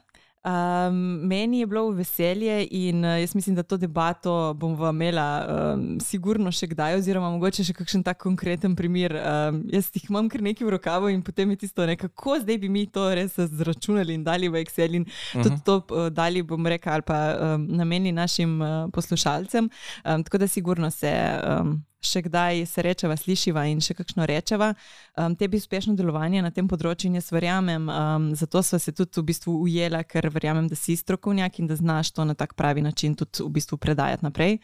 Um, 0.45 0.95
meni 1.23 1.61
je 1.61 1.67
bilo 1.67 1.91
veselje 1.91 2.67
in 2.71 3.05
uh, 3.05 3.21
jaz 3.21 3.35
mislim, 3.35 3.57
da 3.57 3.63
to 3.63 3.77
debato 3.77 4.55
bomo 4.55 4.89
imela 4.91 5.27
um, 5.75 6.01
sigurno 6.01 6.51
še 6.53 6.67
kdaj, 6.67 6.97
oziroma 6.99 7.29
mogoče 7.31 7.63
še 7.63 7.77
kakšen 7.79 8.03
tak 8.03 8.19
konkreten 8.25 8.75
primer. 8.75 9.15
Um, 9.21 9.61
jaz 9.71 9.93
jih 9.95 10.09
imam 10.11 10.27
kar 10.27 10.43
nekaj 10.43 10.67
v 10.67 10.73
rokavu 10.75 11.13
in 11.15 11.23
potem 11.23 11.55
je 11.55 11.61
tisto, 11.63 11.87
ne, 11.87 11.95
kako 11.95 12.41
zdaj 12.43 12.59
bi 12.59 12.73
mi 12.75 12.89
to 12.91 13.07
res 13.15 13.39
zračunali 13.39 14.19
in 14.19 14.27
dali 14.27 14.51
v 14.51 14.65
Excel 14.65 14.99
in 14.99 15.07
uh 15.07 15.13
-huh. 15.13 15.43
tudi 15.47 15.63
to 15.63 15.79
uh, 15.79 16.11
dali, 16.11 16.43
bom 16.43 16.67
rekel, 16.67 16.93
ali 16.93 17.07
pa 17.07 17.21
um, 17.39 17.67
namenili 17.79 18.13
našim 18.13 18.61
uh, 18.61 18.91
poslušalcem. 18.93 19.71
Um, 20.05 20.25
tako 20.25 20.39
da 20.39 20.49
sigurno 20.49 20.91
se. 20.91 21.15
Um, 21.47 21.85
še 22.03 22.25
kdaj 22.27 22.65
srečava, 22.69 23.17
slišiva 23.17 23.65
in 23.71 23.81
še 23.85 23.97
kakšno 23.99 24.27
rečeva. 24.29 24.73
Um, 25.17 25.37
tebi 25.39 25.61
uspešno 25.63 25.95
delovanje 25.99 26.43
na 26.43 26.51
tem 26.55 26.69
področju 26.71 27.11
in 27.11 27.19
jaz 27.21 27.31
verjamem, 27.35 27.89
um, 27.89 28.31
zato 28.39 28.63
smo 28.67 28.81
se 28.83 28.95
tudi 28.97 29.21
v 29.21 29.27
bistvu 29.31 29.57
ujela, 29.65 30.03
ker 30.05 30.29
verjamem, 30.35 30.69
da 30.71 30.79
si 30.79 30.97
strokovnjak 30.99 31.61
in 31.63 31.71
da 31.71 31.79
znaš 31.79 32.13
to 32.17 32.27
na 32.29 32.35
tak 32.39 32.57
pravi 32.59 32.83
način 32.83 33.15
tudi 33.19 33.45
v 33.45 33.53
bistvu 33.59 33.79
predajati 33.79 34.27
naprej. 34.27 34.59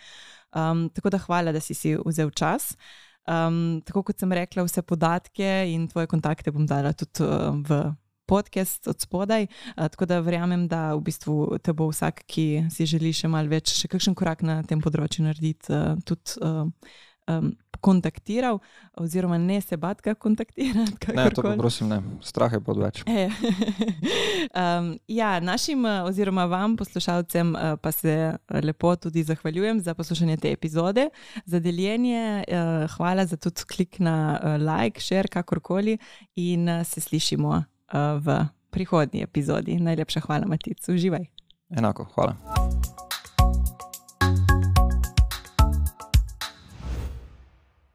Um, 0.57 0.89
tako 0.95 1.11
da 1.15 1.23
hvala, 1.23 1.53
da 1.53 1.61
si 1.61 1.75
si 1.75 1.95
vzel 1.97 2.31
čas. 2.31 2.75
Um, 3.29 3.81
tako 3.85 4.03
kot 4.09 4.21
sem 4.21 4.33
rekla, 4.33 4.65
vse 4.65 4.83
podatke 4.83 5.49
in 5.69 5.89
tvoje 5.89 6.09
kontakte 6.09 6.53
bom 6.55 6.65
dala 6.67 6.95
tudi 6.97 7.27
uh, 7.27 7.53
v 7.61 7.83
podcast 8.29 8.89
od 8.89 9.01
spodaj. 9.01 9.47
Uh, 9.77 9.89
tako 9.89 10.09
da 10.09 10.21
verjamem, 10.25 10.65
da 10.69 10.95
v 10.95 11.05
bistvu 11.09 11.59
te 11.63 11.73
bo 11.77 11.91
vsak, 11.93 12.25
ki 12.29 12.69
si 12.73 12.89
želi 12.89 13.13
še 13.13 13.29
malo 13.29 13.53
več, 13.53 13.75
še 13.77 13.89
kakšen 13.93 14.17
korak 14.17 14.45
na 14.45 14.63
tem 14.65 14.81
področju 14.85 15.29
narediti, 15.29 15.73
uh, 15.73 16.01
tudi. 16.09 16.41
Um, 17.29 17.57
kontaktiral, 17.81 18.59
oziroma 18.97 19.39
ne 19.39 19.61
se 19.61 19.77
bat, 19.77 20.01
kako 20.01 20.21
kontaktirati. 20.21 21.13
Ne, 21.17 21.31
to 21.31 21.43
pa 21.43 21.55
prosim, 21.59 21.89
ne, 21.89 22.03
strah 22.23 22.53
je 22.53 22.61
podveč. 22.61 23.03
um, 23.07 24.99
ja, 25.09 25.41
našim, 25.41 25.85
oziroma 25.85 26.45
vam, 26.45 26.77
poslušalcem, 26.77 27.55
pa 27.83 27.93
se 27.93 28.37
lepo 28.63 28.97
tudi 28.97 29.23
zahvaljujem 29.23 29.81
za 29.81 29.95
poslušanje 29.95 30.37
te 30.37 30.53
epizode, 30.53 31.09
za 31.45 31.61
deljenje. 31.61 32.45
Uh, 32.49 32.91
hvala 32.97 33.27
za 33.27 33.37
tudi 33.37 33.63
klik 33.69 33.99
na 33.99 34.41
uh, 34.43 34.49
like, 34.63 35.01
share, 35.01 35.29
kakorkoli, 35.29 35.99
in 36.35 36.69
uh, 36.69 36.87
se 36.87 37.01
slišimo 37.01 37.49
uh, 37.49 37.65
v 38.23 38.45
prihodnji 38.71 39.23
epizodi. 39.23 39.81
Najlepša 39.81 40.21
hvala, 40.21 40.47
Matic, 40.47 40.89
uživaj. 40.89 41.27
Enako, 41.71 42.05
hvala. 42.15 42.37